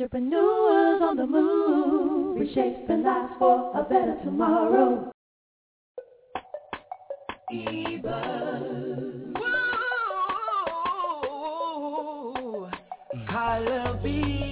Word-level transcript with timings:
Entrepreneurs 0.00 1.02
on 1.02 1.16
the 1.16 1.26
move, 1.26 2.38
reshaping 2.38 3.02
lives 3.02 3.32
for 3.36 3.72
a 3.76 3.82
better 3.82 4.16
tomorrow. 4.22 5.10
E-buzz. 7.50 8.12
I 13.28 13.58
love 13.58 14.00
B. 14.04 14.47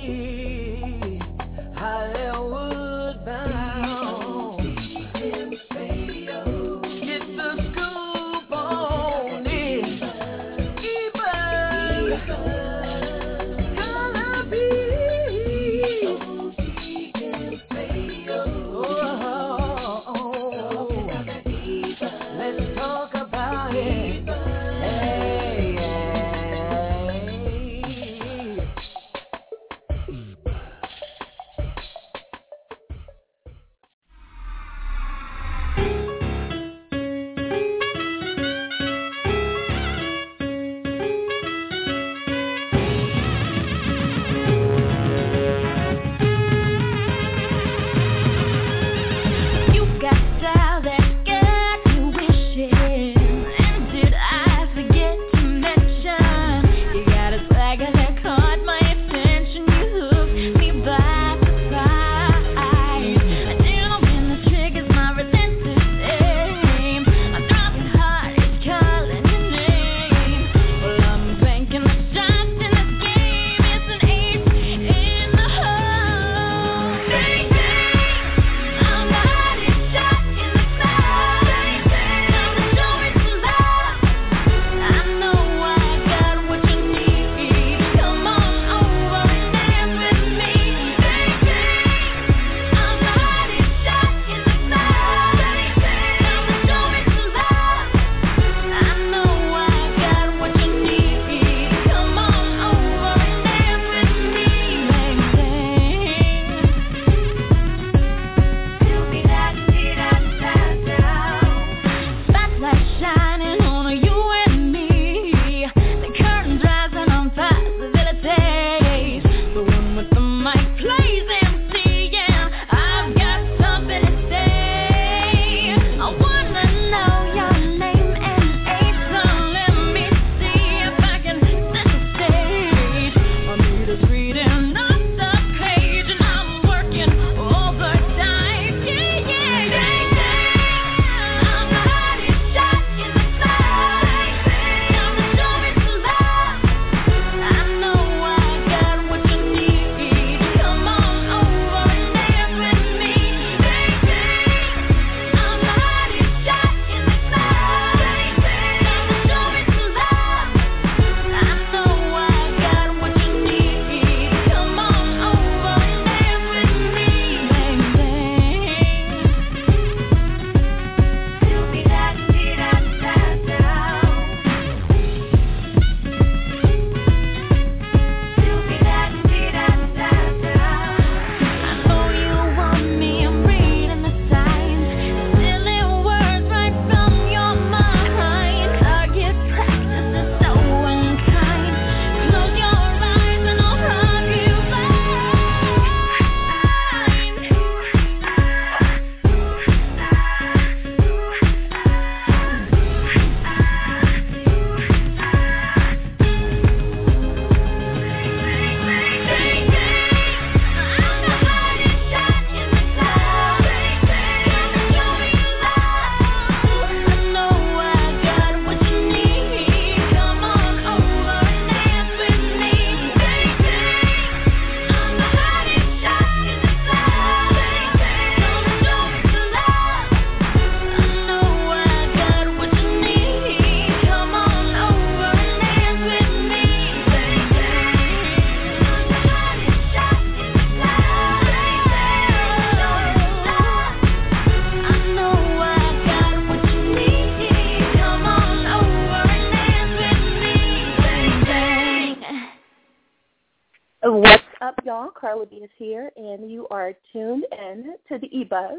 Carwoody 255.26 255.56
is 255.56 255.70
here, 255.76 256.12
and 256.17 256.49
you 256.49 256.69
are 256.70 256.93
tuned 257.12 257.44
in 257.50 257.96
to 258.08 258.19
the 258.19 258.28
eBuzz. 258.28 258.78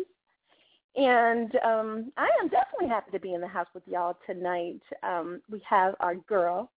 And 0.96 1.54
um, 1.58 2.14
I 2.16 2.30
am 2.42 2.48
definitely 2.48 2.88
happy 2.88 3.12
to 3.12 3.20
be 3.20 3.34
in 3.34 3.42
the 3.42 3.48
house 3.48 3.68
with 3.74 3.84
y'all 3.86 4.18
tonight. 4.26 4.80
Um, 5.04 5.42
we 5.52 5.62
have 5.70 5.96
our 6.00 6.16
girl, 6.16 6.72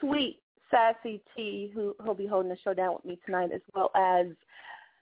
sweet 0.00 0.38
Sassy 0.70 1.20
T, 1.36 1.70
who 1.74 1.94
will 2.02 2.14
be 2.14 2.26
holding 2.26 2.48
the 2.48 2.56
show 2.64 2.72
down 2.72 2.94
with 2.94 3.04
me 3.04 3.18
tonight, 3.26 3.50
as 3.54 3.60
well 3.74 3.90
as 3.94 4.28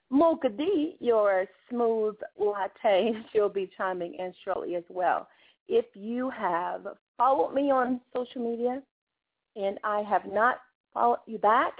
Mocha 0.09 0.49
D, 0.49 0.97
your 0.99 1.45
smooth 1.69 2.15
latte. 2.37 3.13
She'll 3.31 3.47
be 3.47 3.69
chiming 3.77 4.15
in 4.15 4.33
shortly 4.43 4.75
as 4.75 4.83
well. 4.89 5.29
If 5.69 5.85
you 5.93 6.29
have 6.31 6.85
followed 7.17 7.53
me 7.53 7.71
on 7.71 8.01
social 8.13 8.51
media 8.51 8.81
and 9.55 9.79
I 9.85 10.01
have 10.01 10.25
not 10.25 10.57
followed 10.93 11.19
you 11.27 11.37
back, 11.37 11.75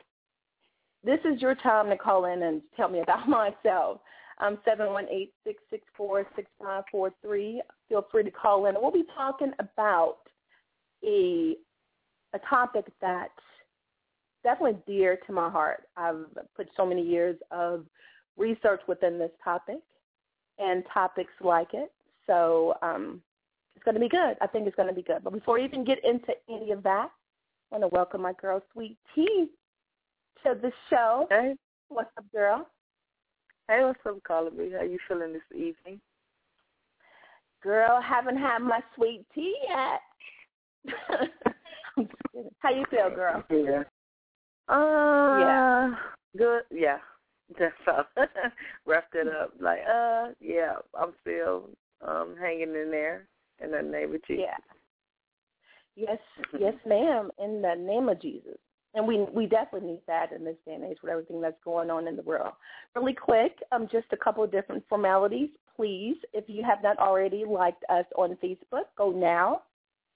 this 1.03 1.19
is 1.25 1.42
your 1.42 1.56
time 1.56 1.89
to 1.89 1.98
call 1.98 2.25
in 2.25 2.44
and 2.44 2.62
tell 2.75 2.89
me 2.89 3.00
about 3.00 3.27
myself. 3.63 4.01
Um, 4.39 4.57
718-664-6543. 6.00 7.59
Feel 7.89 8.07
free 8.12 8.24
to 8.24 8.31
call 8.31 8.65
in. 8.65 8.75
We'll 8.80 8.92
be 8.92 9.06
talking 9.15 9.51
about 9.59 10.18
a 11.03 11.56
a 12.33 12.39
topic 12.50 12.86
that's 13.01 13.30
definitely 14.44 14.81
dear 14.88 15.18
to 15.27 15.33
my 15.33 15.50
heart. 15.50 15.83
I've 15.98 16.25
put 16.56 16.69
so 16.75 16.86
many 16.86 17.01
years 17.01 17.38
of 17.51 17.86
research 18.38 18.81
within 18.88 19.19
this 19.19 19.31
topic 19.44 19.80
and 20.57 20.83
topics 20.94 21.33
like 21.42 21.74
it. 21.74 21.92
So 22.25 22.75
um, 22.81 23.21
it's 23.75 23.83
going 23.83 23.95
to 23.95 24.01
be 24.01 24.09
good. 24.09 24.38
I 24.42 24.48
think 24.48 24.68
it's 24.68 24.75
going 24.75 24.88
to 24.88 24.95
be 24.95 25.01
good. 25.01 25.24
But 25.24 25.33
before 25.33 25.56
we 25.56 25.65
even 25.65 25.83
get 25.83 26.03
into 26.06 26.33
any 26.50 26.71
of 26.71 26.83
that, 26.83 27.09
I 27.71 27.77
want 27.77 27.83
to 27.83 27.95
welcome 27.95 28.21
my 28.21 28.33
girl, 28.33 28.62
Sweet 28.74 28.98
Tea, 29.13 29.48
to 30.43 30.55
the 30.61 30.71
show. 30.89 31.27
Hey. 31.29 31.55
What's 31.89 32.09
up, 32.17 32.25
girl? 32.31 32.67
Hey, 33.67 33.83
what's 33.83 33.99
up, 34.05 34.57
B? 34.57 34.71
How 34.77 34.83
you 34.83 34.97
feeling 35.07 35.33
this 35.33 35.41
evening? 35.53 35.99
Girl, 37.63 38.01
haven't 38.01 38.38
had 38.38 38.59
my 38.59 38.79
sweet 38.95 39.25
tea 39.35 39.55
yet. 39.67 40.01
How 42.59 42.71
you 42.71 42.85
feel, 42.89 43.09
girl? 43.13 43.43
Yeah. 43.49 43.83
Uh, 44.67 45.39
Yeah. 45.39 45.95
Good. 46.38 46.63
Yeah. 46.71 46.97
That's 47.59 47.73
all. 47.88 48.05
Wrapped 48.85 49.15
it 49.15 49.27
up. 49.27 49.53
Like, 49.59 49.81
uh, 49.81 50.29
yeah, 50.39 50.75
I'm 50.99 51.13
still 51.21 51.69
um 52.07 52.35
hanging 52.39 52.73
in 52.73 52.89
there 52.89 53.27
in 53.63 53.71
the 53.71 53.81
name 53.81 54.15
of 54.15 54.25
Jesus. 54.25 54.45
Yeah. 54.47 54.57
Yes, 55.95 56.19
yes, 56.59 56.73
ma'am. 56.85 57.29
In 57.38 57.61
the 57.61 57.75
name 57.75 58.09
of 58.09 58.21
Jesus, 58.21 58.57
and 58.93 59.07
we 59.07 59.25
we 59.33 59.45
definitely 59.45 59.89
need 59.89 60.01
that 60.07 60.31
in 60.31 60.43
this 60.43 60.57
day 60.65 60.73
and 60.73 60.83
age 60.83 60.97
with 61.01 61.11
everything 61.11 61.41
that's 61.41 61.63
going 61.63 61.89
on 61.89 62.07
in 62.07 62.15
the 62.15 62.21
world. 62.23 62.53
Really 62.95 63.13
quick, 63.13 63.57
um, 63.71 63.88
just 63.91 64.07
a 64.11 64.17
couple 64.17 64.43
of 64.43 64.51
different 64.51 64.83
formalities, 64.89 65.49
please. 65.75 66.17
If 66.33 66.45
you 66.47 66.63
have 66.63 66.83
not 66.83 66.99
already 66.99 67.45
liked 67.45 67.83
us 67.89 68.05
on 68.15 68.38
Facebook, 68.43 68.85
go 68.97 69.11
now. 69.11 69.63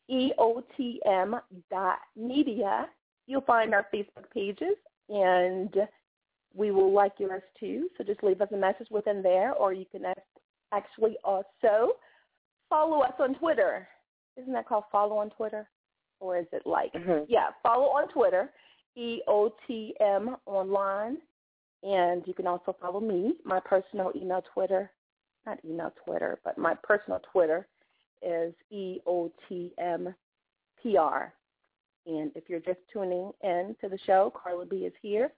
EOTM 0.09 1.41
dot 1.71 1.99
media. 2.15 2.87
You'll 3.27 3.41
find 3.41 3.73
our 3.73 3.87
Facebook 3.93 4.29
pages, 4.31 4.75
and 5.09 5.73
we 6.53 6.71
will 6.71 6.93
like 6.93 7.13
yours 7.17 7.43
too. 7.59 7.89
So 7.97 8.03
just 8.03 8.23
leave 8.23 8.39
us 8.41 8.49
a 8.53 8.57
message 8.57 8.87
within 8.91 9.23
there, 9.23 9.53
or 9.53 9.73
you 9.73 9.85
can 9.91 10.03
actually 10.71 11.17
also 11.23 11.93
follow 12.69 12.99
us 13.01 13.13
on 13.19 13.35
Twitter. 13.35 13.87
Isn't 14.37 14.53
that 14.53 14.67
called 14.67 14.83
follow 14.91 15.17
on 15.17 15.31
Twitter? 15.31 15.67
Or 16.19 16.37
is 16.37 16.45
it 16.51 16.65
like? 16.65 16.93
Mhm. 16.93 17.25
Yeah, 17.27 17.49
follow 17.63 17.87
on 17.87 18.07
Twitter, 18.09 18.53
EOTM 18.97 20.37
online. 20.45 21.17
And 21.83 22.23
you 22.25 22.33
can 22.33 22.47
also 22.47 22.75
follow 22.81 22.99
me, 22.99 23.35
my 23.43 23.59
personal 23.59 24.11
email 24.15 24.43
Twitter, 24.53 24.89
not 25.45 25.59
email 25.63 25.93
Twitter, 26.03 26.39
but 26.43 26.57
my 26.57 26.73
personal 26.83 27.21
Twitter 27.31 27.67
is 28.21 28.53
EOTMPR. 28.73 30.15
And 32.07 32.31
if 32.35 32.43
you're 32.47 32.59
just 32.59 32.79
tuning 32.91 33.31
in 33.43 33.75
to 33.81 33.89
the 33.89 33.99
show, 34.05 34.31
Carla 34.35 34.65
B 34.65 34.77
is 34.77 34.93
here. 35.01 35.31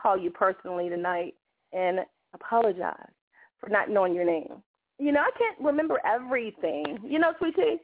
call 0.00 0.18
you 0.18 0.30
personally 0.30 0.88
tonight 0.88 1.34
and 1.72 2.00
apologize 2.34 3.10
for 3.60 3.68
not 3.68 3.90
knowing 3.90 4.14
your 4.14 4.24
name. 4.24 4.62
You 4.98 5.12
know, 5.12 5.20
I 5.20 5.30
can't 5.38 5.58
remember 5.60 6.00
everything. 6.04 6.98
You 7.04 7.18
know, 7.18 7.32
sweetie. 7.38 7.80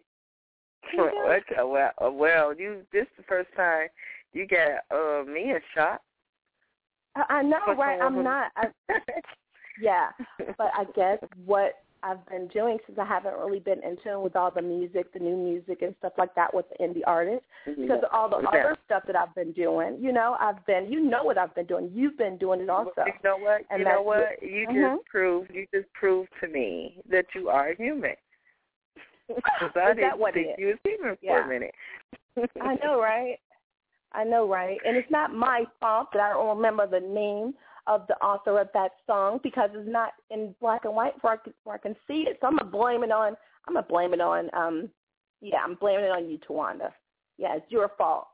Uh, 0.98 1.66
Well, 1.66 1.90
uh, 2.02 2.10
well, 2.10 2.54
you. 2.54 2.82
This 2.92 3.02
is 3.02 3.08
the 3.18 3.22
first 3.24 3.48
time 3.56 3.88
you 4.32 4.46
got 4.46 4.82
uh 4.90 5.24
me 5.24 5.52
a 5.52 5.60
shot. 5.74 6.02
I, 7.16 7.42
know, 7.42 7.58
right? 7.76 8.00
I'm 8.00 8.22
not. 8.22 8.52
I, 8.56 8.68
yeah, 9.80 10.10
but 10.56 10.70
I 10.76 10.84
guess 10.94 11.18
what 11.44 11.82
I've 12.02 12.24
been 12.26 12.48
doing 12.48 12.78
since 12.86 12.98
I 12.98 13.04
haven't 13.04 13.34
really 13.34 13.58
been 13.58 13.82
in 13.82 13.96
tune 14.02 14.22
with 14.22 14.34
all 14.36 14.50
the 14.50 14.62
music, 14.62 15.12
the 15.12 15.18
new 15.18 15.36
music 15.36 15.82
and 15.82 15.94
stuff 15.98 16.12
like 16.16 16.34
that 16.34 16.52
with 16.54 16.66
the 16.70 16.84
indie 16.84 17.02
artists, 17.06 17.44
because 17.66 17.98
of 18.02 18.08
all 18.12 18.28
the 18.28 18.38
Yeah. 18.40 18.48
other 18.48 18.76
stuff 18.86 19.02
that 19.06 19.16
I've 19.16 19.34
been 19.34 19.52
doing. 19.52 19.98
You 20.00 20.12
know, 20.12 20.36
I've 20.40 20.64
been. 20.66 20.90
You 20.90 21.00
know 21.00 21.24
what 21.24 21.36
I've 21.36 21.54
been 21.54 21.66
doing. 21.66 21.90
You've 21.92 22.16
been 22.16 22.38
doing 22.38 22.60
it 22.60 22.70
also. 22.70 23.04
You 23.06 23.12
know 23.22 23.36
what? 23.36 23.62
And 23.70 23.80
you 23.80 23.84
know 23.84 24.02
what? 24.02 24.42
You 24.42 24.66
Mhm. 24.66 24.96
just 24.96 25.06
proved. 25.06 25.50
You 25.52 25.66
just 25.74 25.92
proved 25.92 26.30
to 26.40 26.48
me 26.48 27.02
that 27.08 27.26
you 27.34 27.50
are 27.50 27.74
human. 27.74 28.16
'Cause 29.58 29.76
I 29.76 29.94
didn't 29.94 30.18
think 30.32 30.58
you 30.58 30.66
was 30.68 30.78
human 30.84 31.16
for 31.16 31.40
a 31.40 31.46
minute. 31.46 31.74
I 32.60 32.74
know, 32.76 33.00
right? 33.00 33.38
I 34.12 34.24
know, 34.24 34.48
right? 34.48 34.78
And 34.84 34.96
it's 34.96 35.10
not 35.10 35.32
my 35.34 35.64
fault 35.78 36.08
that 36.12 36.20
I 36.20 36.32
don't 36.32 36.56
remember 36.56 36.86
the 36.86 37.00
name 37.06 37.54
of 37.86 38.06
the 38.08 38.14
author 38.16 38.60
of 38.60 38.68
that 38.74 38.92
song 39.06 39.40
because 39.42 39.70
it's 39.72 39.88
not 39.88 40.12
in 40.30 40.54
black 40.60 40.84
and 40.84 40.94
white 40.94 41.12
where 41.22 41.34
I 41.34 41.36
can, 41.36 41.54
where 41.64 41.76
I 41.76 41.78
can 41.78 41.94
see 42.06 42.26
it. 42.28 42.38
So 42.40 42.46
I'm 42.46 42.56
gonna 42.56 42.70
blame 42.70 43.04
it 43.04 43.12
on. 43.12 43.36
I'm 43.66 43.74
gonna 43.74 43.86
blame 43.88 44.12
it 44.14 44.20
on. 44.20 44.50
Um, 44.52 44.90
yeah, 45.40 45.58
I'm 45.64 45.74
blaming 45.74 46.06
it 46.06 46.10
on 46.10 46.28
you, 46.28 46.38
Tawanda. 46.38 46.92
Yeah, 47.38 47.56
it's 47.56 47.70
your 47.70 47.90
fault. 47.96 48.26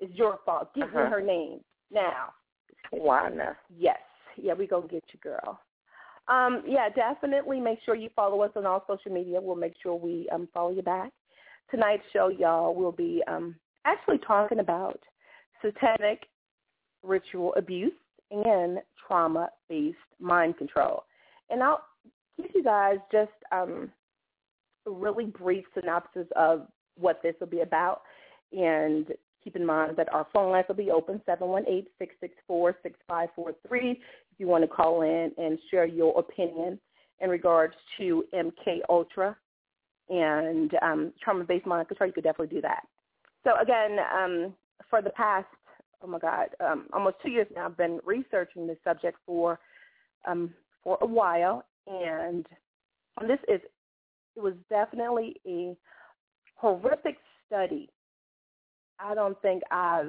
It's 0.00 0.12
your 0.14 0.40
fault. 0.44 0.74
Give 0.74 0.84
Uh-huh. 0.84 1.04
me 1.04 1.10
her 1.10 1.20
name 1.20 1.60
now. 1.90 2.32
Not? 3.36 3.56
Yes. 3.76 4.00
Yeah, 4.36 4.54
we 4.54 4.66
gonna 4.66 4.88
get 4.88 5.04
you, 5.12 5.20
girl. 5.20 5.60
Um, 6.28 6.62
yeah, 6.66 6.88
definitely 6.88 7.60
make 7.60 7.80
sure 7.84 7.94
you 7.94 8.10
follow 8.14 8.42
us 8.42 8.52
on 8.56 8.66
all 8.66 8.84
social 8.86 9.12
media. 9.12 9.40
We'll 9.40 9.56
make 9.56 9.74
sure 9.82 9.94
we 9.94 10.28
um, 10.30 10.48
follow 10.54 10.70
you 10.70 10.82
back. 10.82 11.12
Tonight's 11.70 12.04
show, 12.12 12.28
y'all, 12.28 12.74
will 12.74 12.92
be 12.92 13.22
um, 13.26 13.56
actually 13.84 14.18
talking 14.18 14.60
about 14.60 15.00
satanic 15.62 16.26
ritual 17.02 17.54
abuse 17.54 17.92
and 18.30 18.78
trauma-based 19.06 19.96
mind 20.20 20.56
control. 20.56 21.04
And 21.50 21.62
I'll 21.62 21.84
give 22.36 22.50
you 22.54 22.64
guys 22.64 22.96
just 23.10 23.32
um, 23.50 23.90
a 24.86 24.90
really 24.90 25.26
brief 25.26 25.64
synopsis 25.74 26.26
of 26.36 26.68
what 26.98 27.20
this 27.22 27.34
will 27.40 27.48
be 27.48 27.60
about. 27.60 28.02
And 28.52 29.08
keep 29.42 29.56
in 29.56 29.66
mind 29.66 29.96
that 29.96 30.12
our 30.12 30.26
phone 30.32 30.52
lines 30.52 30.66
will 30.68 30.76
be 30.76 30.90
open, 30.90 31.20
718-664-6543 31.28 33.96
if 34.32 34.38
you 34.38 34.46
want 34.46 34.64
to 34.64 34.68
call 34.68 35.02
in 35.02 35.32
and 35.36 35.58
share 35.70 35.86
your 35.86 36.18
opinion 36.18 36.80
in 37.20 37.30
regards 37.30 37.74
to 37.98 38.24
MK 38.34 38.80
Ultra 38.88 39.36
and 40.08 40.72
um, 40.82 41.12
trauma-based 41.22 41.66
mind 41.66 41.88
control, 41.88 42.08
you 42.08 42.14
could 42.14 42.24
definitely 42.24 42.54
do 42.54 42.62
that. 42.62 42.82
So 43.44 43.52
again, 43.60 43.98
um, 44.14 44.54
for 44.88 45.02
the 45.02 45.10
past, 45.10 45.46
oh 46.02 46.06
my 46.06 46.18
God, 46.18 46.48
um, 46.60 46.86
almost 46.92 47.16
two 47.22 47.30
years 47.30 47.46
now, 47.54 47.66
I've 47.66 47.76
been 47.76 48.00
researching 48.04 48.66
this 48.66 48.78
subject 48.84 49.18
for 49.26 49.58
um, 50.26 50.54
for 50.84 50.98
a 51.00 51.06
while, 51.06 51.64
and 51.86 52.46
this 53.20 53.38
is 53.48 53.60
it 54.36 54.42
was 54.42 54.54
definitely 54.70 55.36
a 55.46 55.76
horrific 56.56 57.16
study. 57.46 57.88
I 58.98 59.14
don't 59.14 59.40
think 59.42 59.62
I, 59.70 60.02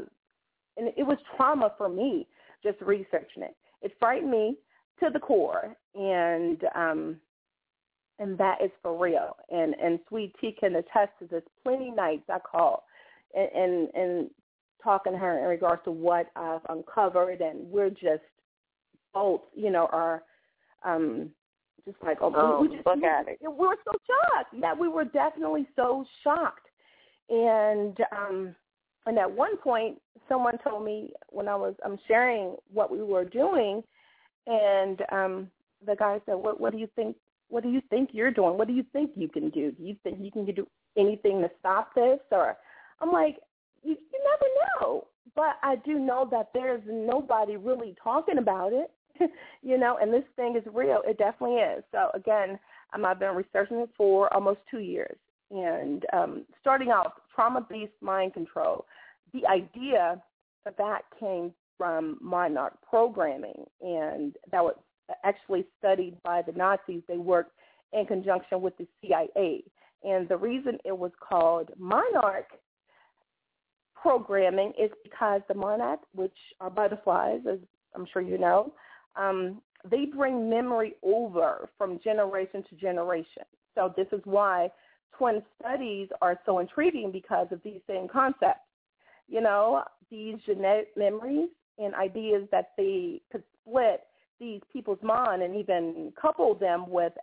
and 0.78 0.88
it 0.96 1.04
was 1.04 1.18
trauma 1.36 1.74
for 1.78 1.90
me 1.90 2.28
just 2.64 2.80
researching 2.82 3.44
it. 3.44 3.56
It 3.82 3.94
frightened 4.00 4.32
me 4.32 4.58
to 5.00 5.10
the 5.12 5.20
core, 5.20 5.76
and 5.96 6.62
um, 6.76 7.18
and 8.20 8.38
that 8.38 8.62
is 8.64 8.72
for 8.82 8.98
real. 8.98 9.36
And 9.52 9.76
and 9.76 10.00
Sweet 10.08 10.34
Tea 10.40 10.56
can 10.58 10.76
attest 10.76 11.12
to 11.20 11.26
this. 11.30 11.44
Plenty 11.64 11.92
nights 11.92 12.24
I 12.30 12.40
call, 12.40 12.84
and 13.36 13.50
and, 13.54 13.90
and 13.94 14.30
talking 14.84 15.14
to 15.14 15.20
her 15.20 15.40
in 15.40 15.46
regards 15.46 15.84
to 15.86 15.92
what 15.92 16.28
I've 16.36 16.62
uncovered, 16.70 17.42
and 17.42 17.70
we're 17.70 17.90
just 17.90 18.24
both, 19.14 19.42
you 19.56 19.72
know, 19.72 19.88
are 19.92 20.24
um, 20.84 21.30
just 21.86 21.98
like 22.04 22.18
oh, 22.22 22.32
Oh, 22.36 22.62
we, 22.62 22.68
we 22.68 22.76
just 22.76 22.86
look 22.86 22.98
we, 22.98 23.06
at 23.06 23.28
it. 23.28 23.38
we 23.42 23.48
were 23.48 23.76
so 23.86 23.92
shocked. 23.92 24.54
Yeah, 24.58 24.74
we 24.74 24.88
were 24.88 25.06
definitely 25.06 25.68
so 25.76 26.06
shocked. 26.24 26.68
And 27.30 27.98
um 28.16 28.56
and 29.06 29.18
at 29.18 29.32
one 29.32 29.58
point 29.58 30.00
someone 30.30 30.58
told 30.64 30.86
me 30.86 31.12
when 31.30 31.48
I 31.48 31.56
was 31.56 31.76
um 31.86 31.98
sharing 32.08 32.56
what 32.72 32.92
we 32.92 33.02
were 33.02 33.26
doing 33.26 33.84
and 34.48 35.02
um 35.12 35.50
the 35.86 35.96
guy 35.96 36.20
said, 36.26 36.36
What 36.36 36.60
what 36.60 36.74
do 36.74 36.80
you 36.80 36.88
think 36.96 37.16
what 37.50 37.64
do 37.64 37.70
you 37.70 37.82
think 37.90 38.10
you're 38.14 38.32
doing? 38.32 38.58
What 38.58 38.68
do 38.68 38.74
you 38.74 38.86
think 38.94 39.12
you 39.16 39.30
can 39.30 39.50
do? 39.50 39.72
Do 39.72 39.84
you 39.84 39.96
think 40.04 40.18
you 40.20 40.32
can 40.32 40.46
do 40.46 40.68
anything 40.98 41.42
to 41.42 41.50
stop 41.60 41.94
this 41.96 42.20
or 42.32 42.58
I'm 43.02 43.12
like, 43.12 43.38
You 43.84 43.96
you 44.12 44.20
never 44.24 44.46
know. 44.82 45.08
But 45.36 45.58
I 45.64 45.78
do 45.78 45.98
know 45.98 46.28
that 46.32 46.50
there's 46.54 46.82
nobody 46.88 47.58
really 47.58 47.96
talking 48.04 48.38
about 48.38 48.72
it. 48.74 48.92
you 49.62 49.78
know, 49.78 49.98
and 50.02 50.14
this 50.14 50.24
thing 50.36 50.56
is 50.56 50.64
real. 50.74 51.02
It 51.06 51.18
definitely 51.18 51.58
is. 51.58 51.84
So 51.92 52.10
again, 52.14 52.60
um, 52.94 53.06
I've 53.06 53.20
been 53.20 53.36
researching 53.36 53.78
it 53.78 53.90
for 53.96 54.32
almost 54.34 54.60
two 54.70 54.80
years. 54.80 55.18
And 55.52 56.04
um, 56.14 56.46
starting 56.62 56.90
off, 56.90 57.14
trauma-based 57.34 57.94
mind 58.02 58.34
control, 58.34 58.86
the 59.34 59.46
idea 59.48 60.22
of 60.66 60.74
that 60.78 61.02
came 61.20 61.54
from 61.78 62.18
Monarch 62.22 62.74
programming, 62.88 63.66
and 63.82 64.36
that 64.52 64.64
was 64.64 64.76
actually 65.24 65.66
studied 65.78 66.18
by 66.24 66.42
the 66.42 66.52
Nazis. 66.54 67.02
They 67.08 67.18
worked 67.18 67.52
in 67.92 68.06
conjunction 68.06 68.62
with 68.62 68.76
the 68.78 68.88
CIA. 69.02 69.64
And 70.04 70.28
the 70.28 70.38
reason 70.38 70.78
it 70.86 70.98
was 70.98 71.12
called 71.20 71.70
Monarch 71.78 72.48
programming 74.04 74.74
is 74.78 74.92
because 75.02 75.42
the 75.48 75.54
monarch, 75.54 76.02
which 76.14 76.36
are 76.60 76.70
butterflies, 76.70 77.40
as 77.50 77.58
I'm 77.96 78.06
sure 78.12 78.22
you 78.22 78.38
know, 78.38 78.74
um, 79.16 79.62
they 79.90 80.06
bring 80.06 80.50
memory 80.50 80.96
over 81.04 81.70
from 81.78 82.00
generation 82.04 82.64
to 82.70 82.76
generation. 82.76 83.44
So 83.76 83.94
this 83.96 84.08
is 84.12 84.20
why 84.26 84.70
twin 85.18 85.42
studies 85.60 86.10
are 86.22 86.38
so 86.46 86.60
intriguing 86.60 87.12
because 87.12 87.48
of 87.52 87.62
these 87.64 87.80
same 87.88 88.08
concepts. 88.08 88.60
You 89.28 89.42
know, 89.42 89.84
these 90.12 90.36
genetic 90.46 90.90
memories 90.98 91.50
and 91.80 91.96
ideas 91.96 92.48
that 92.52 92.72
they 92.78 93.22
could 93.32 93.44
split 93.62 94.02
these 94.40 94.62
people's 94.72 95.02
mind 95.02 95.42
and 95.42 95.56
even 95.56 96.12
couple 96.22 96.54
them 96.56 96.90
with 96.90 97.14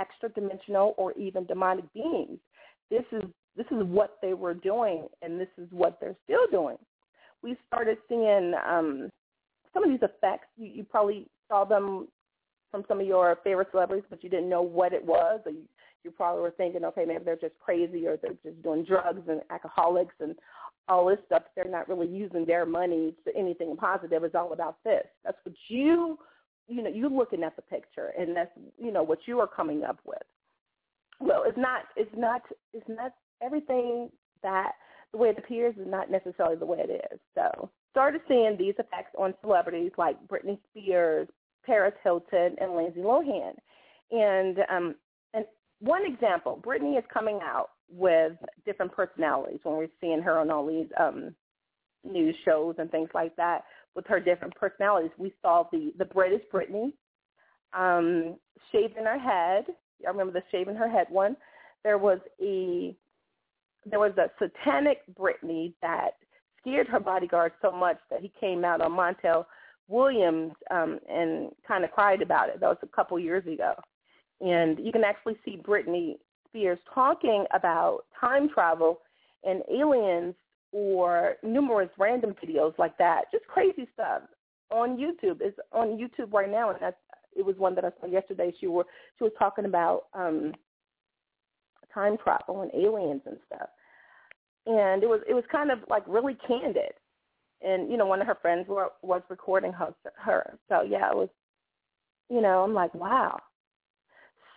extra 0.00 0.28
dimensional 0.30 0.94
or 0.96 1.12
even 1.12 1.46
demonic 1.46 1.84
beings. 1.94 2.38
This 2.90 3.04
is 3.12 3.22
this 3.56 3.66
is 3.70 3.84
what 3.84 4.18
they 4.22 4.34
were 4.34 4.54
doing 4.54 5.08
and 5.22 5.40
this 5.40 5.48
is 5.58 5.68
what 5.70 5.98
they're 6.00 6.16
still 6.24 6.46
doing. 6.50 6.76
We 7.42 7.56
started 7.66 7.98
seeing 8.08 8.54
um, 8.66 9.10
some 9.72 9.84
of 9.84 9.90
these 9.90 10.02
effects. 10.02 10.46
You, 10.56 10.66
you 10.66 10.84
probably 10.84 11.26
saw 11.48 11.64
them 11.64 12.08
from 12.70 12.84
some 12.88 13.00
of 13.00 13.06
your 13.06 13.38
favorite 13.44 13.68
celebrities, 13.70 14.04
but 14.10 14.24
you 14.24 14.30
didn't 14.30 14.48
know 14.48 14.62
what 14.62 14.92
it 14.92 15.04
was, 15.04 15.40
or 15.46 15.52
you, 15.52 15.62
you 16.02 16.10
probably 16.10 16.42
were 16.42 16.50
thinking, 16.50 16.84
okay, 16.84 17.04
maybe 17.04 17.24
they're 17.24 17.36
just 17.36 17.58
crazy, 17.60 18.06
or 18.06 18.16
they're 18.16 18.36
just 18.42 18.62
doing 18.62 18.84
drugs 18.84 19.22
and 19.28 19.40
alcoholics 19.50 20.14
and 20.20 20.34
all 20.88 21.06
this 21.06 21.18
stuff. 21.26 21.42
They're 21.54 21.70
not 21.70 21.88
really 21.88 22.08
using 22.08 22.44
their 22.44 22.66
money 22.66 23.14
to 23.24 23.36
anything 23.36 23.76
positive. 23.76 24.24
It's 24.24 24.34
all 24.34 24.52
about 24.52 24.78
this. 24.84 25.04
That's 25.24 25.38
what 25.44 25.54
you, 25.68 26.18
you 26.68 26.82
know, 26.82 26.90
you're 26.90 27.10
looking 27.10 27.42
at 27.42 27.56
the 27.56 27.62
picture, 27.62 28.12
and 28.18 28.36
that's 28.36 28.50
you 28.78 28.92
know 28.92 29.02
what 29.02 29.20
you 29.26 29.38
are 29.40 29.46
coming 29.46 29.84
up 29.84 29.98
with. 30.04 30.22
Well, 31.20 31.44
it's 31.46 31.58
not. 31.58 31.82
It's 31.96 32.14
not. 32.16 32.42
It's 32.72 32.88
not 32.88 33.14
everything 33.44 34.10
that 34.42 34.72
the 35.12 35.18
way 35.18 35.28
it 35.28 35.38
appears 35.38 35.76
is 35.76 35.86
not 35.86 36.10
necessarily 36.10 36.56
the 36.56 36.66
way 36.66 36.78
it 36.80 37.02
is. 37.12 37.20
So 37.34 37.70
started 37.90 38.20
seeing 38.26 38.56
these 38.58 38.74
effects 38.78 39.14
on 39.16 39.34
celebrities 39.40 39.92
like 39.96 40.16
Britney 40.26 40.58
Spears, 40.70 41.28
Paris 41.64 41.94
Hilton, 42.02 42.56
and 42.60 42.74
Lindsay 42.74 43.00
Lohan. 43.00 43.52
And 44.10 44.58
um, 44.70 44.94
and 45.32 45.44
one 45.80 46.02
example, 46.04 46.60
Britney 46.64 46.98
is 46.98 47.04
coming 47.12 47.38
out 47.42 47.70
with 47.88 48.32
different 48.66 48.92
personalities 48.92 49.60
when 49.62 49.76
we're 49.76 49.88
seeing 50.00 50.22
her 50.22 50.38
on 50.38 50.50
all 50.50 50.66
these 50.66 50.88
um, 50.98 51.34
news 52.04 52.34
shows 52.44 52.74
and 52.78 52.90
things 52.90 53.10
like 53.14 53.34
that 53.36 53.62
with 53.94 54.06
her 54.06 54.18
different 54.18 54.54
personalities. 54.56 55.12
We 55.16 55.32
saw 55.40 55.64
the 55.70 55.92
the 55.98 56.04
British 56.04 56.42
Britney 56.52 56.92
um, 57.72 58.36
shaving 58.72 59.04
her 59.04 59.18
head. 59.18 59.66
I 60.04 60.10
remember 60.10 60.32
the 60.32 60.42
shaving 60.50 60.74
her 60.76 60.88
head 60.88 61.06
one. 61.10 61.36
There 61.84 61.98
was 61.98 62.18
a 62.42 62.96
there 63.86 64.00
was 64.00 64.12
a 64.18 64.30
satanic 64.38 65.02
Britney 65.18 65.74
that 65.82 66.12
scared 66.60 66.88
her 66.88 67.00
bodyguard 67.00 67.52
so 67.60 67.70
much 67.70 67.98
that 68.10 68.20
he 68.20 68.32
came 68.40 68.64
out 68.64 68.80
on 68.80 68.92
Montel 68.92 69.44
Williams 69.88 70.52
um, 70.70 70.98
and 71.08 71.50
kind 71.66 71.84
of 71.84 71.90
cried 71.90 72.22
about 72.22 72.48
it. 72.48 72.60
That 72.60 72.68
was 72.68 72.78
a 72.82 72.86
couple 72.86 73.18
years 73.18 73.46
ago. 73.46 73.74
And 74.40 74.78
you 74.78 74.92
can 74.92 75.04
actually 75.04 75.36
see 75.44 75.56
Britney 75.56 76.16
Spears 76.48 76.78
talking 76.92 77.44
about 77.54 78.00
time 78.18 78.48
travel 78.48 79.00
and 79.44 79.62
aliens 79.70 80.34
or 80.72 81.34
numerous 81.42 81.90
random 81.98 82.34
videos 82.44 82.76
like 82.78 82.96
that. 82.98 83.24
Just 83.30 83.46
crazy 83.46 83.86
stuff 83.92 84.22
on 84.70 84.96
YouTube. 84.96 85.38
It's 85.40 85.58
on 85.72 85.98
YouTube 85.98 86.32
right 86.32 86.50
now, 86.50 86.70
and 86.70 86.78
that's 86.80 86.96
it 87.36 87.44
was 87.44 87.56
one 87.56 87.74
that 87.74 87.84
I 87.84 87.90
saw 88.00 88.06
yesterday. 88.06 88.52
She 88.60 88.66
were 88.66 88.86
she 89.18 89.24
was 89.24 89.32
talking 89.38 89.64
about 89.64 90.04
um, 90.14 90.52
time 91.94 92.16
travel 92.22 92.62
and 92.62 92.70
aliens 92.74 93.22
and 93.26 93.38
stuff, 93.46 93.68
and 94.66 95.02
it 95.02 95.08
was 95.08 95.20
it 95.28 95.34
was 95.34 95.44
kind 95.50 95.70
of 95.70 95.78
like 95.88 96.02
really 96.06 96.36
candid 96.46 96.92
and 97.64 97.90
you 97.90 97.96
know 97.96 98.06
one 98.06 98.20
of 98.20 98.26
her 98.26 98.36
friends 98.40 98.68
were, 98.68 98.90
was 99.02 99.22
recording 99.28 99.72
her, 99.72 99.94
her. 100.16 100.58
So 100.68 100.82
yeah, 100.82 101.10
it 101.10 101.16
was, 101.16 101.28
you 102.28 102.40
know, 102.40 102.62
I'm 102.62 102.74
like, 102.74 102.94
wow. 102.94 103.40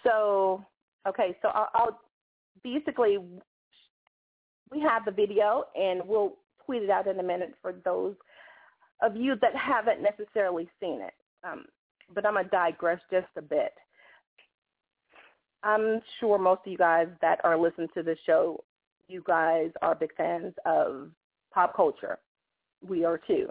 So 0.04 0.64
okay, 1.08 1.36
so 1.42 1.50
I'll, 1.50 1.70
I'll 1.74 2.02
basically 2.64 3.18
we 4.72 4.82
have 4.82 5.06
the 5.06 5.12
video 5.12 5.64
and 5.76 6.02
we'll 6.06 6.36
tweet 6.66 6.84
it 6.84 6.90
out 6.90 7.08
in 7.08 7.20
a 7.20 7.24
minute 7.24 7.54
for 7.62 7.74
those 7.86 8.16
of 9.02 9.16
you 9.16 9.36
that 9.42 9.56
haven't 9.56 10.02
necessarily 10.02 10.68
seen 10.80 11.02
it. 11.02 11.14
Um, 11.44 11.66
but 12.14 12.26
I'm 12.26 12.34
gonna 12.34 12.50
digress 12.50 13.00
just 13.12 13.28
a 13.38 13.42
bit. 13.42 13.74
I'm 15.64 16.02
sure 16.20 16.38
most 16.38 16.62
of 16.66 16.72
you 16.72 16.78
guys 16.78 17.08
that 17.22 17.40
are 17.44 17.58
listening 17.58 17.90
to 17.96 18.04
this 18.04 18.20
show, 18.26 18.64
you 19.08 19.24
guys 19.26 19.72
are 19.82 19.96
big 19.96 20.16
fans 20.16 20.54
of 20.66 21.10
pop 21.54 21.76
culture 21.76 22.20
we 22.86 23.06
are 23.06 23.18
too. 23.18 23.50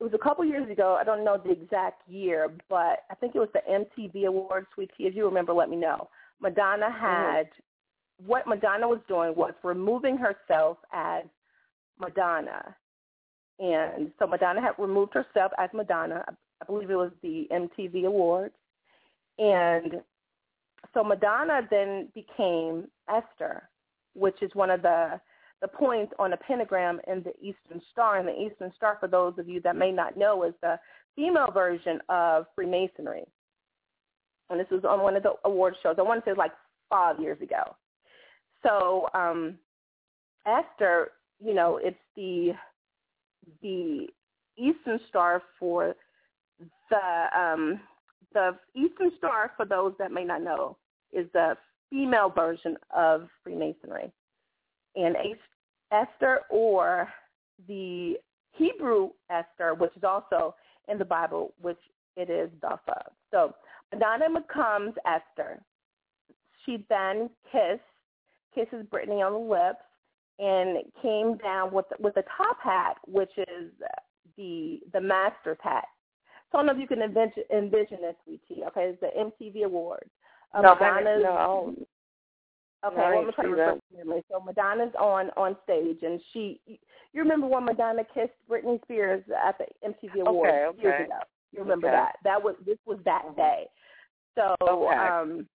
It 0.00 0.04
was 0.04 0.14
a 0.14 0.18
couple 0.18 0.44
years 0.44 0.70
ago. 0.70 0.96
I 0.98 1.04
don't 1.04 1.24
know 1.24 1.40
the 1.42 1.50
exact 1.50 2.08
year, 2.08 2.50
but 2.68 3.00
I 3.10 3.14
think 3.18 3.34
it 3.34 3.40
was 3.40 3.48
the 3.52 3.62
MTV 3.68 4.26
Awards. 4.26 4.66
Sweet 4.74 4.90
Tea, 4.96 5.06
if 5.06 5.14
you 5.14 5.24
remember, 5.24 5.52
let 5.52 5.68
me 5.68 5.76
know. 5.76 6.08
Madonna 6.40 6.90
had 6.90 7.46
mm-hmm. 7.46 8.26
what 8.26 8.46
Madonna 8.46 8.86
was 8.86 9.00
doing 9.08 9.34
was 9.34 9.54
removing 9.64 10.16
herself 10.16 10.78
as 10.92 11.24
Madonna, 11.98 12.76
and 13.58 14.12
so 14.20 14.26
Madonna 14.28 14.60
had 14.60 14.72
removed 14.78 15.14
herself 15.14 15.50
as 15.58 15.68
Madonna. 15.74 16.24
I 16.62 16.64
believe 16.64 16.90
it 16.90 16.96
was 16.96 17.10
the 17.22 17.48
MTV 17.50 18.06
Awards, 18.06 18.54
and 19.38 20.00
so 20.94 21.02
Madonna 21.02 21.66
then 21.70 22.08
became 22.14 22.88
Esther, 23.08 23.68
which 24.14 24.42
is 24.42 24.50
one 24.54 24.70
of 24.70 24.82
the 24.82 25.20
the 25.60 25.68
point 25.68 26.08
on 26.20 26.32
a 26.32 26.36
pentagram 26.36 27.00
in 27.08 27.22
the 27.24 27.32
Eastern 27.40 27.82
Star. 27.90 28.18
And 28.18 28.28
the 28.28 28.40
Eastern 28.40 28.72
Star, 28.76 28.96
for 29.00 29.08
those 29.08 29.34
of 29.38 29.48
you 29.48 29.60
that 29.62 29.74
may 29.74 29.90
not 29.90 30.16
know, 30.16 30.44
is 30.44 30.54
the 30.62 30.78
female 31.16 31.50
version 31.50 32.00
of 32.08 32.46
Freemasonry. 32.54 33.24
And 34.50 34.60
this 34.60 34.68
was 34.70 34.84
on 34.84 35.02
one 35.02 35.16
of 35.16 35.24
the 35.24 35.32
award 35.44 35.74
shows. 35.82 35.96
I 35.98 36.02
want 36.02 36.24
to 36.24 36.30
say 36.30 36.34
like 36.36 36.52
five 36.88 37.18
years 37.20 37.40
ago. 37.42 37.74
So 38.62 39.08
um, 39.14 39.58
Esther, 40.46 41.10
you 41.44 41.54
know, 41.54 41.80
it's 41.82 41.98
the 42.16 42.52
the 43.62 44.06
Eastern 44.56 45.00
Star 45.08 45.42
for 45.58 45.94
the 46.90 47.38
um, 47.38 47.80
the 48.32 48.56
Eastern 48.74 49.10
Star, 49.18 49.52
for 49.56 49.64
those 49.66 49.94
that 49.98 50.12
may 50.12 50.24
not 50.24 50.42
know, 50.42 50.76
is 51.12 51.26
the 51.32 51.56
female 51.90 52.30
version 52.30 52.76
of 52.94 53.28
Freemasonry 53.42 54.12
and 54.94 55.16
Esther 55.92 56.40
or 56.50 57.08
the 57.66 58.16
Hebrew 58.52 59.10
Esther, 59.30 59.74
which 59.74 59.92
is 59.96 60.04
also 60.04 60.54
in 60.88 60.98
the 60.98 61.04
Bible, 61.04 61.54
which 61.60 61.78
it 62.16 62.30
is 62.30 62.50
Dapha. 62.60 63.02
So 63.30 63.54
Madonna 63.92 64.40
becomes 64.40 64.94
Esther. 65.06 65.60
She 66.64 66.84
then 66.88 67.30
kiss, 67.50 67.78
kisses 68.54 68.84
Britney 68.92 69.24
on 69.24 69.32
the 69.32 69.38
lips 69.38 69.84
and 70.38 70.78
came 71.02 71.36
down 71.38 71.72
with 71.72 71.86
with 71.98 72.16
a 72.16 72.24
top 72.36 72.58
hat, 72.62 72.96
which 73.06 73.30
is 73.38 73.72
the 74.36 74.80
the 74.92 75.00
master's 75.00 75.58
hat. 75.62 75.86
So 76.50 76.58
I 76.58 76.62
don't 76.62 76.66
know 76.66 76.72
if 76.72 76.78
you 76.78 76.86
can 76.86 77.02
envision, 77.02 77.44
envision 77.52 77.98
this, 78.00 78.14
sweetie. 78.24 78.64
Okay, 78.68 78.94
it's 78.94 79.00
the 79.00 79.10
MTV 79.16 79.64
Awards. 79.64 80.10
Um, 80.54 80.62
no, 80.62 80.74
Madonna's, 80.74 81.22
no, 81.22 81.74
Okay, 82.86 82.96
well, 82.96 83.24
I'm 83.26 83.32
trying 83.32 83.48
to 83.48 83.54
refer 83.54 84.22
So 84.30 84.40
Madonna's 84.40 84.94
on 84.98 85.30
on 85.36 85.56
stage, 85.64 85.98
and 86.02 86.20
she, 86.32 86.60
you 86.66 86.78
remember 87.20 87.48
when 87.48 87.64
Madonna 87.64 88.04
kissed 88.14 88.34
Britney 88.48 88.80
Spears 88.84 89.24
at 89.44 89.58
the 89.58 89.64
MTV 89.84 90.26
Awards 90.26 90.52
okay, 90.52 90.64
okay. 90.66 90.82
years 90.82 91.06
ago? 91.06 91.18
You 91.52 91.60
remember 91.60 91.88
okay. 91.88 91.96
that? 91.96 92.12
That 92.22 92.42
was 92.42 92.54
this 92.64 92.78
was 92.86 92.98
that 93.04 93.34
day. 93.36 93.64
So, 94.36 94.54
Okay. 94.62 94.96
um, 94.96 95.48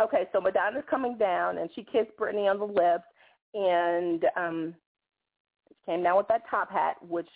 okay, 0.00 0.28
so 0.32 0.40
Madonna's 0.40 0.84
coming 0.88 1.18
down, 1.18 1.58
and 1.58 1.68
she 1.74 1.82
kissed 1.82 2.16
Britney 2.18 2.50
on 2.50 2.58
the 2.58 2.64
lips, 2.64 3.04
and 3.52 4.24
um, 4.36 4.74
she 5.68 5.74
came 5.84 6.02
down 6.02 6.16
with 6.16 6.28
that 6.28 6.48
top 6.48 6.70
hat, 6.70 6.96
which 7.06 7.28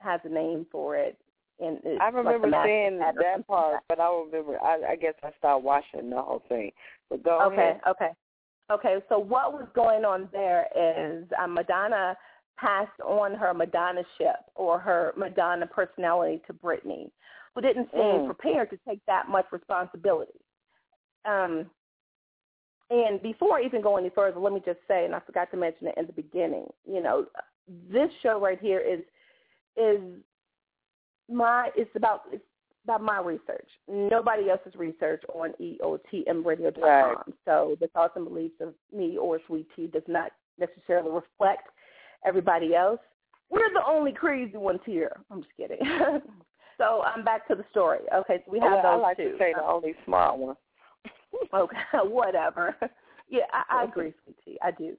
has 0.00 0.20
a 0.24 0.28
name 0.28 0.66
for 0.72 0.96
it. 0.96 1.16
And 1.60 1.78
I 2.00 2.08
remember 2.08 2.46
master 2.46 2.68
seeing 2.68 2.98
that 2.98 3.46
part, 3.46 3.74
like 3.74 3.82
but 3.88 4.00
I 4.00 4.08
remember. 4.08 4.58
I, 4.62 4.92
I 4.92 4.96
guess 4.96 5.14
I 5.22 5.30
stopped 5.38 5.64
watching 5.64 6.10
the 6.10 6.16
whole 6.16 6.42
thing. 6.48 6.70
But 7.10 7.22
go 7.24 7.46
Okay, 7.46 7.56
ahead. 7.56 7.80
okay. 7.88 8.10
Okay, 8.70 8.96
so 9.08 9.18
what 9.18 9.52
was 9.52 9.66
going 9.74 10.04
on 10.04 10.28
there 10.30 10.66
is 10.76 11.24
um, 11.42 11.54
Madonna 11.54 12.16
passed 12.58 13.00
on 13.04 13.34
her 13.34 13.54
Madonna 13.54 14.02
ship 14.18 14.36
or 14.54 14.78
her 14.78 15.12
Madonna 15.16 15.66
personality 15.66 16.42
to 16.46 16.52
Britney, 16.52 17.10
who 17.54 17.60
didn't 17.60 17.90
seem 17.92 18.02
Mm. 18.02 18.26
prepared 18.26 18.70
to 18.70 18.78
take 18.86 19.00
that 19.06 19.28
much 19.28 19.46
responsibility. 19.52 20.38
Um, 21.24 21.70
and 22.90 23.22
before 23.22 23.58
I 23.58 23.64
even 23.64 23.82
go 23.82 23.96
any 23.96 24.10
further, 24.10 24.38
let 24.38 24.52
me 24.52 24.62
just 24.64 24.80
say, 24.86 25.04
and 25.04 25.14
I 25.14 25.20
forgot 25.20 25.50
to 25.50 25.56
mention 25.56 25.88
it 25.88 25.94
in 25.96 26.06
the 26.06 26.12
beginning, 26.12 26.66
you 26.86 27.02
know, 27.02 27.26
this 27.90 28.10
show 28.22 28.40
right 28.40 28.58
here 28.60 28.80
is 28.80 29.00
is 29.76 30.00
my 31.28 31.70
it's 31.76 31.90
about 31.94 32.22
it's 32.32 32.44
about 32.84 33.02
my 33.02 33.20
research. 33.20 33.68
Nobody 33.86 34.50
else's 34.50 34.74
research 34.74 35.22
on 35.34 35.52
E 35.58 35.78
EOTMradio.com. 35.82 36.82
Right. 36.82 37.16
So 37.44 37.76
the 37.80 37.88
thoughts 37.88 38.14
and 38.16 38.24
beliefs 38.24 38.54
of 38.60 38.74
me 38.94 39.18
or 39.18 39.38
Sweet 39.46 39.66
Tea 39.76 39.88
does 39.88 40.02
not 40.08 40.32
necessarily 40.58 41.10
reflect 41.10 41.68
everybody 42.26 42.74
else. 42.74 43.00
We're 43.50 43.72
the 43.72 43.82
only 43.86 44.12
crazy 44.12 44.56
ones 44.56 44.80
here. 44.84 45.12
I'm 45.30 45.42
just 45.42 45.56
kidding. 45.56 45.78
so 46.78 47.02
I'm 47.02 47.24
back 47.24 47.46
to 47.48 47.54
the 47.54 47.64
story. 47.70 48.00
Okay, 48.14 48.42
so 48.44 48.52
we 48.52 48.60
have 48.60 48.72
well, 48.72 48.86
I 48.86 48.94
like 48.96 49.16
two. 49.16 49.32
to 49.32 49.38
say 49.38 49.52
the 49.54 49.64
only 49.64 49.94
smart 50.04 50.38
one. 50.38 50.56
Okay, 51.54 51.76
whatever. 52.04 52.76
Yeah, 53.30 53.42
I, 53.52 53.80
I 53.80 53.84
agree, 53.84 54.14
Sweet 54.24 54.36
Tea. 54.42 54.58
I 54.62 54.70
do. 54.70 54.96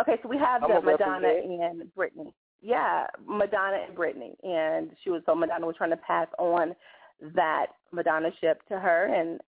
Okay, 0.00 0.14
so 0.22 0.30
we 0.30 0.38
have 0.38 0.62
the 0.62 0.80
Madonna 0.80 1.28
and 1.28 1.82
Britney. 1.94 2.32
Yeah, 2.62 3.06
Madonna 3.26 3.78
and 3.86 3.96
Britney, 3.96 4.34
and 4.42 4.90
she 5.02 5.10
was 5.10 5.22
so 5.24 5.34
Madonna 5.34 5.66
was 5.66 5.76
trying 5.76 5.90
to 5.90 5.96
pass 5.96 6.28
on 6.38 6.74
that 7.34 7.66
Madonna 7.92 8.30
ship 8.40 8.62
to 8.68 8.78
her, 8.78 9.06
and 9.06 9.40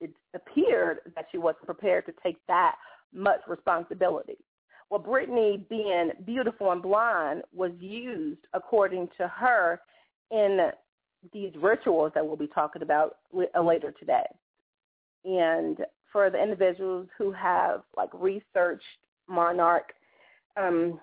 it 0.00 0.10
appeared 0.34 0.98
that 1.14 1.26
she 1.30 1.38
wasn't 1.38 1.64
prepared 1.66 2.06
to 2.06 2.12
take 2.22 2.38
that 2.48 2.74
much 3.14 3.40
responsibility. 3.46 4.38
Well, 4.90 5.00
Britney, 5.00 5.68
being 5.68 6.10
beautiful 6.26 6.72
and 6.72 6.82
blonde, 6.82 7.42
was 7.54 7.72
used 7.78 8.40
according 8.52 9.08
to 9.18 9.28
her 9.28 9.80
in 10.30 10.70
these 11.32 11.52
rituals 11.60 12.12
that 12.14 12.26
we'll 12.26 12.36
be 12.36 12.48
talking 12.48 12.82
about 12.82 13.18
uh, 13.34 13.62
later 13.62 13.92
today. 13.92 14.26
And 15.24 15.78
for 16.12 16.28
the 16.30 16.42
individuals 16.42 17.06
who 17.16 17.32
have 17.32 17.82
like 17.96 18.10
researched 18.12 18.82
Monarch, 19.28 19.92
um, 20.56 21.00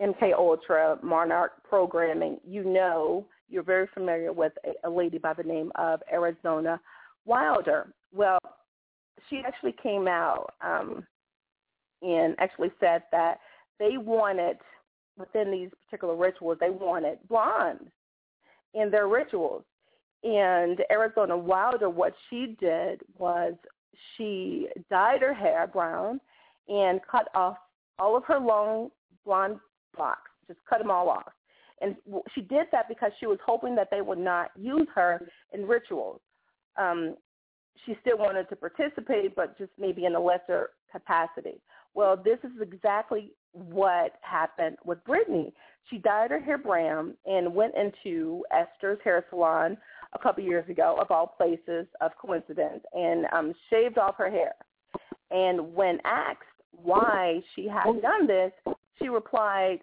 MK 0.00 0.32
Ultra, 0.36 0.98
Monarch 1.02 1.52
programming, 1.68 2.38
you 2.46 2.64
know, 2.64 3.26
you're 3.48 3.62
very 3.62 3.88
familiar 3.92 4.32
with 4.32 4.52
a, 4.64 4.88
a 4.88 4.90
lady 4.90 5.18
by 5.18 5.32
the 5.32 5.42
name 5.42 5.72
of 5.74 6.00
Arizona 6.12 6.80
Wilder. 7.24 7.92
Well, 8.12 8.38
she 9.28 9.42
actually 9.46 9.74
came 9.82 10.06
out 10.06 10.54
um, 10.60 11.04
and 12.02 12.36
actually 12.38 12.70
said 12.78 13.02
that 13.10 13.40
they 13.78 13.96
wanted 13.96 14.58
within 15.18 15.50
these 15.50 15.70
particular 15.84 16.14
rituals, 16.14 16.58
they 16.60 16.70
wanted 16.70 17.18
blondes 17.28 17.90
in 18.74 18.90
their 18.90 19.08
rituals. 19.08 19.64
And 20.22 20.80
Arizona 20.90 21.36
Wilder, 21.36 21.90
what 21.90 22.14
she 22.28 22.56
did 22.60 23.02
was 23.16 23.54
she 24.16 24.68
dyed 24.90 25.22
her 25.22 25.34
hair 25.34 25.66
brown 25.66 26.20
and 26.68 27.00
cut 27.10 27.28
off 27.34 27.56
all 27.98 28.16
of 28.16 28.24
her 28.24 28.38
long 28.38 28.90
blonde 29.24 29.58
locks, 29.98 30.30
just 30.46 30.60
cut 30.68 30.78
them 30.78 30.90
all 30.90 31.08
off. 31.08 31.32
And 31.80 31.96
she 32.34 32.40
did 32.40 32.66
that 32.72 32.88
because 32.88 33.12
she 33.20 33.26
was 33.26 33.38
hoping 33.44 33.76
that 33.76 33.88
they 33.90 34.00
would 34.00 34.18
not 34.18 34.50
use 34.58 34.88
her 34.94 35.28
in 35.52 35.66
rituals. 35.66 36.20
Um, 36.76 37.14
she 37.86 37.96
still 38.00 38.18
wanted 38.18 38.48
to 38.48 38.56
participate, 38.56 39.36
but 39.36 39.56
just 39.56 39.70
maybe 39.78 40.04
in 40.04 40.14
a 40.14 40.20
lesser 40.20 40.70
capacity. 40.90 41.60
Well, 41.94 42.16
this 42.16 42.38
is 42.42 42.60
exactly 42.60 43.32
what 43.52 44.12
happened 44.22 44.76
with 44.84 44.98
Britney. 45.04 45.52
She 45.88 45.98
dyed 45.98 46.30
her 46.30 46.40
hair 46.40 46.58
brown 46.58 47.14
and 47.26 47.54
went 47.54 47.74
into 47.76 48.44
Esther's 48.52 48.98
hair 49.04 49.24
salon 49.30 49.76
a 50.12 50.18
couple 50.18 50.42
years 50.44 50.68
ago, 50.68 50.96
of 51.00 51.10
all 51.10 51.26
places 51.26 51.86
of 52.00 52.12
coincidence, 52.20 52.82
and 52.92 53.26
um, 53.32 53.54
shaved 53.70 53.98
off 53.98 54.16
her 54.16 54.30
hair. 54.30 54.52
And 55.30 55.74
when 55.74 55.98
asked 56.04 56.42
why 56.72 57.40
she 57.54 57.68
had 57.68 57.84
done 58.02 58.26
this, 58.26 58.52
she 58.98 59.08
replied, 59.08 59.78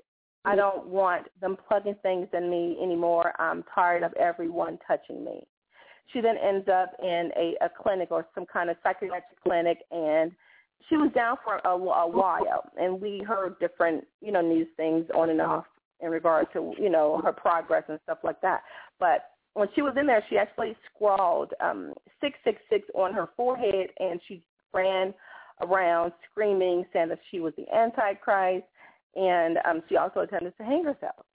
I 0.45 0.55
don't 0.55 0.87
want 0.87 1.27
them 1.41 1.57
plugging 1.67 1.95
things 2.03 2.27
in 2.33 2.49
me 2.49 2.77
anymore. 2.81 3.33
I'm 3.39 3.63
tired 3.73 4.03
of 4.03 4.13
everyone 4.13 4.77
touching 4.87 5.25
me. 5.25 5.47
She 6.13 6.21
then 6.21 6.35
ends 6.37 6.67
up 6.69 6.91
in 7.01 7.31
a, 7.35 7.55
a 7.65 7.69
clinic 7.69 8.09
or 8.11 8.27
some 8.35 8.45
kind 8.45 8.69
of 8.69 8.77
psychiatric 8.83 9.41
clinic, 9.43 9.79
and 9.91 10.31
she 10.87 10.97
was 10.97 11.11
down 11.15 11.37
for 11.43 11.55
a, 11.65 11.69
a 11.69 12.07
while. 12.07 12.69
And 12.79 13.01
we 13.01 13.23
heard 13.27 13.57
different, 13.59 14.05
you 14.21 14.31
know, 14.31 14.41
news 14.41 14.67
things 14.77 15.05
on 15.15 15.31
and 15.31 15.41
off 15.41 15.65
in 15.99 16.11
regard 16.11 16.47
to, 16.53 16.73
you 16.77 16.89
know, 16.89 17.21
her 17.23 17.31
progress 17.31 17.83
and 17.89 17.99
stuff 18.03 18.19
like 18.23 18.39
that. 18.41 18.61
But 18.99 19.31
when 19.55 19.67
she 19.73 19.81
was 19.81 19.95
in 19.99 20.05
there, 20.05 20.23
she 20.29 20.37
actually 20.37 20.75
scrawled 20.93 21.53
um, 21.59 21.93
666 22.21 22.87
on 22.93 23.13
her 23.13 23.29
forehead, 23.35 23.87
and 23.99 24.19
she 24.27 24.43
ran 24.73 25.13
around 25.61 26.11
screaming, 26.29 26.85
saying 26.93 27.09
that 27.09 27.19
she 27.31 27.39
was 27.39 27.53
the 27.57 27.65
Antichrist, 27.73 28.65
and 29.15 29.57
um, 29.65 29.81
she 29.87 29.97
also 29.97 30.21
attempted 30.21 30.57
to 30.57 30.63
hang 30.63 30.83
herself. 30.83 31.25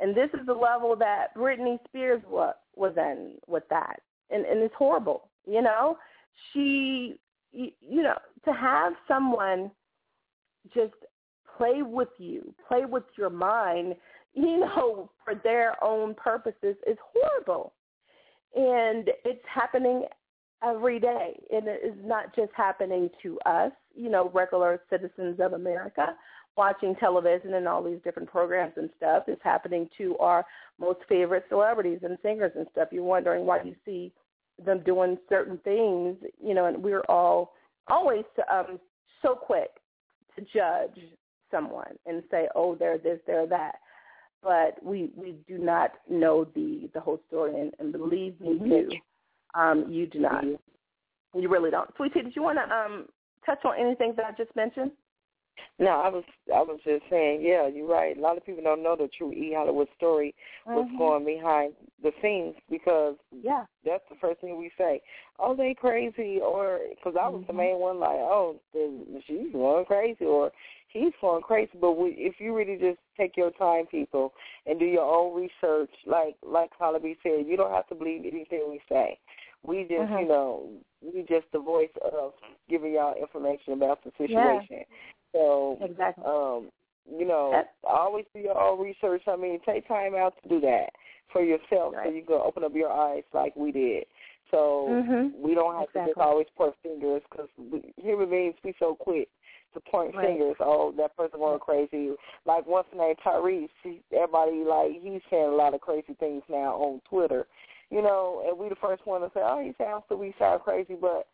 And 0.00 0.14
this 0.14 0.30
is 0.34 0.46
the 0.46 0.54
level 0.54 0.94
that 0.96 1.34
Britney 1.36 1.78
Spears 1.88 2.22
was, 2.28 2.54
was 2.76 2.92
in 2.96 3.32
with 3.46 3.64
that, 3.70 4.00
and, 4.30 4.44
and 4.44 4.60
it's 4.60 4.74
horrible. 4.76 5.28
You 5.46 5.62
know, 5.62 5.98
she, 6.52 7.16
you, 7.52 7.70
you 7.80 8.02
know, 8.02 8.18
to 8.44 8.52
have 8.52 8.92
someone 9.08 9.70
just 10.74 10.94
play 11.56 11.82
with 11.82 12.08
you, 12.18 12.54
play 12.66 12.84
with 12.84 13.04
your 13.16 13.30
mind, 13.30 13.96
you 14.34 14.60
know, 14.60 15.10
for 15.24 15.34
their 15.34 15.82
own 15.82 16.14
purposes 16.14 16.76
is 16.86 16.96
horrible. 17.12 17.72
And 18.54 19.10
it's 19.24 19.44
happening 19.52 20.04
every 20.62 21.00
day. 21.00 21.38
And 21.50 21.66
it 21.66 21.80
is 21.84 21.94
not 22.04 22.34
just 22.34 22.52
happening 22.54 23.10
to 23.22 23.38
us, 23.46 23.72
you 23.94 24.08
know, 24.10 24.30
regular 24.32 24.80
citizens 24.90 25.40
of 25.40 25.54
America 25.54 26.14
watching 26.58 26.96
television 26.96 27.54
and 27.54 27.68
all 27.68 27.84
these 27.84 28.00
different 28.02 28.28
programs 28.28 28.72
and 28.76 28.90
stuff. 28.96 29.22
It's 29.28 29.40
happening 29.44 29.88
to 29.96 30.18
our 30.18 30.44
most 30.80 30.98
favorite 31.08 31.44
celebrities 31.48 32.00
and 32.02 32.18
singers 32.20 32.50
and 32.56 32.66
stuff. 32.72 32.88
You're 32.90 33.04
wondering 33.04 33.46
why 33.46 33.62
you 33.62 33.76
see 33.86 34.12
them 34.62 34.82
doing 34.84 35.16
certain 35.28 35.58
things, 35.58 36.16
you 36.44 36.54
know, 36.54 36.66
and 36.66 36.82
we're 36.82 37.04
all 37.08 37.54
always 37.86 38.24
um, 38.52 38.80
so 39.22 39.36
quick 39.36 39.70
to 40.34 40.44
judge 40.52 40.98
someone 41.50 41.94
and 42.06 42.24
say, 42.28 42.48
oh, 42.56 42.74
they're 42.74 42.98
this, 42.98 43.20
they're 43.24 43.46
that. 43.46 43.76
But 44.42 44.82
we, 44.82 45.10
we 45.16 45.36
do 45.46 45.58
not 45.58 45.92
know 46.10 46.44
the, 46.56 46.90
the 46.92 47.00
whole 47.00 47.20
story, 47.28 47.58
and, 47.58 47.72
and 47.78 47.92
believe 47.92 48.40
me, 48.40 48.58
you, 48.62 48.90
um, 49.54 49.86
you 49.88 50.06
do 50.06 50.18
not. 50.18 50.44
You 50.44 51.48
really 51.48 51.70
don't. 51.70 51.88
Sweetie, 51.96 52.22
did 52.22 52.34
you 52.34 52.42
want 52.42 52.58
to 52.58 52.74
um, 52.74 53.06
touch 53.46 53.64
on 53.64 53.74
anything 53.78 54.14
that 54.16 54.26
I 54.26 54.32
just 54.32 54.54
mentioned? 54.56 54.90
No, 55.78 55.90
I 55.90 56.08
was 56.08 56.24
I 56.54 56.60
was 56.62 56.80
just 56.84 57.04
saying, 57.10 57.40
yeah, 57.42 57.68
you're 57.68 57.86
right. 57.88 58.16
A 58.16 58.20
lot 58.20 58.36
of 58.36 58.44
people 58.44 58.62
don't 58.64 58.82
know 58.82 58.96
the 58.96 59.08
true 59.16 59.32
E 59.32 59.54
Hollywood 59.56 59.88
story, 59.96 60.34
what's 60.64 60.90
Mhm. 60.90 60.98
going 60.98 61.24
behind 61.24 61.74
the 62.02 62.12
scenes, 62.20 62.56
because 62.68 63.16
Yeah. 63.30 63.64
that's 63.84 64.08
the 64.08 64.16
first 64.16 64.40
thing 64.40 64.56
we 64.56 64.70
say. 64.76 65.00
Oh, 65.38 65.54
they 65.54 65.74
crazy, 65.74 66.40
or 66.40 66.80
because 66.90 67.16
I 67.16 67.28
was 67.28 67.44
the 67.46 67.52
Mhm. 67.52 67.56
main 67.56 67.78
one, 67.78 68.00
like, 68.00 68.18
oh, 68.18 68.60
she's 69.26 69.52
going 69.52 69.84
crazy, 69.84 70.24
or 70.24 70.52
he's 70.88 71.14
going 71.20 71.42
crazy. 71.42 71.78
But 71.80 71.92
we, 71.92 72.10
if 72.10 72.40
you 72.40 72.54
really 72.54 72.76
just 72.76 72.98
take 73.16 73.36
your 73.36 73.52
time, 73.52 73.86
people, 73.86 74.34
and 74.66 74.78
do 74.78 74.84
your 74.84 75.04
own 75.04 75.36
research, 75.36 75.90
like 76.06 76.36
like 76.42 76.70
Holly 76.78 77.16
said, 77.22 77.46
you 77.46 77.56
don't 77.56 77.72
have 77.72 77.86
to 77.88 77.94
believe 77.94 78.24
anything 78.24 78.68
we 78.68 78.80
say. 78.88 79.18
We 79.62 79.82
just, 79.82 80.10
Mhm. 80.10 80.20
you 80.20 80.28
know, 80.28 80.70
we 81.02 81.22
just 81.22 81.46
the 81.52 81.58
voice 81.60 81.90
of 82.12 82.32
giving 82.68 82.92
y'all 82.94 83.14
information 83.14 83.72
about 83.72 84.02
the 84.04 84.12
Yeah. 84.28 84.60
So 85.32 85.78
Exactly. 85.80 86.24
um, 86.24 86.70
you 87.10 87.24
know, 87.24 87.50
That's- 87.52 87.74
always 87.84 88.26
do 88.34 88.40
your 88.40 88.60
own 88.60 88.78
research. 88.80 89.22
I 89.26 89.36
mean, 89.36 89.60
take 89.60 89.88
time 89.88 90.14
out 90.14 90.34
to 90.42 90.48
do 90.48 90.60
that 90.60 90.92
for 91.32 91.42
yourself 91.42 91.94
so 92.02 92.10
you 92.10 92.22
can 92.22 92.34
open 92.34 92.64
up 92.64 92.74
your 92.74 92.90
eyes 92.90 93.24
like 93.32 93.54
we 93.56 93.72
did. 93.72 94.06
So 94.50 94.88
Mhm. 94.88 95.38
we 95.38 95.54
don't 95.54 95.74
have 95.74 95.92
to 95.92 96.06
just 96.06 96.18
always 96.18 96.48
point 96.50 96.74
fingers 96.82 97.22
because 97.30 97.48
human 97.96 98.28
beings 98.30 98.56
we 98.62 98.72
so 98.78 98.94
quick 98.94 99.28
to 99.74 99.80
point 99.80 100.14
Right. 100.14 100.26
fingers. 100.28 100.56
Oh, 100.60 100.90
that 100.92 101.14
person 101.16 101.38
going 101.38 101.60
crazy. 101.60 102.16
Like 102.46 102.66
what's 102.66 102.88
the 102.90 102.96
name 102.96 103.16
Tyrese? 103.16 103.68
Everybody 104.12 104.64
like 104.64 104.92
he's 104.92 105.22
saying 105.30 105.44
a 105.44 105.54
lot 105.54 105.74
of 105.74 105.80
crazy 105.82 106.14
things 106.14 106.42
now 106.48 106.74
on 106.76 107.00
Twitter, 107.04 107.46
you 107.90 108.00
know, 108.00 108.42
and 108.46 108.58
we 108.58 108.68
the 108.70 108.76
first 108.76 109.04
one 109.06 109.20
to 109.20 109.30
say, 109.34 109.40
oh, 109.42 109.58
he 109.60 109.74
sounds 109.74 110.04
so 110.08 110.16
we 110.16 110.32
sound 110.38 110.62
crazy, 110.62 110.94
but 110.94 111.26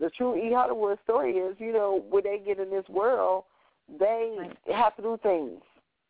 the 0.00 0.10
true 0.10 0.36
E 0.36 0.52
Hollywood 0.52 0.98
story 1.04 1.32
is, 1.32 1.56
you 1.58 1.72
know, 1.72 2.04
when 2.10 2.24
they 2.24 2.38
get 2.44 2.58
in 2.58 2.70
this 2.70 2.88
world, 2.88 3.44
they 3.98 4.36
have 4.72 4.94
to 4.96 5.02
do 5.02 5.18
things, 5.22 5.60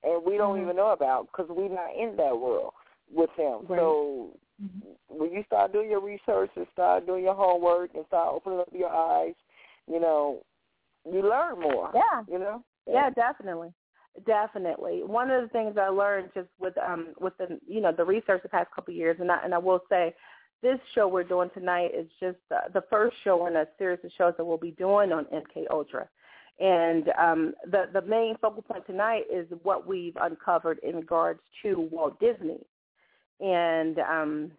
and 0.03 0.25
we 0.25 0.37
don't 0.37 0.59
Mhm. 0.59 0.63
even 0.63 0.77
know 0.77 0.91
about 0.91 1.27
because 1.27 1.49
we're 1.49 1.69
not 1.69 1.95
in 1.95 2.17
that 2.17 2.39
world 2.39 2.75
with 3.11 3.35
them. 3.37 3.67
Right. 3.69 3.79
So 3.79 4.31
when 5.09 5.31
you 5.33 5.43
start 5.45 5.73
doing 5.73 5.91
your 5.91 6.01
research 6.01 6.51
and 6.57 6.67
start 6.73 7.07
doing 7.07 7.25
your 7.25 7.35
homework 7.35 7.95
and 7.95 8.05
start 8.07 8.35
opening 8.35 8.61
up 8.61 8.69
your 8.73 8.91
eyes, 8.91 9.35
you 9.87 10.01
know, 10.01 10.45
you 11.05 11.23
learn 11.23 11.61
more. 11.61 11.91
Yeah. 11.95 12.25
You 12.29 12.39
know. 12.39 12.65
Yeah, 12.87 13.11
definitely. 13.11 13.73
Definitely. 14.27 15.05
One 15.05 15.31
of 15.31 15.43
the 15.43 15.49
things 15.49 15.77
I 15.79 15.89
learned 15.89 16.31
just 16.35 16.49
with 16.59 16.77
um 16.79 17.15
with 17.21 17.37
the 17.39 17.61
you 17.67 17.81
know 17.81 17.93
the 17.93 18.05
research 18.05 18.43
the 18.43 18.49
past 18.49 18.71
couple 18.73 18.93
of 18.93 18.97
years, 18.97 19.21
and 19.21 19.31
I 19.31 19.39
and 19.45 19.55
I 19.55 19.59
will 19.59 19.81
say, 19.89 20.15
this 20.63 20.79
show 20.95 21.07
we're 21.07 21.25
doing 21.25 21.51
tonight 21.55 21.93
is 21.97 22.07
just 22.21 22.39
uh, 22.51 22.69
the 22.73 22.83
first 22.91 23.17
show 23.25 23.47
in 23.47 23.57
a 23.57 23.67
series 23.79 24.01
of 24.05 24.11
shows 24.19 24.35
that 24.37 24.45
we'll 24.45 24.57
be 24.57 24.73
doing 24.73 25.13
on 25.13 25.25
MK 25.27 25.65
Ultra, 25.71 26.09
and 26.59 27.09
um 27.21 27.55
the 27.71 27.85
the 27.93 28.03
main 28.03 28.37
focal 28.41 28.63
point 28.63 28.87
tonight 28.87 29.23
is 29.33 29.47
what 29.63 29.87
we've 29.87 30.17
uncovered 30.21 30.81
in 30.83 30.97
regards 30.97 31.41
to 31.63 31.89
Walt 31.93 32.19
Disney, 32.19 32.61
and 33.41 33.99
um 34.01 34.51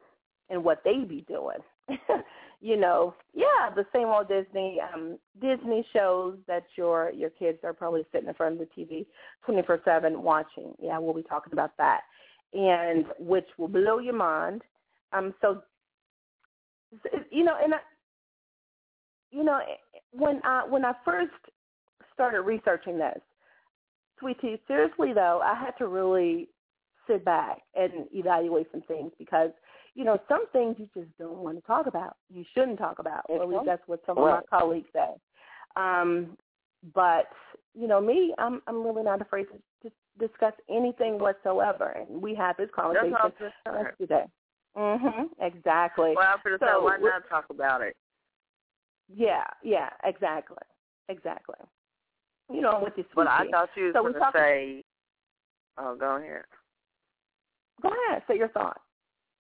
and 0.50 0.64
what 0.64 0.82
they 0.84 1.00
be 1.00 1.26
doing. 1.28 1.58
you 2.62 2.78
know, 2.78 3.14
yeah, 3.34 3.70
the 3.76 3.86
same 3.94 4.08
old 4.08 4.30
Disney 4.30 4.80
um 4.94 5.18
Disney 5.42 5.86
shows 5.92 6.38
that 6.48 6.64
your 6.78 7.12
your 7.12 7.30
kids 7.32 7.60
are 7.64 7.74
probably 7.74 8.06
sitting 8.12 8.30
in 8.30 8.36
front 8.36 8.60
of 8.60 8.68
the 8.68 8.82
TV 8.82 9.06
twenty 9.44 9.64
four 9.64 9.82
seven 9.84 10.24
watching. 10.24 10.74
Yeah, 10.82 10.98
we'll 11.00 11.14
be 11.14 11.24
talking 11.24 11.52
about 11.52 11.76
that, 11.78 12.02
and 12.54 13.06
which 13.20 13.48
will 13.58 13.68
blow 13.68 14.00
your 14.00 14.16
mind. 14.16 14.62
Um, 15.12 15.34
so 15.42 15.64
you 17.32 17.44
know, 17.44 17.56
and 17.62 17.74
I, 17.74 17.80
you 19.32 19.44
know, 19.44 19.60
when 20.12 20.42
I 20.44 20.66
when 20.68 20.86
I 20.86 20.94
first 21.06 21.32
started 22.14 22.42
researching 22.42 22.98
this, 22.98 23.20
sweetie, 24.20 24.62
seriously 24.68 25.14
though, 25.14 25.42
I 25.44 25.54
had 25.56 25.72
to 25.78 25.88
really 25.88 26.50
sit 27.08 27.24
back 27.26 27.60
and 27.76 28.06
evaluate 28.14 28.68
some 28.72 28.82
things 28.82 29.12
because 29.18 29.52
you 29.96 30.06
know, 30.06 30.18
some 30.30 30.48
things 30.54 30.76
you 30.78 30.88
just 30.94 31.10
don't 31.18 31.40
want 31.40 31.58
to 31.58 31.68
talk 31.68 31.88
about. 31.88 32.16
You 32.34 32.46
shouldn't 32.54 32.78
talk 32.78 33.00
about. 33.00 33.26
Or 33.28 33.42
at 33.44 33.50
least 33.50 33.64
that's 33.66 33.82
what 33.88 34.02
some 34.06 34.18
of 34.18 34.24
my 34.24 34.42
colleagues 34.50 34.88
say. 34.94 35.10
Um, 35.76 36.38
but 36.94 37.28
you 37.74 37.88
know, 37.88 38.00
me, 38.00 38.34
I'm 38.38 38.62
I'm 38.68 38.84
really 38.84 39.04
not 39.04 39.22
afraid 39.22 39.48
to, 39.48 39.90
to 39.90 40.28
discuss 40.28 40.54
anything 40.70 41.20
whatsoever. 41.20 41.96
And 41.98 42.22
we 42.22 42.34
had 42.34 42.54
this 42.58 42.70
conversation 42.74 43.14
all 43.14 43.26
I'm 43.26 43.32
just 43.32 43.54
saying. 43.66 43.86
yesterday. 43.86 44.26
Mhm. 44.78 45.30
Exactly. 45.40 46.14
Well, 46.16 46.38
So, 46.60 46.84
why 46.84 46.98
not 46.98 47.28
talk 47.30 47.46
about 47.50 47.82
it? 47.82 47.96
Yeah. 49.08 49.46
Yeah. 49.64 49.90
Exactly. 50.04 50.58
Exactly. 51.08 51.56
You 52.52 52.62
know, 52.62 52.80
with 52.84 52.94
your 52.98 53.06
But 53.16 53.28
I 53.28 53.48
thought 53.50 53.70
you 53.76 53.86
was 53.86 53.94
So 53.94 54.04
gonna 54.04 54.32
say. 54.34 54.84
Oh, 55.78 55.96
go 55.96 56.18
ahead. 56.18 56.44
Go 57.82 57.90
ahead. 57.90 58.24
Say 58.28 58.38
your 58.38 58.50
thoughts. 58.50 58.82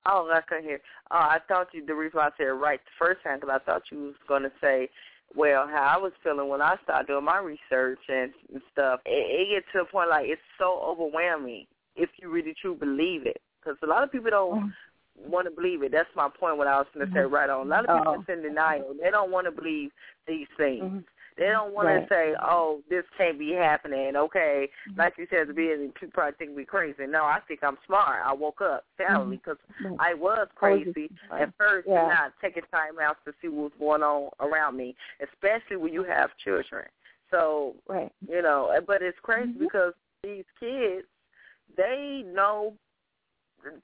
Oh, 0.06 0.30
I 0.32 0.40
couldn't 0.42 0.64
hear. 0.64 0.80
Oh, 1.10 1.16
I 1.16 1.38
thought 1.48 1.68
you. 1.72 1.84
The 1.84 1.94
reason 1.94 2.18
why 2.18 2.28
I 2.28 2.30
said 2.36 2.44
right 2.44 2.80
the 2.82 3.04
first 3.04 3.22
time 3.22 3.40
because 3.40 3.60
I 3.60 3.64
thought 3.64 3.82
you 3.90 3.98
was 3.98 4.14
going 4.26 4.42
to 4.42 4.52
say, 4.60 4.88
well, 5.34 5.66
how 5.66 5.94
I 5.94 5.98
was 5.98 6.12
feeling 6.22 6.48
when 6.48 6.62
I 6.62 6.76
started 6.84 7.08
doing 7.08 7.24
my 7.24 7.38
research 7.38 7.98
and, 8.08 8.32
and 8.52 8.62
stuff. 8.72 9.00
It, 9.04 9.10
it 9.10 9.54
gets 9.54 9.66
to 9.72 9.80
a 9.80 9.84
point 9.84 10.10
like 10.10 10.26
it's 10.28 10.40
so 10.58 10.80
overwhelming 10.82 11.66
if 11.96 12.08
you 12.16 12.30
really 12.30 12.54
truly 12.60 12.78
believe 12.78 13.26
it. 13.26 13.40
Because 13.60 13.76
a 13.82 13.86
lot 13.86 14.02
of 14.02 14.12
people 14.12 14.30
don't 14.30 14.72
want 15.26 15.46
to 15.46 15.50
believe 15.50 15.82
it. 15.82 15.92
That's 15.92 16.08
my 16.14 16.28
point. 16.28 16.56
What 16.58 16.66
I 16.66 16.78
was 16.78 16.86
going 16.94 17.06
to 17.06 17.12
say 17.12 17.20
right 17.20 17.50
on. 17.50 17.66
A 17.66 17.70
lot 17.70 17.84
of 17.88 17.98
people 17.98 18.14
Oh. 18.16 18.20
is 18.20 18.28
in 18.28 18.42
denial. 18.42 18.94
They 19.02 19.10
don't 19.10 19.30
want 19.30 19.46
to 19.46 19.50
believe 19.50 19.90
these 20.26 20.48
things. 20.56 20.84
Mhm. 20.84 21.04
They 21.36 21.46
don't 21.50 21.72
want 21.72 21.86
Right. 21.86 22.00
to 22.00 22.08
say, 22.08 22.34
"Oh, 22.42 22.82
this 22.88 23.04
can't 23.16 23.38
be 23.38 23.52
happening." 23.52 24.16
Okay, 24.16 24.68
like 24.96 25.16
you 25.18 25.26
said, 25.30 25.54
beginning, 25.54 25.92
people 25.92 26.10
probably 26.12 26.32
think 26.32 26.56
we 26.56 26.64
crazy. 26.64 27.06
No, 27.06 27.24
I 27.24 27.38
think 27.46 27.62
I'm 27.62 27.78
smart. 27.86 28.26
I 28.26 28.32
woke 28.32 28.60
up 28.60 28.84
soundly 28.96 29.36
because 29.36 29.58
Right. 29.84 29.96
I 30.00 30.14
was 30.14 30.48
crazy 30.56 31.08
at 31.30 31.54
first, 31.56 31.86
Yeah. 31.86 32.00
and 32.00 32.08
not 32.08 32.32
taking 32.40 32.64
time 32.72 32.98
out 32.98 33.24
to 33.24 33.32
see 33.40 33.46
what's 33.48 33.76
going 33.76 34.02
on 34.02 34.30
around 34.40 34.76
me, 34.76 34.96
especially 35.20 35.76
when 35.76 35.92
you 35.92 36.02
have 36.02 36.36
children. 36.38 36.88
So 37.30 37.76
Right. 37.86 38.10
you 38.26 38.42
know, 38.42 38.76
but 38.84 39.00
it's 39.02 39.20
crazy 39.20 39.52
Mhm. 39.52 39.58
because 39.60 39.94
these 40.24 40.44
kids, 40.58 41.06
they 41.76 42.22
know 42.22 42.76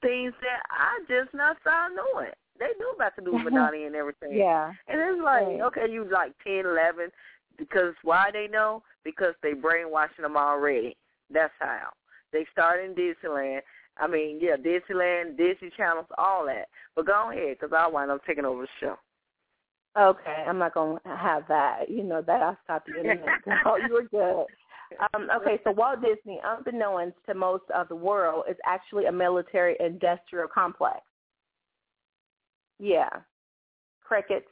things 0.01 0.33
that 0.41 0.61
I 0.71 0.99
just 1.07 1.33
not 1.33 1.57
saw 1.63 1.87
knowing. 1.89 2.31
They 2.59 2.71
knew 2.79 2.91
about 2.95 3.15
the 3.15 3.21
new 3.23 3.31
Illuminati 3.39 3.83
and 3.83 3.95
everything. 3.95 4.33
Yeah. 4.37 4.71
And 4.87 4.99
it's 4.99 5.21
like, 5.23 5.45
Right. 5.45 5.61
okay, 5.61 5.91
you 5.91 6.07
like 6.11 6.33
ten, 6.43 6.65
eleven, 6.65 7.09
because 7.57 7.93
why 8.03 8.29
they 8.31 8.47
know? 8.47 8.83
Because 9.03 9.33
they 9.43 9.53
brainwashing 9.53 10.23
them 10.23 10.37
already. 10.37 10.95
That's 11.29 11.53
how. 11.59 11.89
They 12.31 12.45
start 12.51 12.83
in 12.83 12.95
Disneyland. 12.95 13.61
I 13.97 14.07
mean, 14.07 14.39
yeah, 14.41 14.57
Disneyland, 14.57 15.37
Disney 15.37 15.71
channels, 15.75 16.07
all 16.17 16.45
that. 16.47 16.67
But 16.95 17.05
go 17.07 17.31
ahead, 17.31 17.57
because 17.59 17.73
I'll 17.75 17.91
wind 17.91 18.11
up 18.11 18.21
taking 18.25 18.45
over 18.45 18.63
the 18.63 18.67
show. 18.79 18.95
Okay, 19.97 20.43
I'm 20.45 20.57
not 20.57 20.73
to 20.73 20.99
have 21.05 21.43
that. 21.47 21.89
You 21.89 22.03
know 22.03 22.21
that 22.21 22.41
I 22.41 22.55
stopped 22.65 22.89
you 22.89 22.99
in 22.99 23.11
a. 23.11 23.15
Oh, 23.65 23.77
you 23.77 23.93
were 23.93 24.03
good. 24.03 24.45
Um, 25.13 25.27
okay, 25.35 25.59
so 25.63 25.71
Walt 25.71 25.99
Disney, 26.01 26.39
unbeknownst 26.43 27.17
to 27.27 27.33
most 27.33 27.63
of 27.73 27.87
the 27.87 27.95
world, 27.95 28.45
is 28.49 28.57
actually 28.65 29.05
a 29.05 29.11
military 29.11 29.75
industrial 29.79 30.47
complex. 30.47 30.99
Yeah. 32.79 33.09
Crickets. 34.03 34.47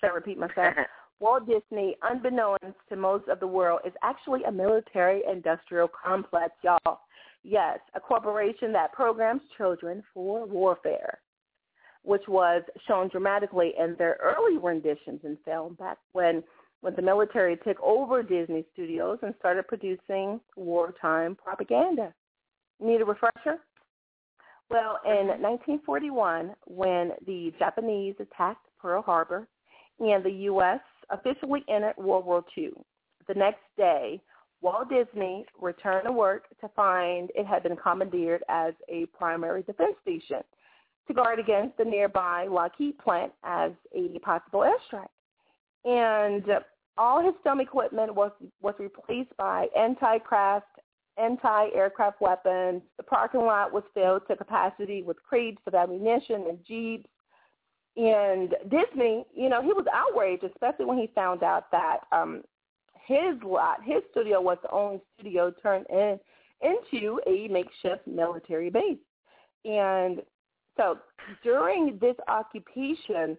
Should 0.00 0.10
I 0.10 0.14
repeat 0.14 0.38
myself? 0.38 0.74
Walt 1.20 1.46
Disney, 1.46 1.96
unbeknownst 2.02 2.78
to 2.88 2.96
most 2.96 3.28
of 3.28 3.40
the 3.40 3.46
world, 3.46 3.80
is 3.86 3.92
actually 4.02 4.42
a 4.44 4.52
military 4.52 5.22
industrial 5.30 5.88
complex, 5.88 6.54
y'all. 6.64 7.00
Yes, 7.42 7.78
a 7.94 8.00
corporation 8.00 8.72
that 8.72 8.92
programs 8.92 9.42
children 9.56 10.02
for 10.14 10.46
warfare, 10.46 11.18
which 12.02 12.22
was 12.26 12.62
shown 12.88 13.08
dramatically 13.08 13.74
in 13.78 13.96
their 13.98 14.18
early 14.22 14.58
renditions 14.58 15.20
in 15.24 15.36
film 15.44 15.74
back 15.74 15.98
when 16.12 16.42
when 16.80 16.94
the 16.94 17.02
military 17.02 17.56
took 17.58 17.80
over 17.82 18.22
Disney 18.22 18.64
Studios 18.72 19.18
and 19.22 19.34
started 19.38 19.68
producing 19.68 20.40
wartime 20.56 21.36
propaganda. 21.36 22.14
Need 22.80 23.02
a 23.02 23.04
refresher? 23.04 23.58
Well, 24.70 25.00
in 25.04 25.26
1941, 25.26 26.54
when 26.66 27.12
the 27.26 27.52
Japanese 27.58 28.14
attacked 28.20 28.66
Pearl 28.80 29.02
Harbor 29.02 29.46
and 29.98 30.24
the 30.24 30.30
U.S. 30.30 30.80
officially 31.10 31.64
entered 31.68 31.96
World 31.98 32.24
War 32.24 32.44
II, 32.56 32.70
the 33.28 33.34
next 33.34 33.62
day, 33.76 34.20
Walt 34.62 34.88
Disney 34.88 35.44
returned 35.60 36.06
to 36.06 36.12
work 36.12 36.44
to 36.60 36.68
find 36.68 37.30
it 37.34 37.46
had 37.46 37.62
been 37.62 37.76
commandeered 37.76 38.42
as 38.48 38.74
a 38.88 39.06
primary 39.06 39.62
defense 39.62 39.96
station 40.02 40.42
to 41.08 41.14
guard 41.14 41.38
against 41.38 41.76
the 41.76 41.84
nearby 41.84 42.46
Lockheed 42.46 42.98
plant 42.98 43.32
as 43.42 43.72
a 43.94 44.18
possible 44.20 44.60
airstrike. 44.60 45.08
And 45.84 46.44
all 46.98 47.22
his 47.22 47.34
film 47.42 47.60
equipment 47.60 48.14
was 48.14 48.32
was 48.60 48.74
replaced 48.78 49.34
by 49.36 49.68
anti-craft, 49.76 50.66
anti-aircraft 51.16 52.20
weapons. 52.20 52.82
The 52.98 53.02
parking 53.04 53.40
lot 53.40 53.72
was 53.72 53.84
filled 53.94 54.22
to 54.28 54.36
capacity 54.36 55.02
with 55.02 55.16
crates 55.22 55.62
of 55.66 55.74
ammunition 55.74 56.44
and 56.48 56.58
jeeps. 56.66 57.08
And 57.96 58.54
Disney, 58.68 59.24
you 59.34 59.48
know, 59.48 59.62
he 59.62 59.72
was 59.72 59.86
outraged, 59.92 60.44
especially 60.44 60.84
when 60.84 60.98
he 60.98 61.10
found 61.14 61.42
out 61.42 61.70
that 61.72 62.00
um, 62.12 62.42
his 63.06 63.34
lot, 63.42 63.82
his 63.82 64.02
studio 64.10 64.40
was 64.40 64.58
the 64.62 64.70
only 64.70 65.00
studio 65.18 65.52
turned 65.62 65.86
in 65.90 66.20
into 66.62 67.20
a 67.26 67.48
makeshift 67.48 68.06
military 68.06 68.70
base. 68.70 68.98
And 69.64 70.22
so 70.76 70.98
during 71.42 71.98
this 72.00 72.16
occupation, 72.28 73.36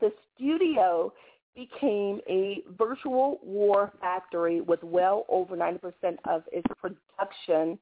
the 0.00 0.10
studio 0.34 1.12
became 1.54 2.20
a 2.28 2.62
virtual 2.78 3.38
war 3.42 3.92
factory 4.00 4.60
with 4.60 4.82
well 4.82 5.26
over 5.28 5.56
90% 5.56 5.80
of 6.28 6.42
its 6.52 6.66
production 6.80 7.78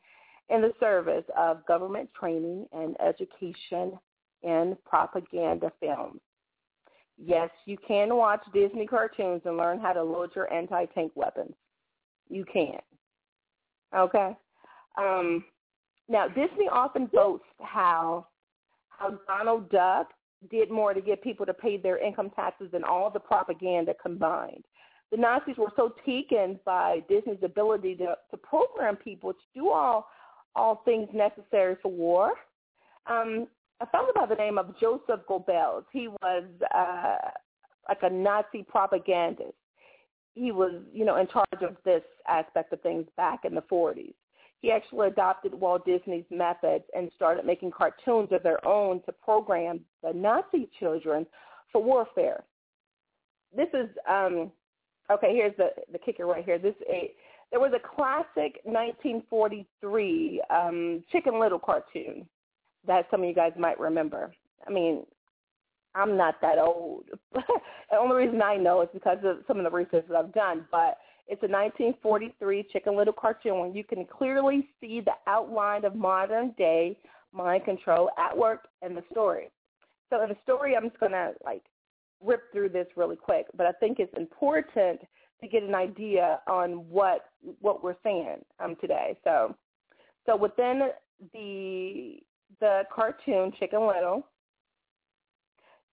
in 0.48 0.60
the 0.60 0.72
service 0.80 1.24
of 1.38 1.64
government 1.66 2.08
training 2.18 2.66
and 2.72 2.96
education 3.00 3.98
in 4.42 4.76
propaganda 4.84 5.70
films. 5.80 6.20
Yes, 7.22 7.50
you 7.66 7.76
can 7.86 8.16
watch 8.16 8.40
Disney 8.52 8.86
cartoons 8.86 9.42
and 9.44 9.56
learn 9.56 9.78
how 9.78 9.92
to 9.92 10.02
load 10.02 10.30
your 10.34 10.52
anti-tank 10.52 11.12
weapons. 11.14 11.54
You 12.28 12.44
can. 12.50 12.78
Okay? 13.96 14.36
Um, 14.96 15.44
now, 16.08 16.26
Disney 16.28 16.68
often 16.70 17.06
boasts 17.12 17.46
how 17.60 18.26
how 18.88 19.18
Donald 19.26 19.70
Duck 19.70 20.08
did 20.50 20.70
more 20.70 20.94
to 20.94 21.00
get 21.00 21.22
people 21.22 21.44
to 21.46 21.54
pay 21.54 21.76
their 21.76 21.98
income 21.98 22.30
taxes 22.30 22.68
than 22.72 22.84
all 22.84 23.10
the 23.10 23.20
propaganda 23.20 23.94
combined. 24.00 24.64
The 25.10 25.16
Nazis 25.16 25.56
were 25.58 25.72
so 25.76 25.92
taken 26.06 26.58
by 26.64 27.02
Disney's 27.08 27.42
ability 27.42 27.96
to, 27.96 28.16
to 28.30 28.36
program 28.36 28.96
people 28.96 29.32
to 29.32 29.38
do 29.54 29.70
all 29.70 30.06
all 30.56 30.82
things 30.84 31.08
necessary 31.14 31.76
for 31.80 31.90
war. 31.92 32.32
Um, 33.06 33.46
a 33.80 33.86
fellow 33.86 34.08
by 34.14 34.26
the 34.26 34.34
name 34.34 34.58
of 34.58 34.78
Joseph 34.80 35.20
Goebbels. 35.28 35.84
He 35.92 36.08
was 36.08 36.44
uh, 36.74 37.16
like 37.88 38.02
a 38.02 38.10
Nazi 38.10 38.62
propagandist. 38.62 39.54
He 40.34 40.52
was, 40.52 40.82
you 40.92 41.04
know, 41.04 41.16
in 41.16 41.28
charge 41.28 41.62
of 41.62 41.76
this 41.84 42.02
aspect 42.28 42.72
of 42.72 42.80
things 42.82 43.06
back 43.16 43.44
in 43.44 43.54
the 43.54 43.62
40s. 43.62 44.14
He 44.60 44.70
actually 44.70 45.08
adopted 45.08 45.54
Walt 45.54 45.86
Disney's 45.86 46.24
methods 46.30 46.84
and 46.94 47.10
started 47.16 47.46
making 47.46 47.70
cartoons 47.70 48.28
of 48.30 48.42
their 48.42 48.64
own 48.66 49.02
to 49.04 49.12
program 49.12 49.80
the 50.02 50.12
Nazi 50.12 50.68
children 50.78 51.26
for 51.72 51.82
warfare. 51.82 52.44
This 53.56 53.68
is 53.72 53.88
um, 54.08 54.52
okay. 55.10 55.34
Here's 55.34 55.56
the 55.56 55.70
the 55.92 55.98
kicker 55.98 56.26
right 56.26 56.44
here. 56.44 56.58
This 56.58 56.74
a 56.88 57.12
there 57.50 57.60
was 57.60 57.72
a 57.74 57.96
classic 57.96 58.60
1943 58.64 60.42
um, 60.50 61.02
Chicken 61.10 61.40
Little 61.40 61.58
cartoon 61.58 62.26
that 62.86 63.06
some 63.10 63.22
of 63.22 63.28
you 63.28 63.34
guys 63.34 63.52
might 63.58 63.78
remember. 63.80 64.32
I 64.66 64.70
mean, 64.70 65.04
I'm 65.94 66.16
not 66.16 66.40
that 66.42 66.58
old. 66.58 67.06
the 67.32 67.96
only 67.98 68.16
reason 68.24 68.40
I 68.42 68.56
know 68.56 68.82
is 68.82 68.88
because 68.92 69.18
of 69.24 69.38
some 69.48 69.58
of 69.58 69.64
the 69.64 69.70
research 69.70 70.04
that 70.08 70.16
I've 70.16 70.32
done. 70.32 70.66
But 70.70 70.98
it's 71.30 71.42
a 71.44 71.46
1943 71.46 72.66
Chicken 72.72 72.96
Little 72.96 73.12
cartoon 73.12 73.72
you 73.72 73.84
can 73.84 74.04
clearly 74.04 74.68
see 74.80 75.00
the 75.00 75.12
outline 75.28 75.84
of 75.84 75.94
modern 75.94 76.52
day 76.58 76.98
mind 77.32 77.64
control 77.64 78.10
at 78.18 78.36
work 78.36 78.66
in 78.84 78.96
the 78.96 79.04
story. 79.12 79.48
So 80.10 80.20
in 80.22 80.28
the 80.28 80.36
story, 80.42 80.76
I'm 80.76 80.88
just 80.88 80.98
gonna 80.98 81.30
like 81.44 81.62
rip 82.20 82.52
through 82.52 82.70
this 82.70 82.88
really 82.96 83.14
quick, 83.14 83.46
but 83.56 83.64
I 83.64 83.72
think 83.72 84.00
it's 84.00 84.12
important 84.16 85.00
to 85.40 85.46
get 85.46 85.62
an 85.62 85.74
idea 85.74 86.40
on 86.48 86.88
what 86.90 87.26
what 87.60 87.82
we're 87.82 87.96
saying 88.02 88.38
um, 88.58 88.76
today. 88.80 89.16
So, 89.22 89.54
so 90.26 90.36
within 90.36 90.88
the 91.32 92.16
the 92.58 92.82
cartoon 92.92 93.52
Chicken 93.60 93.86
Little, 93.86 94.26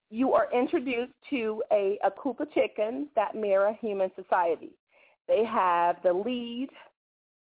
you 0.10 0.34
are 0.34 0.47
introduced 0.52 1.13
to 1.30 1.62
a, 1.71 2.00
a 2.04 2.10
group 2.10 2.39
of 2.39 2.52
chickens 2.54 3.08
that 3.15 3.36
mirror 3.36 3.78
human 3.80 4.10
society. 4.15 4.71
They 5.27 5.43
have 5.45 5.97
the 6.03 6.13
lead 6.13 6.69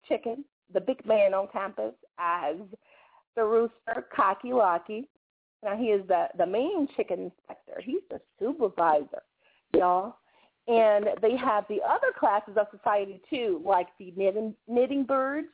chicken, 0.09 0.45
the 0.73 0.81
big 0.81 1.05
man 1.07 1.35
on 1.35 1.49
campus, 1.53 1.95
as 2.19 2.57
the 3.37 3.45
rooster, 3.45 4.07
Cocky 4.15 4.53
Locky. 4.53 5.09
Now 5.63 5.77
he 5.77 5.87
is 5.87 6.07
the 6.09 6.29
the 6.39 6.47
main 6.47 6.89
chicken 6.97 7.31
inspector. 7.31 7.81
He's 7.83 8.03
the 8.11 8.21
supervisor, 8.39 9.23
y'all. 9.75 10.17
And 10.69 11.07
they 11.21 11.37
have 11.37 11.65
the 11.69 11.81
other 11.87 12.13
classes 12.19 12.57
of 12.57 12.67
society 12.77 13.21
too, 13.29 13.61
like 13.65 13.89
the 13.99 14.13
knitting, 14.17 14.55
knitting 14.69 15.05
birds, 15.05 15.49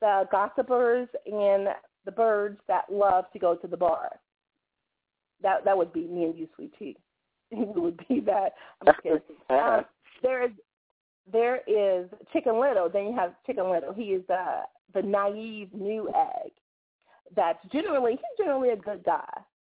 the 0.00 0.24
gossipers, 0.30 1.08
and 1.26 1.68
the 2.04 2.12
birds 2.12 2.60
that 2.68 2.84
love 2.90 3.24
to 3.32 3.38
go 3.38 3.56
to 3.56 3.66
the 3.66 3.76
bar. 3.76 4.10
That 5.42 5.64
that 5.64 5.76
would 5.76 5.92
be 5.92 6.06
me 6.06 6.24
and 6.24 6.38
you, 6.38 6.48
sweet 6.54 6.72
tea. 6.78 6.96
it 7.50 7.76
would 7.76 8.00
be 8.08 8.20
that. 8.20 8.54
I'm 8.80 8.92
just 8.92 9.02
kidding. 9.02 9.20
Um, 9.50 9.84
there 10.22 10.44
is 10.44 10.50
there 11.30 11.60
is 11.66 12.08
Chicken 12.32 12.60
Little. 12.60 12.88
Then 12.88 13.06
you 13.06 13.16
have 13.16 13.34
Chicken 13.46 13.70
Little. 13.70 13.92
He 13.92 14.04
is 14.04 14.22
the 14.28 14.62
the 14.94 15.02
naive 15.02 15.72
new 15.74 16.08
egg. 16.08 16.52
That's 17.34 17.58
generally 17.72 18.12
he's 18.12 18.44
generally 18.46 18.70
a 18.70 18.76
good 18.76 19.04
guy. 19.04 19.28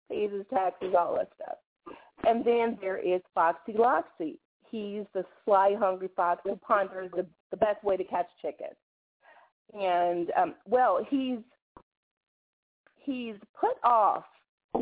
Pays 0.09 0.31
his 0.31 0.45
taxes, 0.53 0.93
all 0.97 1.15
that 1.15 1.29
stuff. 1.35 1.57
And 2.25 2.43
then 2.45 2.77
there 2.81 2.97
is 2.97 3.21
Foxy 3.33 3.73
Loxy. 3.73 4.37
He's 4.69 5.05
the 5.13 5.25
sly, 5.43 5.75
hungry 5.79 6.09
fox 6.15 6.41
who 6.43 6.55
ponders 6.57 7.09
the, 7.15 7.25
the 7.51 7.57
best 7.57 7.83
way 7.83 7.97
to 7.97 8.03
catch 8.03 8.27
chicken. 8.41 8.67
And 9.73 10.31
um, 10.37 10.55
well, 10.65 11.05
he's 11.09 11.39
he's 12.97 13.35
put 13.59 13.77
off 13.83 14.25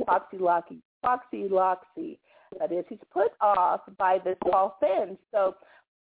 Foxy 0.05 0.37
Loxy, 0.37 0.81
Foxy 1.01 1.47
Loxy. 1.49 2.17
That 2.59 2.71
is, 2.71 2.85
he's 2.87 2.99
put 3.11 3.31
off 3.41 3.81
by 3.97 4.19
this 4.23 4.37
tall 4.49 4.77
fence. 4.79 5.17
So 5.31 5.55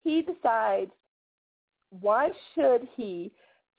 he 0.03 0.21
decides, 0.21 0.91
why 2.01 2.29
should 2.53 2.87
he 2.95 3.31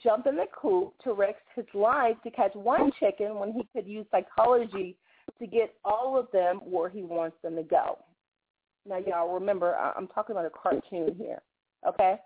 jump 0.02 0.26
in 0.26 0.36
the 0.36 0.46
coop 0.54 0.94
to 1.02 1.12
risk 1.12 1.38
his 1.54 1.66
life 1.74 2.16
to 2.24 2.30
catch 2.30 2.54
one 2.54 2.90
chicken 2.98 3.36
when 3.38 3.52
he 3.52 3.66
could 3.74 3.86
use 3.86 4.06
psychology 4.10 4.96
to 5.38 5.46
get 5.46 5.74
all 5.84 6.18
of 6.18 6.28
them 6.32 6.60
where 6.64 6.88
he 6.88 7.02
wants 7.02 7.36
them 7.42 7.56
to 7.56 7.62
go? 7.62 7.98
Now, 8.86 8.98
y'all 8.98 9.32
remember, 9.32 9.74
I'm 9.74 10.08
talking 10.08 10.36
about 10.36 10.46
a 10.46 10.50
cartoon 10.50 11.14
here, 11.16 11.40
okay? 11.88 12.16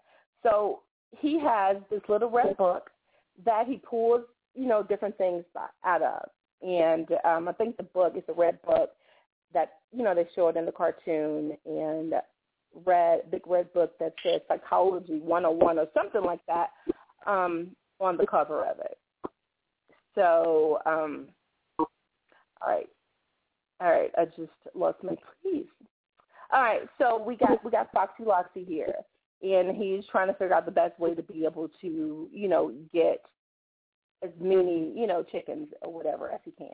So 0.42 0.80
he 1.16 1.38
has 1.40 1.76
this 1.90 2.02
little 2.08 2.30
red 2.30 2.56
book 2.56 2.90
that 3.44 3.66
he 3.66 3.76
pulls, 3.78 4.22
you 4.54 4.66
know, 4.66 4.82
different 4.82 5.16
things 5.16 5.44
out 5.84 6.02
of. 6.02 6.28
And 6.60 7.08
um, 7.24 7.48
I 7.48 7.52
think 7.52 7.76
the 7.76 7.84
book 7.84 8.14
is 8.16 8.24
a 8.28 8.32
red 8.32 8.60
book 8.62 8.90
that, 9.54 9.74
you 9.92 10.02
know, 10.02 10.14
they 10.14 10.26
show 10.34 10.48
it 10.48 10.56
in 10.56 10.66
the 10.66 10.72
cartoon 10.72 11.56
and 11.64 12.14
red, 12.84 13.30
big 13.30 13.46
red 13.46 13.72
book 13.72 13.98
that 13.98 14.14
says 14.22 14.40
Psychology 14.48 15.20
101 15.20 15.78
or 15.78 15.86
something 15.94 16.22
like 16.22 16.40
that 16.46 16.70
um, 17.26 17.68
on 18.00 18.16
the 18.16 18.26
cover 18.26 18.64
of 18.64 18.78
it. 18.80 18.98
So, 20.14 20.78
um, 20.86 21.28
all 21.78 21.86
right. 22.66 22.88
All 23.80 23.90
right, 23.90 24.10
I 24.18 24.24
just 24.24 24.50
lost 24.74 24.98
my 25.04 25.14
place. 25.42 25.66
All 26.52 26.62
right, 26.62 26.80
so 26.98 27.22
we 27.22 27.36
got 27.36 27.64
we 27.64 27.70
got 27.70 27.92
Foxy 27.92 28.24
Loxy 28.24 28.66
here, 28.66 28.94
and 29.42 29.76
he's 29.76 30.04
trying 30.10 30.28
to 30.28 30.34
figure 30.34 30.54
out 30.54 30.66
the 30.66 30.72
best 30.72 30.98
way 30.98 31.14
to 31.14 31.22
be 31.22 31.44
able 31.44 31.68
to, 31.80 32.28
you 32.32 32.48
know, 32.48 32.72
get 32.92 33.22
as 34.24 34.30
many, 34.40 34.92
you 34.96 35.06
know, 35.06 35.22
chickens 35.22 35.68
or 35.82 35.92
whatever 35.92 36.30
as 36.30 36.40
he 36.44 36.50
can. 36.52 36.68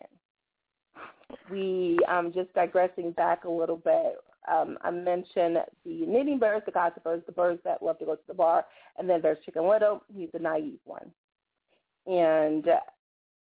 We 1.50 1.98
um 2.08 2.32
just 2.32 2.54
digressing 2.54 3.12
back 3.12 3.44
a 3.44 3.50
little 3.50 3.76
bit. 3.76 4.16
Um, 4.50 4.76
I 4.82 4.90
mentioned 4.90 5.58
the 5.84 6.06
knitting 6.06 6.38
birds, 6.38 6.66
the 6.66 6.72
gossipers, 6.72 7.22
the 7.26 7.32
birds 7.32 7.60
that 7.64 7.82
love 7.82 7.98
to 7.98 8.04
go 8.04 8.14
to 8.14 8.26
the 8.28 8.34
bar, 8.34 8.64
and 8.98 9.08
then 9.08 9.20
there's 9.22 9.38
Chicken 9.44 9.68
Little. 9.68 10.02
He's 10.14 10.28
the 10.32 10.38
naive 10.38 10.80
one, 10.84 11.10
and 12.06 12.66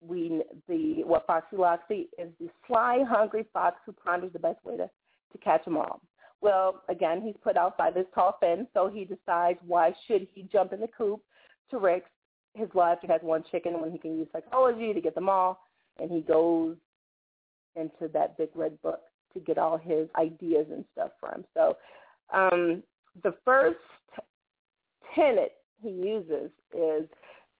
we 0.00 0.42
the 0.68 1.02
what 1.04 1.26
Foxy 1.26 1.56
Loxy 1.56 2.08
is 2.18 2.30
the 2.38 2.48
sly, 2.66 3.02
hungry 3.08 3.44
fox 3.52 3.76
who 3.84 3.92
ponders 3.92 4.32
the 4.32 4.38
best 4.38 4.64
way 4.64 4.76
to 4.76 4.88
to 5.32 5.38
catch 5.38 5.64
them 5.64 5.76
all. 5.76 6.00
Well, 6.40 6.82
again, 6.88 7.22
he's 7.22 7.34
put 7.42 7.56
out 7.56 7.76
by 7.76 7.90
this 7.90 8.06
tall 8.14 8.36
fence, 8.38 8.68
so 8.72 8.88
he 8.88 9.04
decides 9.04 9.58
why 9.66 9.92
should 10.06 10.28
he 10.32 10.42
jump 10.52 10.72
in 10.72 10.80
the 10.80 10.88
coop 10.88 11.20
to 11.70 11.78
risk 11.78 12.04
his 12.54 12.68
life 12.74 13.00
to 13.00 13.06
have 13.08 13.22
one 13.22 13.42
chicken 13.50 13.80
when 13.80 13.90
he 13.90 13.98
can 13.98 14.16
use 14.16 14.28
psychology 14.32 14.92
to 14.92 15.00
get 15.00 15.16
them 15.16 15.28
all, 15.28 15.60
and 15.98 16.10
he 16.10 16.20
goes 16.20 16.76
into 17.74 18.08
that 18.12 18.38
big 18.38 18.50
red 18.54 18.80
book 18.82 19.00
to 19.34 19.40
get 19.40 19.58
all 19.58 19.76
his 19.76 20.08
ideas 20.16 20.66
and 20.70 20.84
stuff 20.92 21.10
from. 21.20 21.44
So 21.54 21.76
um, 22.32 22.82
the 23.22 23.34
first 23.44 23.78
tenet 25.14 25.52
he 25.82 25.90
uses 25.90 26.50
is 26.72 27.08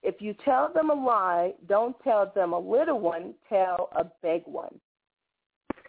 if 0.03 0.21
you 0.21 0.35
tell 0.45 0.73
them 0.73 0.91
a 0.91 0.95
lie, 0.95 1.53
don't 1.69 1.97
tell 2.03 2.31
them 2.35 2.53
a 2.53 2.59
little 2.59 3.01
one, 3.01 3.35
tell 3.49 3.89
a 3.97 4.05
big 4.23 4.43
one. 4.47 4.79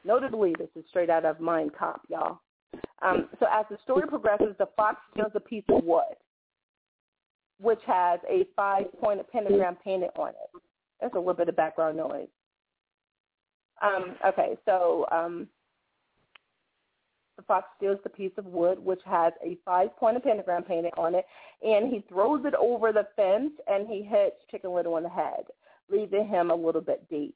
Notably, 0.05 0.53
this 0.57 0.69
is 0.75 0.85
straight 0.89 1.09
out 1.09 1.25
of 1.25 1.39
Mein 1.39 1.69
Kampf, 1.77 2.01
y'all. 2.09 2.39
Um, 3.01 3.27
so 3.39 3.47
as 3.51 3.65
the 3.69 3.77
story 3.83 4.07
progresses, 4.07 4.55
the 4.57 4.67
fox 4.77 4.99
steals 5.11 5.31
a 5.35 5.39
piece 5.39 5.63
of 5.69 5.83
wood, 5.83 6.15
which 7.59 7.81
has 7.87 8.19
a 8.29 8.45
five-pointed 8.55 9.29
pentagram 9.31 9.77
painted 9.83 10.11
on 10.17 10.29
it. 10.29 10.61
That's 11.01 11.15
a 11.15 11.17
little 11.17 11.33
bit 11.33 11.49
of 11.49 11.55
background 11.55 11.97
noise. 11.97 12.27
Um, 13.81 14.15
okay, 14.25 14.55
so 14.65 15.05
um, 15.11 15.47
the 17.37 17.43
fox 17.43 17.67
steals 17.77 17.99
the 18.03 18.09
piece 18.09 18.31
of 18.37 18.45
wood, 18.45 18.79
which 18.79 19.01
has 19.05 19.33
a 19.43 19.57
five-pointed 19.65 20.23
pentagram 20.23 20.63
painted 20.63 20.93
on 20.97 21.15
it, 21.15 21.25
and 21.61 21.91
he 21.91 22.03
throws 22.07 22.45
it 22.45 22.53
over 22.55 22.91
the 22.91 23.07
fence, 23.15 23.51
and 23.67 23.87
he 23.87 24.03
hits 24.03 24.37
Chicken 24.49 24.73
Little 24.73 24.97
in 24.97 25.03
the 25.03 25.09
head, 25.09 25.45
leaving 25.89 26.27
him 26.27 26.51
a 26.51 26.55
little 26.55 26.81
bit 26.81 27.07
dazed. 27.09 27.33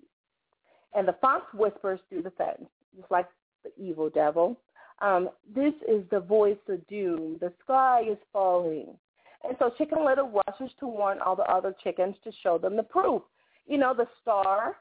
And 0.96 1.08
the 1.08 1.16
fox 1.22 1.46
whispers 1.54 2.00
through 2.10 2.24
the 2.24 2.32
fence, 2.32 2.70
just 2.96 3.12
like 3.12 3.28
the 3.64 3.72
evil 3.82 4.10
devil. 4.10 4.58
Um, 5.02 5.30
this 5.56 5.74
is 5.88 6.04
the 6.12 6.20
voice 6.20 6.58
of 6.68 6.86
doom. 6.88 7.38
The 7.40 7.54
sky 7.64 8.02
is 8.10 8.18
falling. 8.34 8.98
And 9.44 9.56
so 9.60 9.72
Chicken 9.78 10.04
Little 10.06 10.30
rushes 10.48 10.72
to 10.80 10.88
warn 10.88 11.20
all 11.20 11.36
the 11.36 11.44
other 11.44 11.74
chickens 11.84 12.16
to 12.24 12.32
show 12.44 12.58
them 12.58 12.76
the 12.76 12.84
proof. 12.84 13.22
You 13.68 13.78
know, 13.78 13.94
the 13.94 14.08
star 14.22 14.78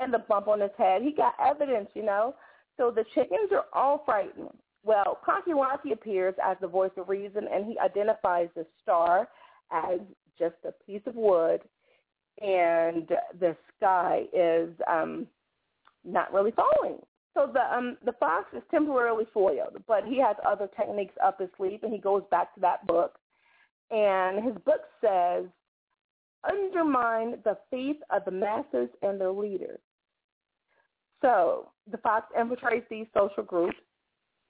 and 0.00 0.14
the 0.14 0.18
bump 0.18 0.48
on 0.48 0.60
his 0.60 0.70
head. 0.78 1.02
He 1.02 1.12
got 1.12 1.34
evidence, 1.44 1.88
you 1.94 2.04
know. 2.04 2.34
So 2.78 2.90
the 2.90 3.04
chickens 3.14 3.50
are 3.52 3.66
all 3.74 4.02
frightened. 4.06 4.56
Well, 4.84 5.18
Locky 5.46 5.92
appears 5.92 6.34
as 6.42 6.56
the 6.60 6.68
voice 6.68 6.92
of 6.96 7.08
reason, 7.08 7.46
and 7.52 7.66
he 7.66 7.78
identifies 7.78 8.48
the 8.54 8.64
star 8.82 9.28
as 9.70 10.00
just 10.38 10.54
a 10.64 10.72
piece 10.86 11.02
of 11.06 11.14
wood, 11.14 11.60
and 12.40 13.08
the 13.38 13.56
sky 13.76 14.22
is 14.32 14.70
um, 14.90 15.26
not 16.04 16.32
really 16.32 16.52
falling. 16.52 16.98
So 17.34 17.50
the 17.52 17.60
um 17.76 17.98
the 18.04 18.12
fox 18.12 18.46
is 18.56 18.62
temporarily 18.70 19.26
foiled, 19.34 19.82
but 19.86 20.04
he 20.04 20.18
has 20.20 20.36
other 20.46 20.68
techniques 20.76 21.14
up 21.22 21.40
his 21.40 21.50
sleeve, 21.56 21.80
and 21.82 21.92
he 21.92 21.98
goes 21.98 22.22
back 22.30 22.54
to 22.54 22.60
that 22.60 22.86
book. 22.86 23.18
And 23.90 24.44
his 24.44 24.54
book 24.64 24.82
says, 25.00 25.44
undermine 26.44 27.36
the 27.44 27.56
faith 27.70 27.96
of 28.10 28.24
the 28.24 28.30
masses 28.30 28.88
and 29.02 29.20
their 29.20 29.32
leaders. 29.32 29.80
So 31.22 31.70
the 31.90 31.98
fox 31.98 32.26
infiltrates 32.38 32.88
these 32.88 33.06
social 33.16 33.42
groups 33.42 33.76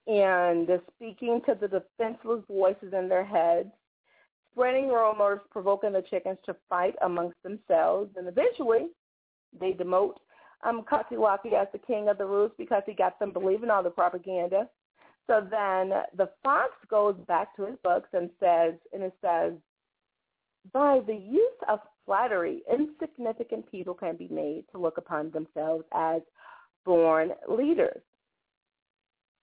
and 0.07 0.69
speaking 0.95 1.41
to 1.47 1.55
the 1.55 1.69
defenseless 1.69 2.43
voices 2.49 2.93
in 2.93 3.09
their 3.09 3.25
heads, 3.25 3.69
spreading 4.53 4.89
rumors, 4.89 5.41
provoking 5.51 5.93
the 5.93 6.03
chickens 6.03 6.39
to 6.47 6.57
fight 6.69 6.95
amongst 7.03 7.43
themselves, 7.43 8.11
and 8.17 8.27
eventually 8.27 8.89
they 9.59 9.73
demote 9.73 10.15
um, 10.65 10.83
Cocky 10.89 11.17
Locky 11.17 11.51
as 11.55 11.69
the 11.73 11.79
king 11.79 12.09
of 12.09 12.19
the 12.19 12.27
roost 12.27 12.57
because 12.57 12.83
he 12.87 12.93
got 12.93 13.19
them 13.19 13.33
believing 13.33 13.71
all 13.71 13.83
the 13.83 13.91
propaganda. 13.91 14.69
So 15.27 15.47
then 15.49 15.93
the 16.17 16.31
fox 16.43 16.73
goes 16.91 17.15
back 17.29 17.55
to 17.57 17.67
his 17.67 17.77
books 17.85 18.09
and 18.13 18.31
says, 18.41 18.75
and 18.93 19.03
it 19.03 19.13
says, 19.21 19.53
by 20.73 21.01
the 21.07 21.15
use 21.15 21.53
of 21.69 21.81
flattery, 22.05 22.63
insignificant 22.73 23.71
people 23.71 23.95
can 23.95 24.17
be 24.17 24.29
made 24.29 24.65
to 24.73 24.79
look 24.79 24.99
upon 24.99 25.31
themselves 25.31 25.85
as 25.95 26.23
born 26.88 27.33
leaders. 27.46 28.01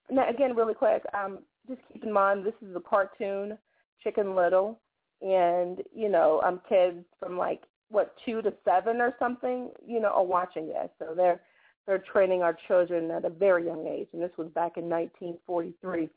Now, 0.09 0.27
again, 0.27 0.55
really 0.55 0.73
quick, 0.73 1.03
um, 1.13 1.39
just 1.67 1.79
keep 1.93 2.03
in 2.03 2.11
mind 2.11 2.43
this 2.43 2.53
is 2.67 2.75
a 2.75 2.79
cartoon, 2.79 3.57
Chicken 4.03 4.35
Little, 4.35 4.79
and 5.21 5.81
you 5.95 6.09
know, 6.09 6.41
um, 6.45 6.59
kids 6.67 7.05
from 7.19 7.37
like 7.37 7.61
what 7.89 8.15
two 8.25 8.41
to 8.41 8.51
seven 8.65 8.99
or 8.99 9.15
something, 9.19 9.69
you 9.85 9.99
know, 9.99 10.09
are 10.09 10.25
watching 10.25 10.67
this. 10.67 10.89
So 10.97 11.13
they're 11.15 11.39
they're 11.85 12.03
training 12.11 12.41
our 12.41 12.57
children 12.67 13.11
at 13.11 13.25
a 13.25 13.29
very 13.29 13.65
young 13.65 13.85
age, 13.87 14.07
and 14.11 14.21
this 14.21 14.31
was 14.37 14.47
back 14.49 14.77
in 14.77 14.89
1943. 14.89 16.09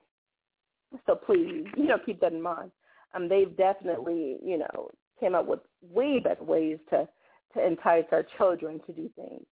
So 1.06 1.14
please, 1.14 1.66
you 1.76 1.86
know, 1.86 1.98
keep 2.04 2.20
that 2.20 2.32
in 2.32 2.40
mind. 2.40 2.70
Um, 3.14 3.28
they've 3.28 3.54
definitely, 3.54 4.38
you 4.42 4.58
know, 4.58 4.90
came 5.20 5.34
up 5.34 5.46
with 5.46 5.60
way 5.82 6.20
better 6.20 6.42
ways 6.42 6.78
to 6.90 7.06
to 7.54 7.66
entice 7.66 8.04
our 8.12 8.24
children 8.36 8.80
to 8.86 8.92
do 8.92 9.10
things. 9.14 9.44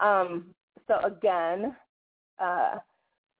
Um, 0.00 0.54
so 0.86 0.98
again, 1.04 1.74
uh, 2.38 2.76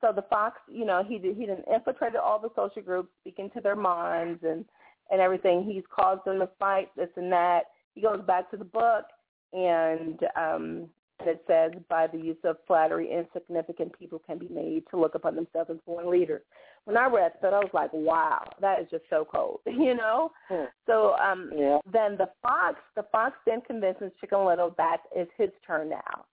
so 0.00 0.12
the 0.14 0.22
fox, 0.22 0.58
you 0.68 0.84
know, 0.84 1.02
he 1.06 1.18
did, 1.18 1.36
he 1.36 1.46
didn't 1.46 1.64
infiltrated 1.72 2.16
all 2.16 2.38
the 2.38 2.50
social 2.54 2.82
groups, 2.82 3.08
speaking 3.20 3.50
to 3.54 3.60
their 3.60 3.76
minds 3.76 4.40
and 4.42 4.64
and 5.10 5.20
everything. 5.20 5.62
He's 5.64 5.84
caused 5.94 6.24
them 6.24 6.40
to 6.40 6.48
fight 6.58 6.88
this 6.96 7.08
and 7.16 7.30
that. 7.32 7.64
He 7.94 8.00
goes 8.02 8.20
back 8.26 8.50
to 8.50 8.56
the 8.56 8.64
book 8.64 9.04
and 9.52 10.18
um, 10.36 10.88
it 11.20 11.42
says, 11.46 11.72
by 11.88 12.08
the 12.08 12.18
use 12.18 12.36
of 12.44 12.56
flattery, 12.66 13.10
insignificant 13.12 13.96
people 13.98 14.20
can 14.26 14.38
be 14.38 14.48
made 14.48 14.82
to 14.90 14.98
look 15.00 15.14
upon 15.14 15.36
themselves 15.36 15.70
as 15.70 15.76
born 15.86 16.10
leaders. 16.10 16.42
When 16.84 16.96
I 16.96 17.06
read 17.06 17.32
that, 17.40 17.54
I 17.54 17.58
was 17.58 17.70
like, 17.72 17.90
wow, 17.92 18.44
that 18.60 18.80
is 18.80 18.88
just 18.90 19.04
so 19.08 19.26
cold, 19.32 19.60
you 19.66 19.94
know. 19.94 20.32
Hmm. 20.48 20.64
So 20.86 21.14
um, 21.14 21.50
Yeah. 21.56 21.78
then 21.90 22.16
the 22.16 22.28
fox, 22.42 22.76
the 22.96 23.04
fox 23.12 23.36
then 23.46 23.60
convinces 23.66 24.12
Chicken 24.20 24.44
Little 24.44 24.74
that 24.76 24.98
it's 25.14 25.30
his 25.38 25.50
turn 25.66 25.88
now 25.88 26.24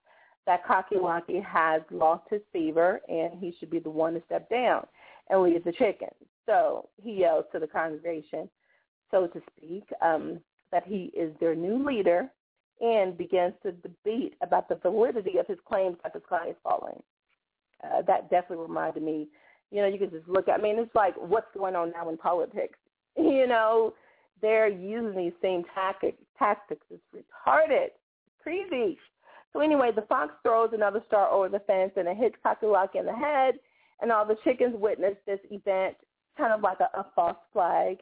that 0.46 0.66
Cocky 0.66 0.96
Locky 1.02 1.40
has 1.40 1.82
lost 1.92 2.24
his 2.30 2.42
fever 2.52 3.00
and 3.08 3.40
he 3.40 3.56
should 3.60 3.70
be 3.70 3.80
the 3.80 3.90
one 3.90 4.14
to 4.14 4.22
step 4.26 4.50
down 4.50 4.86
and 5.30 5.42
lead 5.42 5.64
the 5.64 5.72
chickens. 5.72 6.12
So 6.46 6.90
he 7.02 7.14
yells 7.14 7.46
to 7.54 7.60
the 7.60 7.68
congregation, 7.68 8.50
so 9.12 9.28
to 9.28 9.42
speak, 9.56 9.86
um, 10.02 10.40
that 10.72 10.84
he 10.86 11.12
is 11.16 11.34
their 11.40 11.56
new 11.56 11.86
leader 11.86 12.30
and 12.82 13.18
begins 13.18 13.54
to 13.64 13.72
debate 13.72 14.36
about 14.42 14.68
the 14.68 14.76
validity 14.76 15.38
of 15.38 15.48
his 15.48 15.60
claims 15.66 15.98
that 16.04 16.14
the 16.14 16.22
sky 16.26 16.50
is 16.50 16.56
falling. 16.64 17.02
Uh, 17.84 18.02
that 18.02 18.30
definitely 18.30 18.66
reminded 18.66 19.04
me, 19.04 19.28
you 19.72 19.82
know, 19.82 19.88
you 19.88 19.98
can 19.98 20.10
just 20.10 20.28
look 20.28 20.48
at, 20.48 20.60
I 20.60 20.62
mean, 20.62 20.78
it's 20.80 20.94
like 20.96 21.16
what's 21.16 21.48
going 21.58 21.76
on 21.76 21.92
now 21.92 22.10
in 22.10 22.18
politics. 22.18 22.78
You 23.16 23.46
know, 23.46 23.94
they're 24.42 24.68
using 24.68 25.16
these 25.16 25.34
same 25.40 25.64
tactics. 25.76 26.18
Tactics. 26.40 26.84
It's 26.90 27.04
retarded. 27.16 27.86
It's 27.86 28.42
crazy. 28.42 28.98
So 29.54 29.60
anyway, 29.60 29.92
the 29.96 30.02
fox 30.04 30.34
throws 30.42 30.72
another 30.74 31.04
star 31.08 31.30
over 31.30 31.48
the 31.48 31.60
fence 31.60 31.92
and 31.96 32.08
it 32.08 32.18
hits 32.18 32.36
Cocky 32.42 32.66
Locky 32.66 32.98
in 32.98 33.06
the 33.06 33.14
head, 33.14 33.56
and 34.02 34.12
all 34.12 34.26
the 34.26 34.38
chickens 34.44 34.76
witness 34.78 35.16
this 35.26 35.40
event, 35.52 35.96
kind 36.38 36.52
of 36.52 36.62
like 36.62 36.80
a, 36.80 36.98
a 36.98 37.06
false 37.16 37.38
flag, 37.54 37.98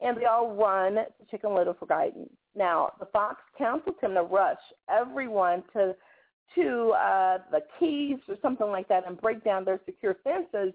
and 0.00 0.16
they 0.16 0.24
all 0.24 0.54
run 0.54 0.94
to 0.94 1.06
Chicken 1.30 1.54
Little 1.54 1.74
for 1.74 1.86
guidance. 1.86 2.32
Now, 2.54 2.92
the 2.98 3.06
fox 3.06 3.40
counsels 3.56 3.96
him 4.02 4.14
to 4.14 4.22
rush 4.22 4.58
everyone 4.90 5.62
to 5.72 5.94
to 6.54 6.92
uh, 6.92 7.38
the 7.50 7.60
keys 7.78 8.18
or 8.28 8.36
something 8.40 8.68
like 8.68 8.88
that 8.88 9.06
and 9.06 9.20
break 9.20 9.44
down 9.44 9.64
their 9.64 9.80
secure 9.84 10.16
fences, 10.22 10.72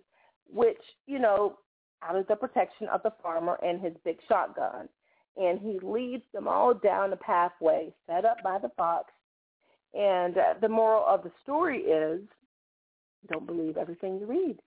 which, 0.51 0.81
you 1.07 1.17
know, 1.17 1.57
out 2.03 2.15
of 2.15 2.27
the 2.27 2.35
protection 2.35 2.87
of 2.89 3.01
the 3.03 3.13
farmer 3.23 3.57
and 3.63 3.81
his 3.81 3.93
big 4.03 4.17
shotgun. 4.27 4.89
And 5.37 5.59
he 5.59 5.79
leads 5.81 6.23
them 6.33 6.47
all 6.47 6.73
down 6.73 7.13
a 7.13 7.15
pathway 7.15 7.93
set 8.05 8.25
up 8.25 8.43
by 8.43 8.59
the 8.59 8.69
fox 8.75 9.11
and 9.93 10.37
uh, 10.37 10.53
the 10.61 10.69
moral 10.69 11.05
of 11.07 11.23
the 11.23 11.31
story 11.43 11.79
is 11.79 12.21
don't 13.29 13.45
believe 13.45 13.77
everything 13.77 14.19
you 14.19 14.25
read. 14.25 14.57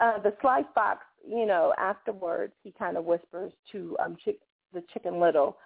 Uh, 0.00 0.18
the 0.20 0.34
sly 0.40 0.62
fox, 0.74 1.00
you 1.26 1.46
know, 1.46 1.72
afterwards 1.78 2.52
he 2.62 2.72
kind 2.78 2.96
of 2.96 3.04
whispers 3.04 3.52
to 3.72 3.96
um, 4.04 4.16
chick- 4.22 4.40
the 4.74 4.82
chicken 4.92 5.18
little, 5.18 5.56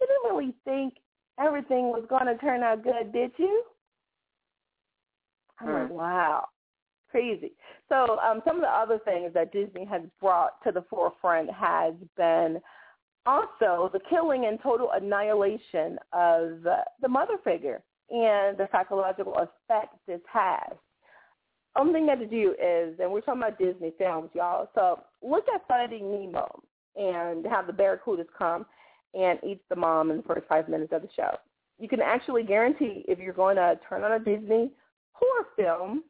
you 0.00 0.06
didn't 0.06 0.36
really 0.36 0.54
think 0.64 0.94
everything 1.40 1.88
was 1.88 2.04
going 2.08 2.26
to 2.26 2.36
turn 2.36 2.62
out 2.62 2.82
good, 2.82 3.12
did 3.12 3.32
you? 3.38 3.64
I'm 5.60 5.72
like, 5.72 5.88
Hmm. 5.88 5.94
wow, 5.94 6.48
crazy. 7.10 7.52
So 7.88 8.18
um, 8.18 8.42
some 8.46 8.56
of 8.56 8.62
the 8.62 8.68
other 8.68 8.98
things 9.04 9.32
that 9.34 9.52
Disney 9.52 9.86
has 9.86 10.02
brought 10.20 10.62
to 10.64 10.72
the 10.72 10.82
forefront 10.90 11.50
has 11.50 11.94
been 12.16 12.60
also 13.26 13.90
the 13.92 14.00
killing 14.10 14.46
and 14.46 14.58
total 14.62 14.90
annihilation 14.92 15.98
of 16.12 16.66
uh, 16.66 16.82
the 17.00 17.08
mother 17.08 17.38
figure 17.44 17.82
and 18.10 18.56
the 18.58 18.68
psychological 18.72 19.34
effect 19.34 19.94
this 20.06 20.20
has. 20.32 20.76
Only 21.74 21.94
thing 21.94 22.06
that 22.06 22.18
to 22.18 22.26
do 22.26 22.54
is, 22.62 22.98
and 23.00 23.10
we're 23.10 23.22
talking 23.22 23.42
about 23.42 23.58
Disney 23.58 23.92
films, 23.96 24.30
y'all. 24.34 24.68
So 24.74 25.00
look 25.22 25.46
at 25.54 25.66
Finding 25.66 26.10
Nemo 26.10 26.62
and 26.96 27.46
how 27.46 27.62
the 27.62 27.72
barracudas 27.72 28.26
come 28.36 28.66
and 29.14 29.38
eat 29.46 29.62
the 29.70 29.76
mom 29.76 30.10
in 30.10 30.18
the 30.18 30.22
first 30.22 30.46
five 30.48 30.68
minutes 30.68 30.92
of 30.92 31.02
the 31.02 31.08
show. 31.16 31.36
You 31.78 31.88
can 31.88 32.00
actually 32.00 32.42
guarantee 32.42 33.04
if 33.08 33.18
you're 33.18 33.32
going 33.32 33.56
to 33.56 33.78
turn 33.88 34.04
on 34.04 34.12
a 34.12 34.18
Disney 34.18 34.70
horror 35.12 35.46
film, 35.56 36.04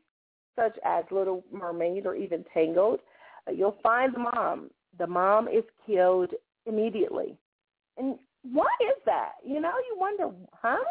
such 0.56 0.76
as 0.84 1.04
Little 1.10 1.44
Mermaid 1.52 2.06
or 2.06 2.14
even 2.16 2.44
Tangled, 2.52 3.00
uh, 3.48 3.52
you'll 3.52 3.78
find 3.82 4.14
the 4.14 4.18
mom. 4.18 4.70
The 4.98 5.06
mom 5.06 5.48
is 5.48 5.64
killed 5.86 6.32
immediately. 6.66 7.36
And 7.96 8.18
why 8.42 8.68
is 8.80 9.02
that? 9.06 9.32
You 9.44 9.60
know, 9.60 9.70
you 9.70 9.96
wonder, 9.98 10.30
huh? 10.52 10.82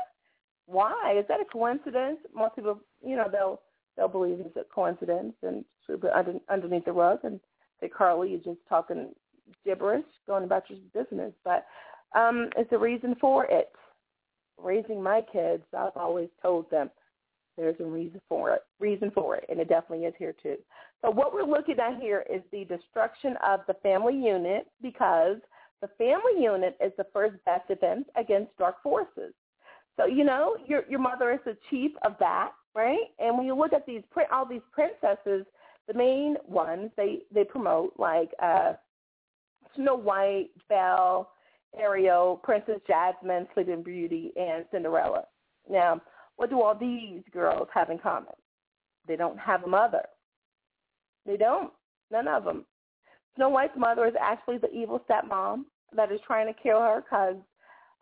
Why? 0.68 1.16
Is 1.18 1.26
that 1.28 1.42
a 1.42 1.46
coincidence? 1.46 2.20
Most 2.34 2.56
people, 2.56 2.80
you 3.06 3.16
know, 3.16 3.28
they'll 3.32 3.62
they'll 3.98 4.08
believe 4.08 4.40
it's 4.40 4.56
a 4.56 4.64
coincidence 4.74 5.34
and 5.44 5.66
sweep 5.86 6.04
it 6.04 6.12
under, 6.16 6.36
underneath 6.50 6.86
the 6.86 6.92
rug 6.92 7.20
and 7.24 7.40
say 7.82 7.90
Carly 7.90 8.30
is 8.30 8.44
just 8.44 8.60
talking 8.70 9.10
gibberish, 9.66 10.06
going 10.28 10.44
about 10.44 10.64
your 10.70 10.80
business. 10.94 11.34
But 11.44 11.66
um, 12.16 12.50
it's 12.58 12.72
a 12.72 12.78
reason 12.78 13.16
for 13.20 13.46
it. 13.46 13.70
Raising 14.58 15.02
my 15.02 15.22
kids, 15.34 15.64
I've 15.78 15.98
always 15.98 16.30
told 16.42 16.70
them 16.70 16.90
there's 17.58 17.80
a 17.80 17.86
reason 17.86 18.22
for 18.30 18.52
it, 18.52 18.62
reason 18.80 19.12
for 19.12 19.36
it, 19.36 19.46
and 19.50 19.60
it 19.60 19.68
definitely 19.68 20.06
is 20.06 20.14
here 20.18 20.34
too. 20.42 20.56
So 21.02 21.10
what 21.10 21.34
we're 21.34 21.44
looking 21.44 21.80
at 21.80 22.00
here 22.00 22.24
is 22.32 22.42
the 22.52 22.66
destruction 22.66 23.36
of 23.46 23.62
the 23.68 23.74
family 23.76 24.16
unit 24.16 24.68
because 24.82 25.38
the 25.82 25.90
family 25.98 26.42
unit 26.42 26.78
is 26.84 26.92
the 26.98 27.08
first 27.12 27.36
best 27.46 27.68
defense 27.68 28.06
against 28.16 28.56
dark 28.58 28.82
forces. 28.84 29.34
So 29.98 30.06
you 30.06 30.24
know 30.24 30.56
your 30.68 30.84
your 30.90 31.00
mother 31.00 31.32
is 31.32 31.40
the 31.46 31.58
chief 31.70 31.92
of 32.04 32.16
that, 32.20 32.52
right? 32.76 33.08
And 33.20 33.38
when 33.38 33.46
you 33.46 33.56
look 33.56 33.74
at 33.74 33.86
these 33.86 34.04
all 34.32 34.46
these 34.46 34.62
princesses, 34.72 35.46
the 35.88 35.94
main 35.94 36.38
ones 36.48 36.92
they 36.96 37.20
they 37.34 37.44
promote 37.44 37.94
like 37.98 38.32
uh, 38.42 38.74
Snow 39.76 39.96
White, 39.96 40.50
Belle, 40.70 41.32
Ariel, 41.78 42.40
Princess 42.44 42.80
Jasmine, 42.88 43.48
Sleeping 43.54 43.84
Beauty, 43.84 44.32
and 44.36 44.66
Cinderella. 44.72 45.24
Now, 45.70 46.02
what 46.38 46.50
do 46.50 46.62
all 46.62 46.76
these 46.76 47.22
girls 47.34 47.68
have 47.74 47.90
in 47.90 47.98
common? 47.98 48.34
They 49.08 49.16
don't 49.16 49.40
have 49.40 49.64
a 49.64 49.68
mother. 49.68 50.04
They 51.26 51.38
don't. 51.38 51.72
None 52.12 52.28
of 52.28 52.44
them. 52.44 52.66
Snow 53.36 53.50
White's 53.50 53.78
mother 53.78 54.06
is 54.06 54.14
actually 54.20 54.58
the 54.58 54.72
evil 54.72 55.02
stepmom 55.10 55.64
that 55.96 56.12
is 56.12 56.20
trying 56.26 56.48
to 56.48 56.62
kill 56.62 56.80
her 56.80 57.02
because, 57.02 57.36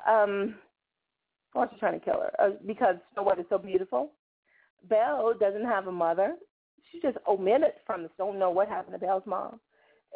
um, 0.08 0.56
why 1.54 1.64
is 1.64 1.70
she 1.74 1.80
trying 1.80 2.00
to 2.00 2.06
kill 2.06 2.22
her? 2.22 2.32
Uh, 2.40 2.50
because 2.66 2.96
Snow 3.14 3.24
White 3.24 3.40
is 3.40 3.46
so 3.50 3.58
beautiful. 3.58 4.12
Belle 4.88 5.34
doesn't 5.40 5.66
have 5.66 5.88
a 5.88 5.92
mother. 5.92 6.36
She 6.92 7.00
just 7.02 7.18
omitted 7.28 7.74
from 7.86 8.04
this. 8.04 8.12
Don't 8.18 8.40
know 8.40 8.50
what 8.50 8.68
happened 8.68 8.94
to 8.94 9.00
Belle's 9.00 9.24
mom. 9.26 9.60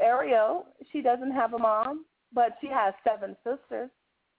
Ariel, 0.01 0.65
she 0.91 1.01
doesn't 1.01 1.31
have 1.31 1.53
a 1.53 1.59
mom, 1.59 2.05
but 2.33 2.55
she 2.61 2.67
has 2.67 2.93
seven 3.07 3.35
sisters, 3.43 3.89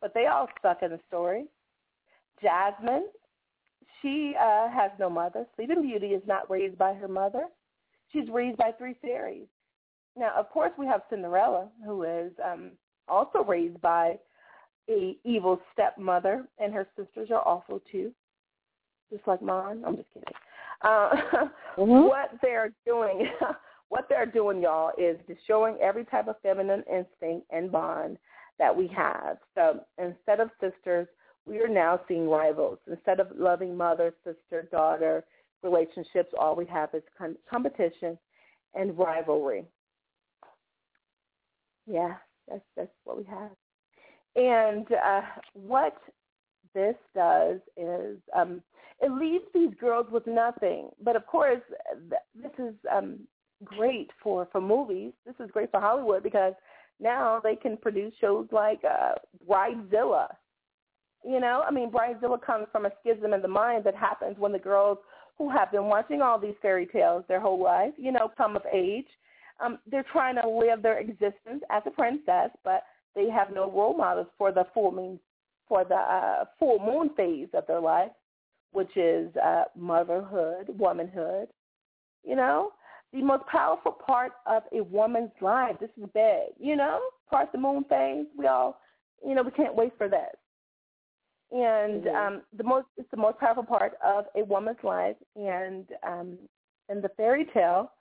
but 0.00 0.12
they 0.14 0.26
all 0.26 0.48
stuck 0.58 0.82
in 0.82 0.90
the 0.90 1.00
story. 1.08 1.46
Jasmine, 2.42 3.06
she 4.02 4.34
uh, 4.40 4.68
has 4.70 4.90
no 4.98 5.08
mother. 5.08 5.46
Sleeping 5.56 5.82
Beauty 5.82 6.08
is 6.08 6.22
not 6.26 6.50
raised 6.50 6.76
by 6.76 6.94
her 6.94 7.08
mother. 7.08 7.44
She's 8.12 8.28
raised 8.28 8.58
by 8.58 8.72
three 8.76 8.94
fairies. 9.00 9.46
Now, 10.16 10.32
of 10.36 10.50
course, 10.50 10.72
we 10.78 10.86
have 10.86 11.02
Cinderella, 11.10 11.68
who 11.84 12.02
is 12.04 12.32
um, 12.44 12.72
also 13.08 13.44
raised 13.44 13.80
by 13.80 14.18
a 14.88 15.16
evil 15.24 15.60
stepmother, 15.72 16.46
and 16.58 16.72
her 16.74 16.86
sisters 16.96 17.30
are 17.30 17.46
awful 17.46 17.80
too. 17.90 18.12
just 19.10 19.26
like 19.28 19.40
mine. 19.42 19.82
I'm 19.86 19.96
just 19.96 20.08
kidding. 20.12 20.28
Uh, 20.82 21.10
Mhm. 21.76 22.08
What 22.08 22.30
they're 22.40 22.72
doing, 22.86 23.28
what 23.88 24.06
they're 24.08 24.26
doing, 24.26 24.62
y'all, 24.62 24.92
is 24.96 25.18
just 25.26 25.40
showing 25.46 25.76
every 25.82 26.04
type 26.04 26.28
of 26.28 26.36
feminine 26.40 26.84
instinct 26.90 27.46
and 27.50 27.70
bond 27.70 28.16
that 28.60 28.74
we 28.76 28.86
have. 28.88 29.38
So 29.56 29.80
instead 29.98 30.38
of 30.40 30.50
sisters, 30.60 31.08
we 31.46 31.58
are 31.58 31.68
now 31.68 32.00
seeing 32.06 32.28
rivals. 32.30 32.78
Instead 32.90 33.18
of 33.20 33.28
loving 33.36 33.76
mother, 33.76 34.14
sister, 34.24 34.68
daughter 34.70 35.24
relationships, 35.62 36.32
all 36.38 36.54
we 36.54 36.64
have 36.66 36.90
is 36.94 37.02
com- 37.18 37.36
competition 37.50 38.16
and 38.74 38.96
rivalry. 38.96 39.64
Yeah, 41.86 42.14
that's 42.48 42.64
that's 42.76 42.90
what 43.04 43.16
we 43.16 43.24
have. 43.24 43.50
And 44.36 44.86
uh, 44.92 45.20
what 45.54 45.96
this 46.74 46.96
does 47.14 47.60
is 47.76 48.18
um, 48.34 48.62
it 49.00 49.12
leaves 49.12 49.44
these 49.52 49.72
girls 49.80 50.06
with 50.10 50.26
nothing. 50.26 50.90
But 51.02 51.16
of 51.16 51.26
course, 51.26 51.62
th- 52.10 52.20
this 52.42 52.52
is 52.58 52.74
um, 52.92 53.20
great 53.64 54.10
for 54.22 54.48
for 54.50 54.60
movies. 54.60 55.12
This 55.26 55.36
is 55.40 55.50
great 55.50 55.70
for 55.70 55.80
Hollywood 55.80 56.22
because 56.22 56.54
now 57.00 57.40
they 57.42 57.56
can 57.56 57.76
produce 57.76 58.12
shows 58.20 58.46
like 58.52 58.80
uh, 58.84 59.12
Bridezilla. 59.48 60.28
You 61.24 61.40
know, 61.40 61.62
I 61.66 61.70
mean, 61.70 61.90
Bridezilla 61.90 62.40
comes 62.42 62.66
from 62.70 62.86
a 62.86 62.90
schism 63.00 63.32
in 63.32 63.42
the 63.42 63.48
mind 63.48 63.84
that 63.84 63.94
happens 63.94 64.36
when 64.38 64.52
the 64.52 64.58
girls 64.58 64.98
who 65.38 65.50
have 65.50 65.72
been 65.72 65.84
watching 65.84 66.22
all 66.22 66.38
these 66.38 66.54
fairy 66.62 66.86
tales 66.86 67.24
their 67.28 67.40
whole 67.40 67.62
life, 67.62 67.92
you 67.96 68.12
know, 68.12 68.30
come 68.36 68.56
of 68.56 68.62
age. 68.72 69.06
Um, 69.60 69.78
they're 69.86 70.04
trying 70.10 70.36
to 70.36 70.48
live 70.48 70.82
their 70.82 70.98
existence 70.98 71.62
as 71.70 71.82
a 71.86 71.90
princess, 71.90 72.50
but 72.64 72.82
they 73.14 73.28
have 73.30 73.52
no 73.52 73.70
role 73.70 73.96
models 73.96 74.26
for 74.36 74.52
the 74.52 74.66
full 74.74 74.92
moon 74.92 75.20
for 75.68 75.84
the 75.84 75.94
uh, 75.94 76.44
full 76.58 76.78
moon 76.78 77.10
phase 77.16 77.48
of 77.54 77.66
their 77.66 77.80
life, 77.80 78.10
which 78.72 78.94
is 78.96 79.34
uh, 79.36 79.64
motherhood, 79.74 80.66
womanhood. 80.68 81.48
You 82.22 82.36
know, 82.36 82.72
the 83.12 83.22
most 83.22 83.46
powerful 83.46 83.92
part 83.92 84.32
of 84.46 84.64
a 84.72 84.82
woman's 84.82 85.30
life. 85.40 85.76
This 85.80 85.90
is 85.96 86.08
big. 86.12 86.48
You 86.58 86.76
know, 86.76 87.00
part 87.30 87.50
the 87.52 87.58
moon 87.58 87.84
phase. 87.84 88.26
We 88.36 88.46
all, 88.46 88.80
you 89.26 89.34
know, 89.34 89.42
we 89.42 89.52
can't 89.52 89.74
wait 89.74 89.92
for 89.96 90.08
this. 90.08 90.34
And 91.50 92.04
Mhm. 92.04 92.14
um, 92.14 92.42
the 92.52 92.64
most, 92.64 92.88
it's 92.96 93.10
the 93.10 93.16
most 93.16 93.38
powerful 93.38 93.64
part 93.64 93.94
of 94.02 94.26
a 94.34 94.42
woman's 94.44 94.82
life. 94.82 95.16
And 95.36 95.86
um, 96.02 96.38
in 96.88 97.00
the 97.00 97.08
fairy 97.10 97.44
tale, 97.46 97.92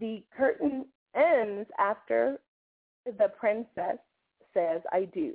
the 0.00 0.22
curtain 0.36 0.86
ends 1.14 1.68
after 1.78 2.38
the 3.04 3.28
princess 3.38 3.98
says, 4.52 4.82
"I 4.92 5.04
do." 5.12 5.34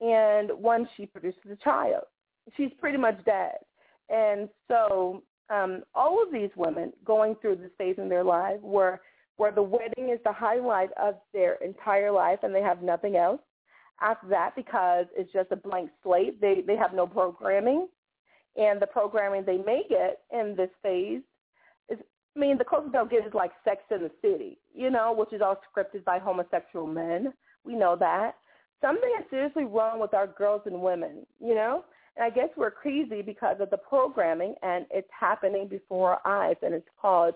and 0.00 0.50
once 0.58 0.88
she 0.96 1.06
produces 1.06 1.40
a 1.50 1.56
child, 1.56 2.04
she's 2.56 2.70
pretty 2.78 2.98
much 2.98 3.22
dead. 3.24 3.56
And 4.08 4.48
so 4.68 5.22
um, 5.50 5.82
all 5.94 6.22
of 6.22 6.32
these 6.32 6.50
women 6.56 6.92
going 7.04 7.36
through 7.40 7.56
this 7.56 7.70
phase 7.78 7.96
in 7.98 8.08
their 8.08 8.24
life 8.24 8.60
where 8.60 9.00
where 9.36 9.52
the 9.52 9.62
wedding 9.62 10.08
is 10.08 10.18
the 10.24 10.32
highlight 10.32 10.88
of 11.00 11.16
their 11.34 11.56
entire 11.56 12.10
life 12.10 12.38
and 12.42 12.54
they 12.54 12.62
have 12.62 12.82
nothing 12.82 13.16
else. 13.16 13.40
After 14.00 14.28
that, 14.28 14.56
because 14.56 15.04
it's 15.14 15.30
just 15.30 15.52
a 15.52 15.56
blank 15.56 15.90
slate, 16.02 16.40
they 16.40 16.62
they 16.66 16.76
have 16.76 16.94
no 16.94 17.06
programming, 17.06 17.88
and 18.56 18.80
the 18.80 18.86
programming 18.86 19.44
they 19.44 19.58
may 19.58 19.82
get 19.88 20.20
in 20.32 20.54
this 20.56 20.70
phase 20.82 21.22
I 22.36 22.38
mean, 22.38 22.58
the 22.58 22.64
closest 22.64 22.92
they'll 22.92 23.06
get 23.06 23.26
is 23.26 23.34
like 23.34 23.52
Sex 23.64 23.82
in 23.90 24.02
the 24.02 24.10
City, 24.20 24.58
you 24.74 24.90
know, 24.90 25.14
which 25.16 25.32
is 25.32 25.40
all 25.40 25.58
scripted 25.74 26.04
by 26.04 26.18
homosexual 26.18 26.86
men. 26.86 27.32
We 27.64 27.74
know 27.74 27.96
that 27.98 28.32
something 28.80 29.10
is 29.18 29.24
seriously 29.30 29.64
wrong 29.64 29.98
with 30.00 30.12
our 30.12 30.26
girls 30.26 30.62
and 30.66 30.82
women, 30.82 31.26
you 31.40 31.54
know? 31.54 31.84
And 32.16 32.24
I 32.24 32.30
guess 32.30 32.48
we're 32.56 32.70
crazy 32.70 33.22
because 33.22 33.56
of 33.60 33.70
the 33.70 33.78
programming 33.78 34.54
and 34.62 34.86
it's 34.90 35.08
happening 35.18 35.66
before 35.68 36.18
our 36.26 36.48
eyes 36.48 36.56
and 36.62 36.74
it's 36.74 36.88
called 37.00 37.34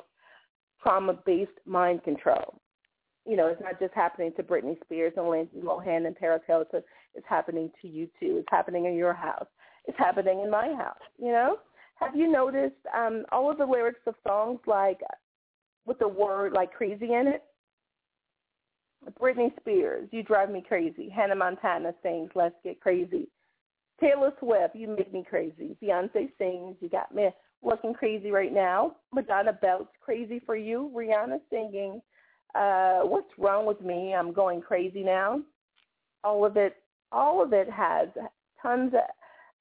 trauma-based 0.83 1.51
mind 1.67 2.03
control. 2.05 2.61
You 3.27 3.37
know, 3.37 3.49
it's 3.49 3.61
not 3.61 3.79
just 3.79 3.95
happening 3.95 4.33
to 4.37 4.43
Britney 4.43 4.81
Spears 4.83 5.13
and 5.17 5.29
Lindsay 5.29 5.61
Lohan 5.63 6.07
and 6.07 6.17
Paris 6.17 6.43
Hilton. 6.47 6.83
It's 7.15 7.27
happening 7.29 7.71
to 7.83 7.89
you 7.89 8.07
too. 8.19 8.39
It's 8.39 8.49
happening 8.51 8.87
in 8.87 8.95
your 8.97 9.13
house. 9.13 9.47
It's 9.87 9.99
happening 9.99 10.41
in 10.41 10.51
my 10.51 10.75
house, 10.75 10.97
you 11.19 11.33
know? 11.33 11.57
Have 12.01 12.17
you 12.17 12.31
noticed 12.31 12.75
um, 12.97 13.25
all 13.31 13.51
of 13.51 13.59
the 13.59 13.67
lyrics 13.67 14.01
of 14.07 14.15
songs 14.27 14.61
like 14.67 15.01
with 15.87 15.99
the 15.99 16.09
word 16.09 16.53
like 16.53 16.73
crazy 16.73 17.13
in 17.13 17.29
it? 17.29 17.43
Britney 19.21 19.51
Spears, 19.61 20.09
You 20.13 20.23
Drive 20.23 20.51
Me 20.51 20.63
Crazy. 20.67 21.09
Hannah 21.09 21.35
Montana 21.35 21.93
sings 22.03 22.31
Let's 22.35 22.55
Get 22.63 22.81
Crazy. 22.81 23.29
Taylor 24.01 24.33
Swift, 24.39 24.75
You 24.75 24.89
Make 24.89 25.13
Me 25.13 25.25
Crazy. 25.29 25.77
Beyonce 25.83 26.31
sings 26.39 26.77
You 26.81 26.89
Got 26.91 27.15
Me 27.15 27.31
Looking 27.63 27.95
Crazy 27.95 28.31
Right 28.31 28.53
Now. 28.53 28.97
Madonna 29.13 29.53
belts 29.53 29.93
Crazy 30.01 30.41
for 30.45 30.57
You. 30.57 30.91
Rihanna 30.95 31.41
singing 31.51 32.01
uh, 32.55 33.01
What's 33.01 33.31
Wrong 33.39 33.67
with 33.67 33.81
Me? 33.81 34.15
I'm 34.15 34.33
Going 34.33 34.61
Crazy 34.61 35.03
Now. 35.03 35.41
All 36.25 36.45
of 36.45 36.57
it, 36.57 36.77
all 37.13 37.43
of 37.43 37.53
it 37.53 37.71
has 37.71 38.09
tons 38.61 38.93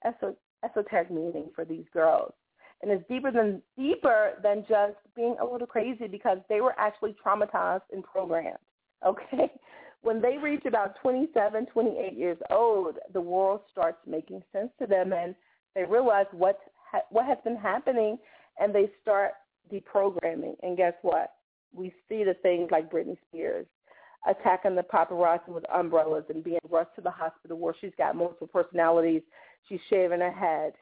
of 0.03 0.35
esoteric 0.63 1.11
meaning 1.11 1.49
for 1.55 1.65
these 1.65 1.85
girls. 1.93 2.33
And 2.81 2.91
it's 2.91 3.03
deeper 3.09 3.31
than 3.31 3.61
deeper 3.77 4.33
than 4.41 4.65
just 4.69 4.95
being 5.15 5.35
a 5.41 5.45
little 5.45 5.67
crazy 5.67 6.07
because 6.07 6.37
they 6.47 6.61
were 6.61 6.75
actually 6.77 7.15
traumatized 7.25 7.81
and 7.91 8.03
programmed 8.03 8.57
okay? 9.05 9.51
When 10.01 10.21
they 10.21 10.37
reach 10.37 10.63
about 10.65 10.95
27, 11.01 11.65
28 11.67 12.17
years 12.17 12.37
old, 12.49 12.95
the 13.13 13.21
world 13.21 13.61
starts 13.71 13.97
making 14.07 14.43
sense 14.53 14.69
to 14.79 14.87
them 14.87 15.11
and 15.11 15.35
they 15.75 15.83
realize 15.83 16.25
what 16.31 16.59
ha- 16.91 17.05
what 17.09 17.25
has 17.25 17.37
been 17.43 17.57
happening 17.57 18.17
and 18.59 18.73
they 18.73 18.89
start 19.01 19.31
deprogramming. 19.71 20.55
And 20.63 20.77
guess 20.77 20.93
what? 21.01 21.33
We 21.73 21.93
see 22.07 22.23
the 22.23 22.35
things 22.41 22.69
like 22.71 22.91
Britney 22.91 23.17
Spears 23.27 23.67
attacking 24.27 24.75
the 24.75 24.83
paparazzi 24.83 25.47
with 25.49 25.63
umbrellas 25.73 26.25
and 26.29 26.43
being 26.43 26.59
rushed 26.69 26.95
to 26.95 27.01
the 27.01 27.11
hospital 27.11 27.57
where 27.57 27.75
she's 27.79 27.93
got 27.97 28.15
multiple 28.15 28.47
personalities. 28.47 29.21
She's 29.67 29.79
shaving 29.89 30.21
her 30.21 30.31
head. 30.31 30.73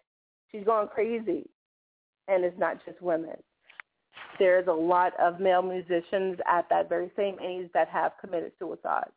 She's 0.52 0.64
going 0.64 0.88
crazy. 0.88 1.50
And 2.28 2.44
it's 2.44 2.60
not 2.60 2.84
just 2.86 3.02
women 3.02 3.38
there's 4.40 4.68
a 4.68 4.72
lot 4.74 5.14
of 5.20 5.40
male 5.40 5.62
musicians 5.62 6.38
at 6.48 6.68
that 6.70 6.90
very 6.90 7.12
same 7.16 7.38
age 7.40 7.70
that 7.74 7.88
have 7.88 8.14
committed 8.22 8.52
suicide 8.60 9.10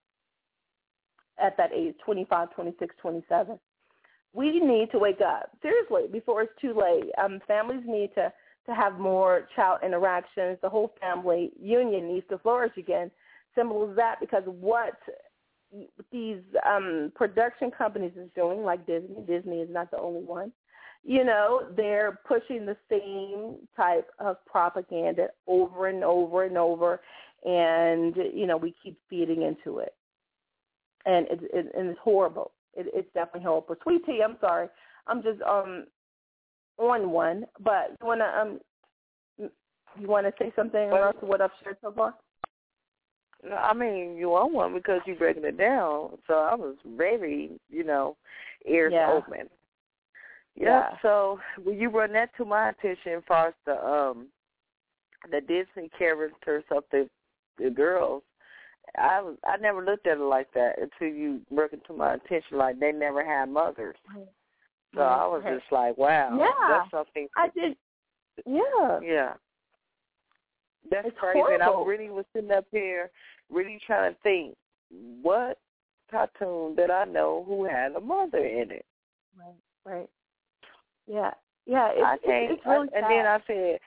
at 1.42 1.56
that 1.56 1.72
age, 1.72 1.94
25, 2.04 2.50
26, 2.54 2.94
27. 3.00 3.58
We 4.32 4.61
need 4.61 4.90
to 4.92 4.98
wake 4.98 5.20
up, 5.20 5.50
seriously, 5.62 6.02
before 6.11 6.42
it's 6.42 6.52
too 6.61 6.74
late. 6.78 7.11
Um, 7.22 7.40
families 7.46 7.82
need 7.86 8.11
to, 8.14 8.32
to 8.66 8.74
have 8.74 8.98
more 8.98 9.48
child 9.56 9.80
interactions. 9.84 10.58
The 10.62 10.68
whole 10.68 10.94
family 11.00 11.50
union 11.61 12.08
needs 12.08 12.26
to 12.30 12.38
flourish 12.38 12.76
again. 12.76 13.11
Simple 13.56 13.90
as 13.90 13.96
that 13.96 14.16
because 14.20 14.44
what 14.46 14.94
these 16.10 16.40
um, 16.68 17.12
production 17.14 17.70
companies 17.70 18.12
is 18.16 18.28
doing, 18.34 18.62
like 18.62 18.86
Disney, 18.86 19.22
Disney 19.26 19.60
is 19.60 19.68
not 19.70 19.90
the 19.90 19.98
only 19.98 20.22
one, 20.22 20.52
you 21.02 21.24
know, 21.24 21.62
they're 21.76 22.18
pushing 22.26 22.66
the 22.66 22.76
same 22.90 23.56
type 23.76 24.10
of 24.18 24.44
propaganda 24.44 25.28
over 25.46 25.88
and 25.88 26.04
over 26.04 26.44
and 26.44 26.58
over, 26.58 27.00
and 27.44 28.14
you 28.34 28.46
know, 28.46 28.56
we 28.56 28.74
keep 28.82 28.98
feeding 29.08 29.42
into 29.42 29.78
it, 29.78 29.94
and 31.06 31.26
it's 31.30 31.42
it, 31.54 31.72
and 31.76 31.88
it's 31.88 32.00
horrible. 32.02 32.52
It, 32.74 32.86
it's 32.92 33.08
definitely 33.14 33.44
horrible. 33.46 33.76
Sweet 33.82 34.04
tea, 34.04 34.20
I'm 34.22 34.36
sorry, 34.40 34.68
I'm 35.06 35.22
just 35.22 35.40
um 35.42 35.86
on 36.76 37.10
one, 37.10 37.46
but 37.60 37.96
you 38.00 38.06
wanna 38.06 38.30
um 38.38 38.60
you 39.38 40.06
wanna 40.06 40.32
say 40.38 40.52
something 40.54 40.90
else 40.90 41.16
to 41.20 41.26
what 41.26 41.40
I've 41.40 41.50
shared 41.62 41.78
so 41.80 41.92
far? 41.92 42.14
No, 43.43 43.57
I 43.57 43.72
mean, 43.72 44.16
you 44.16 44.34
on 44.34 44.53
one 44.53 44.74
because 44.74 45.01
you're 45.07 45.16
breaking 45.16 45.45
it 45.45 45.57
down. 45.57 46.18
So 46.26 46.34
I 46.34 46.55
was 46.55 46.76
very, 46.97 47.51
you 47.70 47.84
know, 47.84 48.16
ears 48.66 48.93
Yeah. 48.93 49.11
open. 49.12 49.49
Yep. 50.57 50.66
Yeah. 50.66 50.99
So 51.01 51.41
when 51.62 51.78
you 51.78 51.91
brought 51.91 52.12
that 52.12 52.34
to 52.36 52.45
my 52.45 52.70
attention, 52.70 53.12
as 53.12 53.22
far 53.26 53.49
as 53.49 53.55
the 53.64 53.82
um 53.84 54.28
the 55.30 55.41
Disney 55.41 55.91
characters 55.99 56.64
of 56.70 56.84
the 56.91 57.09
the 57.59 57.70
girls, 57.70 58.22
I 58.99 59.20
was 59.20 59.36
I 59.45 59.57
never 59.57 59.84
looked 59.84 60.07
at 60.07 60.18
it 60.18 60.20
like 60.20 60.53
that 60.53 60.78
until 60.78 61.14
you 61.14 61.41
brought 61.51 61.72
it 61.72 61.84
to 61.86 61.93
my 61.93 62.14
attention. 62.14 62.59
Like 62.59 62.78
they 62.78 62.93
never 62.93 63.24
had 63.24 63.49
mothers. 63.49 63.97
So 64.95 65.03
I 65.03 65.24
was 65.26 65.43
just 65.45 65.70
like, 65.70 65.97
wow, 65.97 66.36
Yeah. 66.36 66.51
that's 66.68 66.91
something. 66.91 67.28
I 67.36 67.49
did. 67.55 67.76
Yeah. 68.45 68.99
Yeah. 69.01 69.34
That's 70.91 71.09
It's 71.09 71.18
crazy. 71.18 71.41
And 71.53 71.62
I 71.62 71.66
horrible. 71.66 71.87
really 71.87 72.11
was 72.11 72.24
sitting 72.33 72.51
up 72.51 72.66
here 72.70 73.11
really 73.51 73.81
trying 73.87 74.12
to 74.12 74.18
think 74.22 74.57
what 75.22 75.59
cartoon 76.11 76.74
that 76.76 76.91
I 76.91 77.05
know 77.05 77.45
who 77.47 77.64
had 77.64 77.93
a 77.93 78.01
mother 78.01 78.45
in 78.45 78.70
it. 78.70 78.87
Right. 79.39 79.55
Right. 79.85 80.11
Yeah. 81.07 81.33
Yeah. 81.66 81.91
It's, 81.93 82.03
I 82.05 82.16
can't 82.24 82.53
it's 82.53 82.66
really 82.66 82.89
I, 82.95 82.99
and 82.99 83.05
then 83.11 83.26
I 83.26 83.39
said 83.47 83.78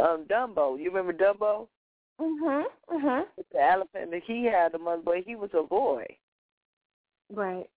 um 0.00 0.24
Dumbo. 0.30 0.78
You 0.80 0.90
remember 0.90 1.12
Dumbo? 1.12 1.68
Mhm. 2.20 2.64
Mhm. 2.92 3.24
The 3.52 3.60
elephant 3.60 4.10
that 4.12 4.22
he 4.26 4.44
had 4.44 4.74
a 4.74 4.78
mother 4.78 5.02
but 5.04 5.18
he 5.26 5.34
was 5.36 5.50
a 5.54 5.62
boy. 5.62 6.06
Right. 7.32 7.68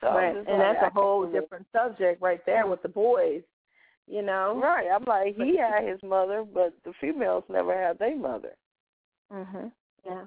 So 0.00 0.08
right. 0.08 0.36
And 0.36 0.46
like, 0.46 0.58
that's 0.58 0.82
I 0.82 0.86
a 0.88 0.90
whole 0.90 1.26
different 1.30 1.66
subject 1.72 2.20
right 2.20 2.44
there 2.44 2.66
with 2.66 2.82
the 2.82 2.88
boys. 2.88 3.42
You 4.06 4.22
know. 4.22 4.60
Right. 4.62 4.88
I'm 4.94 5.04
like 5.04 5.34
he 5.36 5.56
had 5.56 5.88
his 5.88 6.02
mother, 6.02 6.44
but 6.44 6.74
the 6.84 6.92
females 7.00 7.44
never 7.48 7.74
had 7.74 7.98
their 7.98 8.16
mother. 8.16 8.54
Mhm. 9.32 9.72
Yeah. 10.04 10.26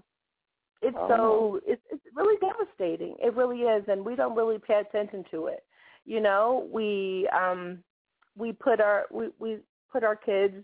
It's 0.82 0.98
Oh. 1.00 1.08
so 1.08 1.62
it's 1.66 1.82
it's 1.92 2.04
really 2.16 2.38
devastating. 2.38 3.16
It 3.20 3.36
really 3.36 3.62
is, 3.62 3.88
and 3.88 4.04
we 4.04 4.16
don't 4.16 4.36
really 4.36 4.60
pay 4.60 4.80
attention 4.80 5.24
to 5.32 5.48
it. 5.48 5.64
You 6.06 6.22
know, 6.22 6.68
we 6.72 7.28
um 7.30 7.84
we 8.36 8.54
put 8.54 8.80
our 8.80 9.06
we 9.12 9.30
we 9.40 9.60
put 9.92 10.04
our 10.04 10.16
kids 10.16 10.64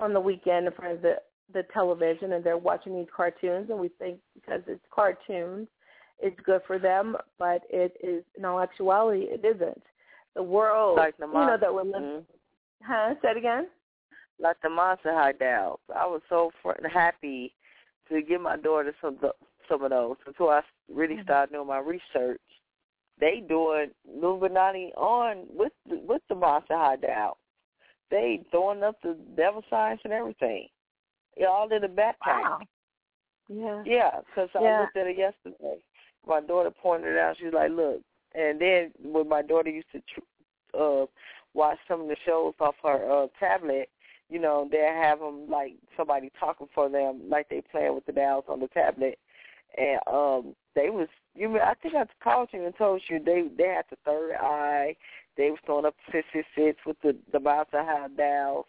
on 0.00 0.12
the 0.12 0.20
weekend 0.20 0.66
in 0.66 0.72
front 0.72 0.94
of 0.94 1.02
the 1.02 1.20
the 1.52 1.62
television, 1.72 2.32
and 2.32 2.42
they're 2.44 2.58
watching 2.58 2.94
these 2.96 3.10
cartoons, 3.14 3.70
and 3.70 3.78
we 3.78 3.88
think 3.88 4.18
because 4.34 4.62
it's 4.66 4.84
cartoons, 4.90 5.68
it's 6.18 6.38
good 6.40 6.60
for 6.66 6.78
them, 6.78 7.16
but 7.38 7.62
it 7.70 7.96
is 8.02 8.24
in 8.36 8.44
all 8.44 8.60
actuality 8.60 9.24
it 9.24 9.44
isn't. 9.44 9.82
The 10.36 10.42
world, 10.42 10.98
Like 10.98 11.16
the 11.16 11.26
you 11.26 11.32
know, 11.32 11.56
that 11.58 11.72
we're 11.72 11.82
living. 11.82 12.02
Mhm. 12.02 12.26
Huh? 12.82 13.14
Say 13.22 13.30
it 13.30 13.36
again. 13.38 13.70
Like 14.38 14.60
the 14.60 14.68
monster 14.68 15.12
high 15.12 15.32
dolls. 15.32 15.80
I 15.94 16.06
was 16.06 16.20
so 16.28 16.52
fr- 16.62 16.86
happy 16.86 17.54
to 18.10 18.20
give 18.20 18.42
my 18.42 18.56
daughter 18.56 18.94
some 19.00 19.18
some 19.66 19.82
of 19.82 19.90
those 19.90 20.16
until 20.26 20.50
I 20.50 20.60
really 20.92 21.20
started 21.22 21.52
doing 21.52 21.66
my 21.66 21.78
research. 21.78 22.40
They 23.18 23.40
doing 23.40 23.90
Illuminati 24.14 24.92
on 24.94 25.46
with 25.48 25.72
the, 25.88 25.96
with 26.00 26.22
the 26.28 26.34
monster 26.34 26.76
high 26.76 26.96
dolls. 26.96 27.38
They 28.10 28.44
throwing 28.50 28.82
up 28.82 29.00
the 29.02 29.14
devil 29.36 29.64
signs 29.70 30.00
and 30.04 30.12
everything. 30.12 30.68
Yeah, 31.36 31.46
all 31.46 31.72
in 31.72 31.80
the 31.80 31.88
backpack. 31.88 32.42
Wow. 32.42 32.60
Yeah. 33.48 33.82
Yeah, 33.86 34.20
because 34.26 34.50
I 34.54 34.80
looked 34.80 34.96
at 34.98 35.06
it 35.06 35.16
yesterday. 35.16 35.78
My 36.26 36.40
daughter 36.42 36.70
pointed 36.70 37.14
it 37.14 37.18
out. 37.18 37.38
She's 37.38 37.54
like, 37.54 37.70
"Look." 37.70 38.02
And 38.36 38.60
then 38.60 38.92
when 39.02 39.28
my 39.28 39.42
daughter 39.42 39.70
used 39.70 39.90
to 39.92 40.00
tr- 40.00 40.78
uh 40.78 41.06
watch 41.54 41.78
some 41.88 42.02
of 42.02 42.08
the 42.08 42.16
shows 42.24 42.54
off 42.60 42.74
her 42.82 43.10
uh 43.10 43.26
tablet, 43.40 43.88
you 44.28 44.38
know, 44.38 44.68
they 44.70 44.78
have 44.78 45.20
them 45.20 45.48
like 45.48 45.74
somebody 45.96 46.30
talking 46.38 46.68
for 46.74 46.88
them, 46.88 47.22
like 47.28 47.48
they 47.48 47.62
playing 47.70 47.94
with 47.94 48.06
the 48.06 48.12
dials 48.12 48.44
on 48.48 48.60
the 48.60 48.68
tablet. 48.68 49.18
And 49.78 50.00
um 50.06 50.54
they 50.74 50.90
was, 50.90 51.08
you 51.34 51.48
mean, 51.48 51.62
I 51.62 51.74
think 51.74 51.94
I 51.94 52.04
called 52.22 52.50
you 52.52 52.64
and 52.64 52.76
told 52.76 53.00
you 53.08 53.18
they 53.18 53.48
they 53.56 53.68
had 53.68 53.86
the 53.90 53.96
third 54.04 54.34
eye. 54.40 54.96
They 55.36 55.50
was 55.50 55.58
throwing 55.64 55.86
up 55.86 55.94
six 56.12 56.26
six 56.32 56.46
six 56.54 56.78
with 56.86 57.00
the 57.02 57.16
the 57.32 57.40
monster 57.40 57.82
high 57.82 58.08
dials, 58.16 58.66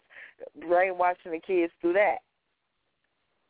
brainwashing 0.66 1.32
the 1.32 1.40
kids 1.40 1.72
through 1.80 1.94
that. 1.94 2.18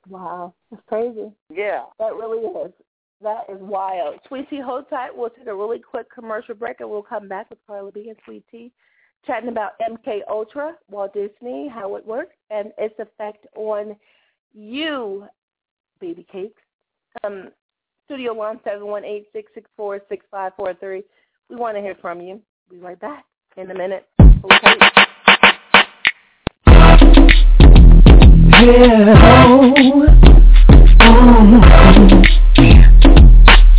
Wow. 0.09 0.55
that's 0.71 0.83
crazy. 0.89 1.31
Yeah. 1.53 1.85
That 1.99 2.15
really 2.15 2.39
is. 2.39 2.73
That 3.21 3.45
is 3.49 3.59
wild. 3.61 4.21
Sweet 4.29 4.49
Tea, 4.49 4.61
hold 4.61 4.89
tight. 4.89 5.11
We'll 5.15 5.31
take 5.31 5.47
a 5.47 5.55
really 5.55 5.81
quick 5.81 6.07
commercial 6.13 6.55
break 6.55 6.81
and 6.81 6.89
we'll 6.89 7.03
come 7.03 7.29
back 7.29 7.51
with 7.51 7.59
Carla 7.67 7.91
B 7.91 8.09
and 8.09 8.19
Sweet 8.25 8.45
Tea 8.51 8.73
chatting 9.27 9.49
about 9.49 9.73
MK 9.81 10.21
Ultra, 10.29 10.75
Walt 10.91 11.13
Disney, 11.15 11.69
how 11.73 11.97
it 11.97 12.07
works, 12.07 12.35
and 12.51 12.73
its 12.79 12.95
effect 12.99 13.47
on 13.57 13.97
you, 14.53 15.27
baby 16.01 16.27
cakes. 16.31 16.63
Um, 17.25 17.51
studio 18.07 18.33
line 18.33 18.61
seven 18.65 18.87
one 18.87 19.05
eight 19.05 19.27
six 19.33 19.51
six 19.55 19.69
four 19.77 20.01
six 20.09 20.25
five 20.31 20.53
four 20.57 20.75
three. 20.75 21.03
We 21.51 21.57
want 21.57 21.77
to 21.77 21.83
hear 21.83 21.97
from 22.01 22.21
you. 22.21 22.41
We'll 22.71 22.81
Be 22.81 22.85
right 22.87 23.01
back 23.01 23.25
in 23.57 23.71
a 23.71 23.75
minute. 23.75 24.07
Hold 24.21 24.53
tight. 24.63 24.79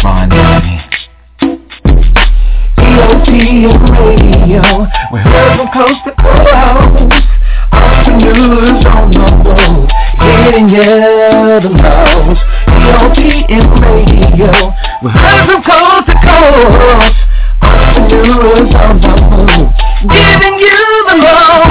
Ron 0.10 0.28
Danny. 0.28 0.82
EOT 2.82 3.30
radio, 3.94 4.66
we 5.14 5.20
heard 5.20 5.54
from 5.56 5.70
coast 5.70 6.02
to 6.06 6.12
coast. 6.18 7.30
Entrepreneurs 7.72 8.86
on 8.90 9.14
the 9.14 9.20
move, 9.46 9.90
getting 10.18 10.70
you 10.70 11.62
the 11.62 11.70
most. 11.70 12.42
EOT 12.74 13.20
radio, 13.86 14.74
we 15.04 15.10
heard 15.14 15.46
from 15.46 15.62
coast 15.62 16.08
to 16.10 16.16
coast. 16.26 17.18
Entrepreneurs 17.62 18.74
on 18.82 18.96
the 19.06 19.14
move, 19.14 19.70
giving 20.10 20.58
you 20.58 20.80
the 21.06 21.18
most. 21.22 21.70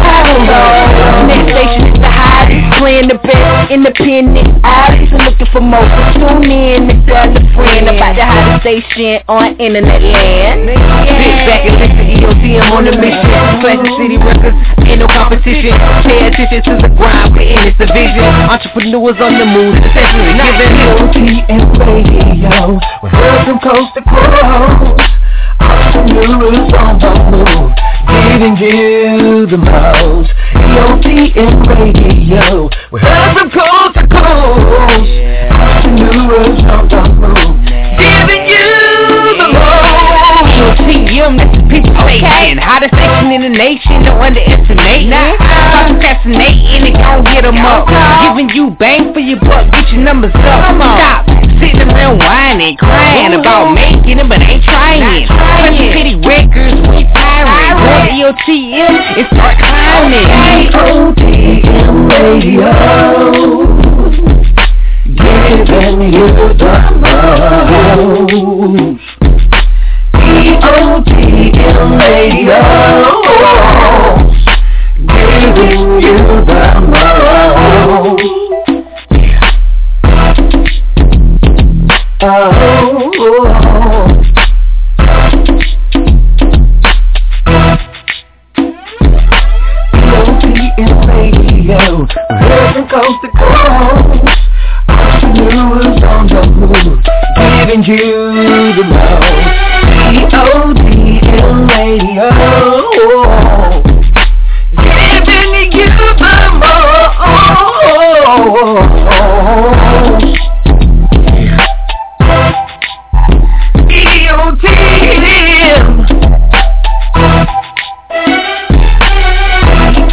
Next 1.26 1.51
station 1.51 1.82
is 1.91 1.99
the 1.99 2.11
hottest, 2.11 2.78
playing 2.78 3.09
the 3.09 3.18
best 3.18 3.72
independent 3.72 4.64
artists 4.64 4.97
looking 5.39 5.53
for 5.53 5.61
more. 5.61 5.86
So 5.86 6.18
tune 6.18 6.51
in 6.51 6.91
and 6.91 7.07
tell 7.07 7.30
a 7.30 7.43
friend 7.55 7.89
about 7.89 8.14
the 8.16 8.26
hottest 8.26 8.62
station 8.62 9.22
on 9.28 9.57
internet 9.59 10.03
land. 10.03 10.66
Sit 10.66 11.36
back 11.47 11.62
and 11.66 11.78
listen 11.78 11.97
to 11.97 12.05
EOTM 12.26 12.70
on 12.74 12.84
the 12.84 12.95
mission. 12.99 13.30
Classic 13.62 13.93
City 13.99 14.18
Records, 14.18 14.59
ain't 14.86 15.01
no 15.01 15.07
competition. 15.07 15.74
Pay 16.03 16.26
attention 16.26 16.62
to 16.64 16.72
the 16.82 16.91
grind, 16.95 17.34
we're 17.34 17.55
in 17.55 17.70
it's 17.70 17.78
a 17.78 17.86
vision. 17.86 18.26
Entrepreneurs 18.51 19.18
on 19.22 19.39
the 19.39 19.47
move, 19.47 19.74
especially 19.78 20.34
giving 20.43 20.74
EOTM 20.74 21.62
radio. 21.86 22.78
We're 23.03 23.14
heard 23.14 23.47
from 23.47 23.59
coast 23.62 23.95
to 23.95 24.03
coast. 24.03 25.12
Entrepreneurs 25.61 26.72
on 26.74 26.99
the 26.99 27.11
move, 27.30 27.70
giving 28.26 28.57
you 28.59 29.47
the 29.47 29.59
most. 29.59 30.30
EOTM 30.55 31.55
radio. 31.66 32.70
We're 32.91 33.01
heard 33.01 33.39
from 33.39 33.51
coast 33.51 33.78
Entrepreneurs 34.49 36.64
on 36.72 36.88
the 36.88 37.05
move, 37.20 37.53
giving 38.01 38.49
you 38.49 38.64
the 39.36 39.49
most. 39.53 40.01
EOTM, 40.49 41.36
that's 41.36 41.53
the 41.53 41.61
pitch 41.68 41.84
station. 41.84 42.57
Hottest 42.57 42.96
station 42.96 43.28
in 43.32 43.42
the 43.42 43.51
nation, 43.53 44.03
don't 44.05 44.16
underestimate. 44.20 45.07
Nah, 45.09 45.34
stop 45.36 45.88
procrastinating 45.92 46.86
and 46.88 46.94
gon' 46.96 47.24
get 47.24 47.44
'em 47.44 47.59
up. 47.61 47.88
Giving 48.24 48.49
you 48.57 48.70
bang 48.70 49.12
for 49.12 49.20
your 49.20 49.36
buck, 49.40 49.70
get 49.70 49.90
your 49.92 50.01
numbers 50.03 50.32
up. 50.34 50.80
Stop 50.96 51.26
sitting 51.61 51.90
around 51.92 52.18
whining, 52.18 52.76
crying 52.76 53.34
about 53.34 53.72
making 53.74 54.18
it, 54.18 54.26
but 54.28 54.40
ain't 54.40 54.64
trying. 54.64 55.26
Classic 55.26 55.92
City 55.92 56.14
Records, 56.24 56.80
we 56.88 57.05
firing. 57.12 57.76
Go 57.84 58.01
to 58.01 58.09
EOTM 58.16 58.96
and 59.18 59.26
start 59.34 59.59
climbing. 59.59 60.28
EOTM 60.72 62.09
radio. 62.09 62.72
Giving 65.49 66.12
you. 66.12 66.28
EOTM 70.12 71.90
radio. 71.99 72.61
Giving 75.09 76.01
you 76.03 76.18
the 76.44 76.62
most. 76.84 77.18
Oh. 82.20 82.59
Radio, 91.09 92.07
coast 92.90 93.18
to 93.22 93.28
coast. 93.38 94.47
Giving 97.68 97.82
you 97.84 98.09
the 98.74 98.84
most. 98.84 99.28
EOTM 100.49 101.68
radio, 101.68 102.28
giving 104.76 105.72
you 105.72 105.86
the 105.99 106.14
most. 106.61 107.09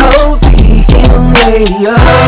EOTM 0.05 1.23
radio. 1.33 2.24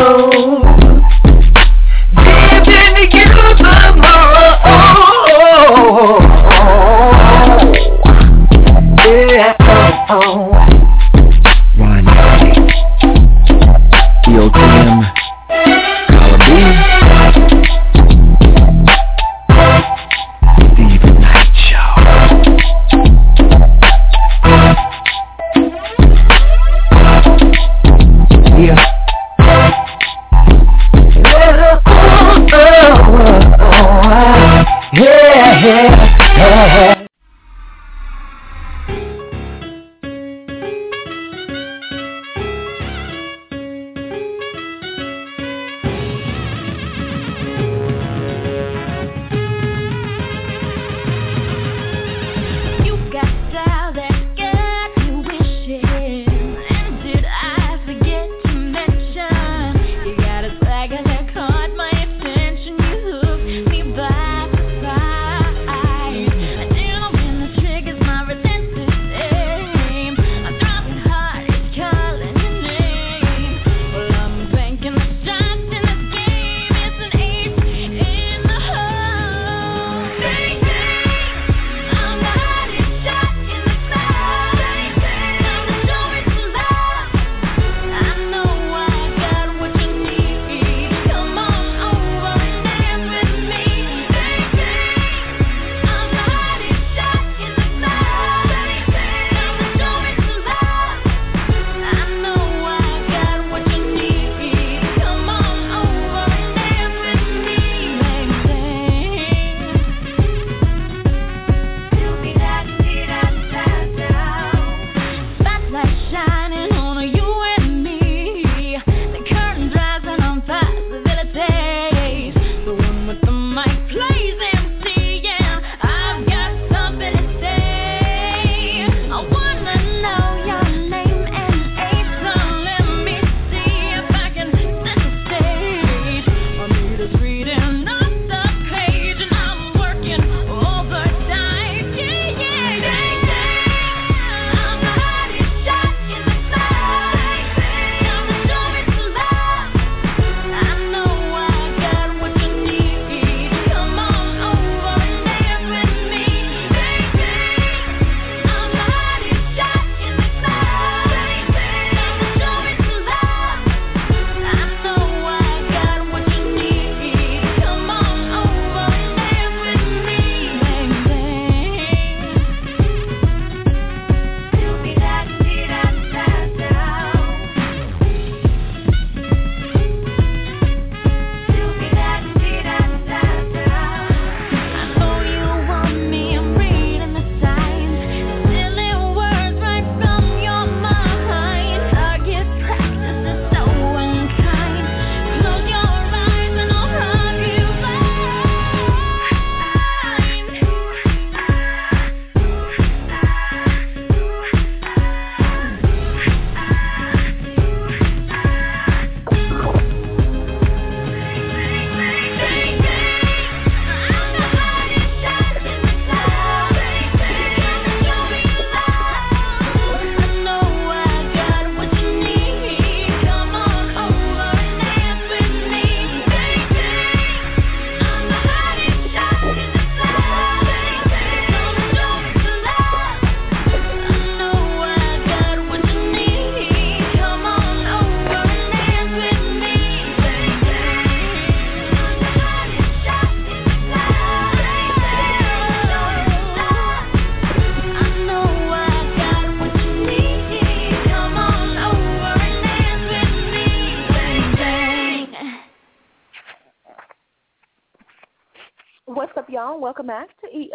Welcome 259.98 260.14
back 260.14 260.40
to 260.42 260.46
E 260.56 260.70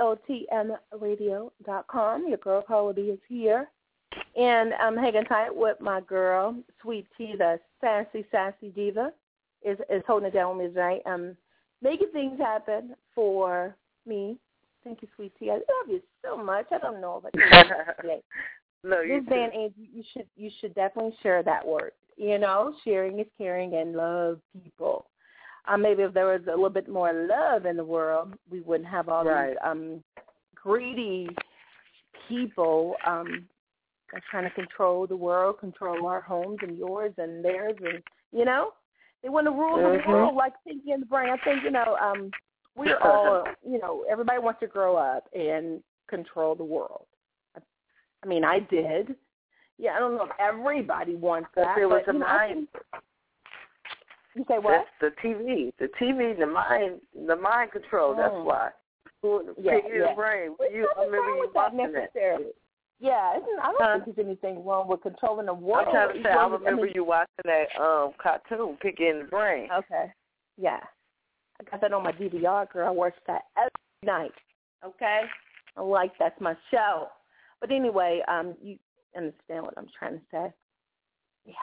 EOTMRadio.com. 0.91 2.27
Your 2.27 2.37
girl 2.39 2.61
Carla 2.61 2.93
B 2.93 3.03
is 3.03 3.19
here. 3.29 3.69
And 4.35 4.73
I'm 4.73 4.97
hanging 4.97 5.23
tight 5.23 5.55
with 5.55 5.79
my 5.79 6.01
girl, 6.01 6.57
Sweet 6.81 7.07
Tea, 7.17 7.35
the 7.37 7.57
sassy, 7.79 8.25
sassy 8.31 8.67
diva, 8.75 9.13
is 9.61 9.77
is 9.89 10.03
holding 10.05 10.27
it 10.27 10.33
down 10.33 10.57
with 10.57 10.67
me 10.67 10.73
tonight. 10.73 11.03
Um, 11.05 11.37
making 11.81 12.09
things 12.11 12.37
happen 12.37 12.95
for 13.15 13.77
me. 14.05 14.37
Thank 14.83 15.01
you, 15.01 15.07
Sweet 15.15 15.31
Tea. 15.39 15.51
I 15.51 15.53
love 15.53 15.87
you 15.87 16.01
so 16.21 16.35
much. 16.35 16.65
I 16.73 16.79
don't 16.79 16.99
know 16.99 17.15
about 17.15 17.31
you 17.33 17.43
today. 18.01 18.21
no, 18.83 18.99
you 18.99 19.21
This 19.21 19.29
day 19.29 19.45
and 19.45 19.53
age, 19.53 19.71
you 19.77 20.03
should 20.11 20.27
you 20.35 20.51
should 20.59 20.75
definitely 20.75 21.15
share 21.23 21.43
that 21.43 21.65
word. 21.65 21.93
You 22.17 22.39
know, 22.39 22.75
sharing 22.83 23.17
is 23.19 23.27
caring, 23.37 23.75
and 23.75 23.95
love 23.95 24.41
people. 24.61 25.05
Um, 25.65 25.81
maybe 25.81 26.03
if 26.03 26.13
there 26.13 26.25
was 26.25 26.41
a 26.47 26.51
little 26.51 26.69
bit 26.69 26.89
more 26.89 27.13
love 27.13 27.65
in 27.65 27.77
the 27.77 27.85
world, 27.85 28.33
we 28.49 28.59
wouldn't 28.61 28.89
have 28.89 29.07
all 29.07 29.23
Right. 29.23 29.51
these 29.51 29.57
um, 29.63 30.03
greedy 30.55 31.29
people 32.27 32.95
um, 33.05 33.47
that's 34.11 34.25
trying 34.29 34.43
to 34.43 34.49
control 34.51 35.07
the 35.07 35.15
world, 35.15 35.59
control 35.59 36.05
our 36.05 36.21
homes 36.21 36.57
and 36.61 36.77
yours 36.77 37.13
and 37.17 37.43
theirs, 37.43 37.75
and 37.83 38.03
you 38.31 38.45
know, 38.45 38.73
they 39.21 39.29
want 39.29 39.45
to 39.47 39.51
rule 39.51 39.77
Mhm. 39.77 40.03
the 40.03 40.09
world 40.11 40.35
like 40.35 40.53
Pinky 40.65 40.91
and 40.91 41.01
the 41.03 41.05
Brain. 41.05 41.29
I 41.29 41.37
think 41.43 41.63
you 41.63 41.71
know, 41.71 41.95
um, 42.01 42.31
we're 42.75 42.97
all 43.01 43.45
you 43.65 43.79
know, 43.79 44.03
everybody 44.09 44.39
wants 44.39 44.59
to 44.61 44.67
grow 44.67 44.95
up 44.97 45.27
and 45.33 45.81
control 46.07 46.55
the 46.55 46.63
world. 46.63 47.05
I, 47.55 47.61
I 48.23 48.27
mean, 48.27 48.43
I 48.43 48.59
did. 48.59 49.15
Yeah, 49.77 49.95
I 49.95 49.99
don't 49.99 50.15
know 50.15 50.25
if 50.25 50.31
everybody 50.39 51.15
wants 51.15 51.49
that. 51.55 51.75
but, 51.75 52.05
you 52.07 52.19
know, 52.19 52.25
I 52.25 52.47
think- 52.53 52.69
You 54.35 54.45
say 54.47 54.57
what? 54.59 54.85
That's 54.99 55.15
the 55.23 55.27
TV. 55.27 55.71
The 55.79 55.89
TV, 56.01 56.37
the 56.37 56.45
mind, 56.47 57.01
the 57.27 57.35
mind 57.35 57.71
control. 57.71 58.15
That's 58.15 58.33
Mm. 58.33 58.45
why. 58.45 58.71
Who- 59.21 59.53
Yeah, 59.57 59.77
yeah. 59.87 60.09
the 60.09 60.15
brain. 60.15 60.55
You, 60.71 60.89
I 60.97 61.03
remember 61.05 61.17
wrong 61.19 61.35
you 61.37 61.41
with 61.41 61.53
that 61.53 61.73
watching 61.73 61.77
that. 61.77 61.91
necessarily. 61.93 62.51
Yeah, 62.99 63.13
I 63.35 63.39
don't 63.39 63.81
Huh? 63.81 63.99
think 64.03 64.15
there's 64.15 64.25
anything 64.27 64.65
wrong 64.65 64.87
with 64.87 65.01
controlling 65.01 65.45
the 65.47 65.53
world. 65.53 65.87
I'm 65.87 65.93
trying 65.93 66.17
to 66.17 66.23
say. 66.23 66.29
I 66.31 66.47
remember 66.47 66.83
mean, 66.83 66.93
you 66.95 67.03
watching 67.03 67.29
that 67.45 67.75
um 67.79 68.13
cartoon, 68.17 68.77
Pinky 68.77 69.07
and 69.09 69.21
the 69.21 69.25
Brain. 69.25 69.69
Okay. 69.71 70.11
Yeah. 70.57 70.79
I 71.59 71.63
got 71.69 71.81
that 71.81 71.93
on 71.93 72.03
my 72.03 72.11
DVR, 72.11 72.65
girl. 72.71 72.87
I 72.87 72.91
watch 72.91 73.15
that 73.27 73.45
every 73.57 73.69
night. 74.03 74.33
Okay? 74.83 75.21
I 75.77 75.81
like 75.81 76.17
that's 76.17 76.39
my 76.41 76.55
show. 76.71 77.09
But 77.59 77.71
anyway, 77.71 78.21
um, 78.27 78.55
you 78.61 78.77
understand 79.15 79.63
what 79.63 79.77
I'm 79.77 79.87
trying 79.97 80.19
to 80.19 80.25
say. 80.31 80.53
Yeah. 81.45 81.53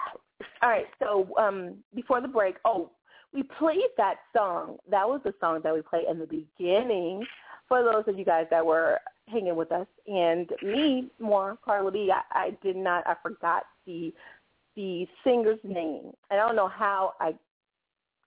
All 0.63 0.71
right, 0.71 0.87
so 0.99 1.29
um 1.39 1.77
before 1.95 2.21
the 2.21 2.29
break, 2.29 2.57
oh, 2.65 2.91
we 3.33 3.43
played 3.43 3.91
that 3.97 4.17
song. 4.37 4.77
That 4.91 5.09
was 5.09 5.21
the 5.25 5.35
song 5.41 5.61
that 5.63 5.75
we 5.75 5.83
played 5.83 6.07
in 6.11 6.19
the 6.19 6.27
beginning 6.27 7.25
for 7.69 7.83
those 7.83 8.05
of 8.09 8.19
you 8.19 8.25
guys 8.25 8.47
that 8.51 8.65
were 8.65 8.99
hanging 9.29 9.57
with 9.57 9.71
us. 9.71 9.87
And 10.07 10.51
me, 10.63 11.11
more 11.21 11.57
Carla 11.65 11.93
B, 11.93 12.13
I, 12.13 12.47
I 12.47 12.57
did 12.63 12.77
not 12.77 13.07
I 13.07 13.15
forgot 13.23 13.65
the 13.87 14.13
the 14.77 15.07
singer's 15.25 15.59
name. 15.65 16.13
I 16.31 16.37
don't 16.37 16.57
know 16.57 16.69
how 16.69 17.15
I 17.21 17.35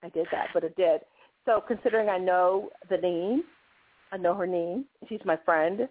I 0.04 0.10
did 0.10 0.28
that, 0.32 0.48
but 0.54 0.64
it 0.64 0.76
did. 0.76 1.02
So 1.46 1.62
considering 1.68 2.10
I 2.10 2.18
know 2.18 2.70
the 2.90 2.98
name, 2.98 3.44
I 4.12 4.18
know 4.18 4.36
her 4.36 4.48
name. 4.48 4.86
She's 5.10 5.20
my 5.26 5.38
friend. 5.44 5.88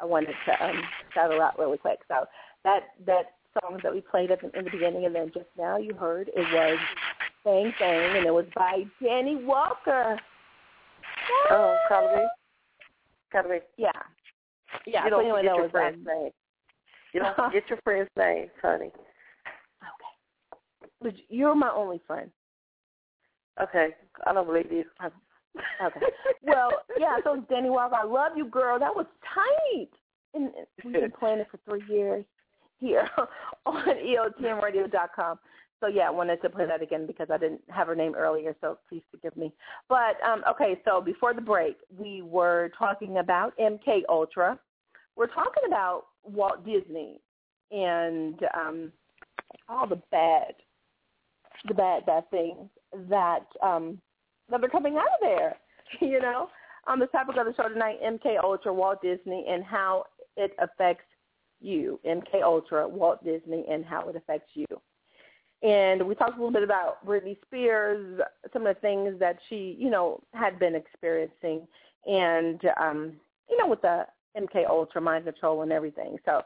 I 0.00 0.04
wanted 0.04 0.34
to 0.46 0.64
um, 0.64 0.80
shout 1.12 1.30
her 1.30 1.42
out 1.42 1.58
really 1.58 1.78
quick. 1.78 1.98
So 2.08 2.24
that 2.64 2.80
that 3.06 3.24
song 3.60 3.78
that 3.82 3.92
we 3.92 4.00
played 4.00 4.30
at 4.30 4.40
the, 4.40 4.56
in 4.58 4.64
the 4.64 4.70
beginning, 4.70 5.06
and 5.06 5.14
then 5.14 5.30
just 5.34 5.46
now 5.56 5.78
you 5.78 5.94
heard 5.94 6.28
it 6.28 6.46
was 6.52 6.78
"Bang 7.44 7.72
Bang," 7.78 8.16
and 8.16 8.26
it 8.26 8.32
was 8.32 8.46
by 8.54 8.84
Danny 9.02 9.36
Walker. 9.36 10.18
Oh, 11.50 11.76
Carly. 11.88 12.24
Carly. 13.30 13.58
Yeah, 13.76 13.90
yeah. 14.86 15.04
You 15.04 15.10
don't 15.10 15.24
anyway, 15.24 15.44
that 15.44 15.56
your 15.56 15.70
friend's 15.70 16.06
name. 16.06 16.30
You 17.12 17.20
don't 17.20 17.36
forget 17.36 17.64
your 17.68 17.78
friend's 17.84 18.10
name, 18.16 18.48
honey. 18.62 18.86
okay. 18.86 18.92
But 21.00 21.14
you're 21.28 21.54
my 21.54 21.70
only 21.70 22.00
friend. 22.06 22.30
Okay, 23.62 23.88
I 24.26 24.32
don't 24.32 24.46
believe 24.46 24.70
you. 24.70 24.84
Okay. 25.84 26.00
Well, 26.44 26.70
yeah, 26.98 27.16
so 27.24 27.44
Danny 27.50 27.70
Walker, 27.70 27.96
I 27.96 28.04
love 28.04 28.32
you, 28.36 28.46
girl. 28.46 28.78
That 28.78 28.94
was 28.94 29.06
tight. 29.34 29.88
And 30.34 30.52
and 30.54 30.66
we've 30.84 30.94
been 30.94 31.10
playing 31.18 31.40
it 31.40 31.48
for 31.50 31.58
three 31.64 31.82
years 31.88 32.24
here 32.80 33.08
on 33.66 33.84
EOTMRadio.com. 33.84 35.38
So 35.80 35.86
yeah, 35.86 36.08
I 36.08 36.10
wanted 36.10 36.42
to 36.42 36.50
play 36.50 36.66
that 36.66 36.82
again 36.82 37.06
because 37.06 37.28
I 37.30 37.38
didn't 37.38 37.60
have 37.68 37.86
her 37.86 37.94
name 37.94 38.14
earlier, 38.16 38.56
so 38.60 38.78
please 38.88 39.02
forgive 39.10 39.36
me. 39.36 39.52
But 39.88 40.16
um, 40.26 40.42
okay, 40.50 40.80
so 40.84 41.00
before 41.00 41.34
the 41.34 41.40
break, 41.40 41.76
we 41.96 42.22
were 42.22 42.70
talking 42.76 43.18
about 43.18 43.56
MK 43.58 44.02
Ultra. 44.08 44.58
We're 45.16 45.28
talking 45.28 45.62
about 45.68 46.06
Walt 46.24 46.64
Disney 46.64 47.20
and 47.70 48.40
um, 48.54 48.92
all 49.68 49.86
the 49.86 50.00
bad, 50.10 50.54
the 51.66 51.74
bad, 51.74 52.06
bad 52.06 52.28
things 52.30 52.68
that 53.08 53.46
um, 53.62 54.00
that 54.50 54.64
are 54.64 54.68
coming 54.68 54.96
out 54.96 55.06
of 55.06 55.20
there. 55.22 55.56
You 56.02 56.20
know, 56.20 56.50
on 56.86 56.98
the 56.98 57.06
topic 57.06 57.36
of 57.38 57.46
the 57.46 57.54
show 57.56 57.66
tonight, 57.66 57.96
MK 58.04 58.44
Ultra, 58.44 58.74
Walt 58.74 59.00
Disney, 59.00 59.46
and 59.48 59.64
how 59.64 60.04
it 60.36 60.52
affects 60.58 61.06
you. 61.60 62.00
MK 62.06 62.42
Ultra, 62.42 62.88
Walt 62.88 63.22
Disney, 63.24 63.64
and 63.70 63.84
how 63.84 64.08
it 64.08 64.16
affects 64.16 64.50
you. 64.54 64.66
And 65.62 66.06
we 66.06 66.14
talked 66.14 66.34
a 66.34 66.36
little 66.36 66.52
bit 66.52 66.62
about 66.62 67.04
Britney 67.04 67.36
Spears, 67.42 68.20
some 68.52 68.66
of 68.66 68.76
the 68.76 68.80
things 68.80 69.18
that 69.18 69.38
she, 69.48 69.76
you 69.78 69.90
know, 69.90 70.20
had 70.32 70.58
been 70.58 70.76
experiencing, 70.76 71.66
and 72.06 72.60
um, 72.80 73.12
you 73.50 73.56
know, 73.58 73.66
with 73.66 73.82
the 73.82 74.06
MK 74.36 74.68
Ultra 74.68 75.00
mind 75.00 75.24
control 75.24 75.62
and 75.62 75.72
everything. 75.72 76.16
So 76.24 76.42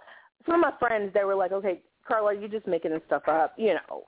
some 0.46 0.54
of 0.54 0.60
my 0.60 0.72
friends, 0.78 1.12
they 1.12 1.24
were 1.24 1.34
like, 1.34 1.52
"Okay, 1.52 1.82
Carla, 2.08 2.34
you're 2.34 2.48
just 2.48 2.66
making 2.66 2.92
this 2.92 3.02
stuff 3.06 3.28
up," 3.28 3.54
you 3.58 3.74
know. 3.74 4.04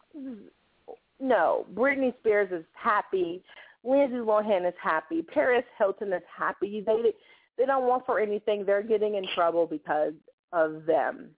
No, 1.21 1.67
Britney 1.75 2.17
Spears 2.21 2.51
is 2.51 2.65
happy. 2.73 3.43
Lindsay 3.85 4.17
Lohan 4.17 4.67
is 4.67 4.75
happy. 4.83 5.23
Paris 5.23 5.65
Hilton 5.79 6.13
is 6.13 6.23
happy. 6.35 6.83
They 6.85 7.13
they 7.59 7.67
don't 7.67 7.87
want 7.87 8.07
for 8.07 8.19
anything. 8.19 8.65
They're 8.65 8.83
getting 8.83 9.17
in 9.17 9.27
trouble 9.35 9.67
because 9.67 10.15
of 10.55 10.87
them. 10.87 11.31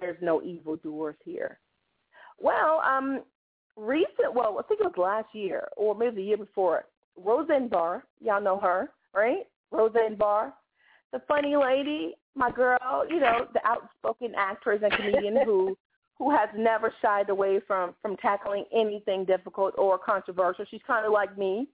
There's 0.00 0.20
no 0.20 0.42
evildoers 0.42 1.16
here. 1.24 1.58
Well, 2.38 2.82
um, 2.84 3.22
recent. 3.76 4.34
Well, 4.34 4.56
I 4.58 4.62
think 4.64 4.80
it 4.80 4.84
was 4.84 4.94
last 4.96 5.34
year 5.34 5.68
or 5.76 5.94
maybe 5.94 6.16
the 6.16 6.22
year 6.22 6.36
before. 6.36 6.84
Roseanne 7.16 7.68
Barr, 7.68 8.04
y'all 8.20 8.42
know 8.42 8.58
her, 8.58 8.90
right? 9.14 9.44
Roseanne 9.70 10.16
Barr, 10.16 10.52
the 11.12 11.20
funny 11.28 11.56
lady, 11.56 12.14
my 12.34 12.50
girl. 12.50 13.04
You 13.08 13.20
know, 13.20 13.46
the 13.52 13.60
outspoken 13.66 14.32
actress 14.36 14.82
and 14.82 14.92
comedian 14.92 15.38
who 15.44 15.76
who 16.18 16.30
has 16.30 16.48
never 16.56 16.92
shied 17.02 17.30
away 17.30 17.60
from 17.66 17.94
from 18.00 18.16
tackling 18.16 18.64
anything 18.74 19.24
difficult 19.24 19.74
or 19.76 19.98
controversial. 19.98 20.64
She's 20.70 20.80
kind 20.86 21.06
of 21.06 21.12
like 21.12 21.36
me, 21.36 21.68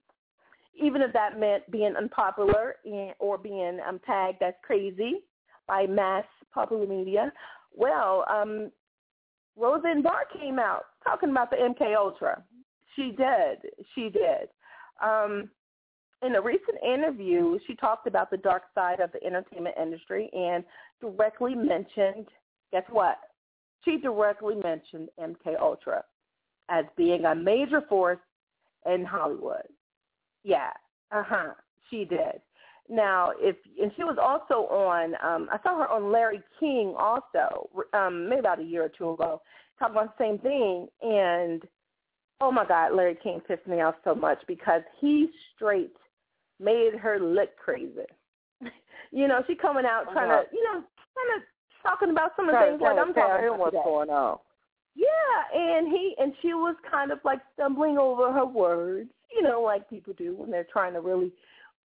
even 0.81 1.03
if 1.03 1.13
that 1.13 1.39
meant 1.39 1.71
being 1.71 1.95
unpopular 1.97 2.77
and, 2.85 3.15
or 3.19 3.39
being 3.39 3.79
um, 3.87 4.01
tagged 4.07 4.43
as 4.43 4.55
crazy 4.63 5.23
by 5.67 5.87
mass 5.87 6.25
popular 6.59 6.87
media. 6.87 7.33
Well, 7.75 8.25
um, 8.29 8.73
Roseanne 9.57 10.03
Barr 10.03 10.25
came 10.37 10.59
out 10.59 10.87
talking 11.05 11.31
about 11.31 11.51
the 11.51 11.57
MK 11.57 11.97
Ultra. 11.97 12.43
She 12.97 13.13
did. 13.17 13.71
She 13.95 14.09
did. 14.11 14.49
Um, 15.03 15.51
in 16.23 16.35
a 16.35 16.41
recent 16.41 16.83
interview, 16.85 17.59
she 17.67 17.77
talked 17.77 18.09
about 18.09 18.31
the 18.31 18.37
dark 18.39 18.65
side 18.75 18.99
of 18.99 19.13
the 19.13 19.25
entertainment 19.25 19.77
industry 19.81 20.29
and 20.33 20.65
directly 21.01 21.55
mentioned, 21.55 22.27
guess 22.73 22.83
what? 22.91 23.19
She 23.85 23.99
directly 23.99 24.57
mentioned 24.57 25.11
MK 25.21 25.61
Ultra 25.61 26.03
as 26.69 26.85
being 26.97 27.25
a 27.25 27.37
major 27.37 27.83
force 27.89 28.19
in 28.85 29.05
Hollywood. 29.05 29.63
Yeah, 30.43 30.71
uh 31.13 31.23
huh. 31.25 31.53
She 31.89 32.05
did. 32.05 32.41
Now, 32.89 33.33
if 33.39 33.57
and 33.81 33.93
she 33.97 34.05
was 34.05 34.17
also 34.21 34.67
on. 34.73 35.15
Um, 35.23 35.49
I 35.53 35.59
saw 35.63 35.79
her 35.79 35.89
on 35.89 36.11
Larry 36.11 36.43
King 36.59 36.95
also, 36.99 37.69
um, 37.93 38.29
maybe 38.29 38.41
about 38.41 38.61
a 38.61 38.65
year 38.65 38.85
or 38.85 38.89
two 38.89 39.11
ago, 39.11 39.43
talking 39.79 39.97
about 39.97 40.17
the 40.17 40.25
same 40.25 40.39
thing. 40.39 40.89
And 41.03 41.63
oh 42.41 42.51
my 42.51 42.65
God, 42.67 42.95
Larry 42.95 43.19
King 43.23 43.41
pissed 43.47 43.67
me 43.67 43.81
off 43.83 43.97
so 44.05 44.15
much 44.15 44.39
because 44.47 44.83
he 45.01 45.29
straight 45.55 45.93
made 46.61 46.95
her 46.99 47.19
look 47.21 47.51
crazy. 47.63 48.07
you 49.13 49.29
know, 49.29 49.43
she 49.47 49.55
coming 49.55 49.85
out 49.85 50.05
trying 50.13 50.31
Uh-huh. 50.31 50.45
to, 50.45 50.57
you 50.57 50.65
know, 50.65 50.81
kind 50.81 51.37
of 51.37 51.43
talking 51.83 52.11
about 52.11 52.33
some 52.37 52.49
of 52.49 52.55
the 52.55 52.61
things 52.61 52.81
like 52.81 52.97
I'm 52.99 53.13
talking 53.15 53.49
about 53.49 53.59
what's 53.59 53.73
today. 53.77 53.85
going 53.85 54.11
on. 54.11 54.39
Yeah, 54.95 55.61
and 55.61 55.89
he 55.89 56.15
and 56.19 56.33
she 56.43 56.55
was 56.55 56.75
kind 56.91 57.13
of 57.13 57.19
like 57.25 57.41
stumbling 57.55 57.99
over 57.99 58.33
her 58.33 58.47
words, 58.47 59.11
you 59.35 59.43
know, 59.43 59.61
like 59.63 59.89
people 59.89 60.13
do 60.17 60.35
when 60.35 60.51
they're 60.51 60.67
trying 60.73 60.95
to 60.95 61.01
really, 61.01 61.33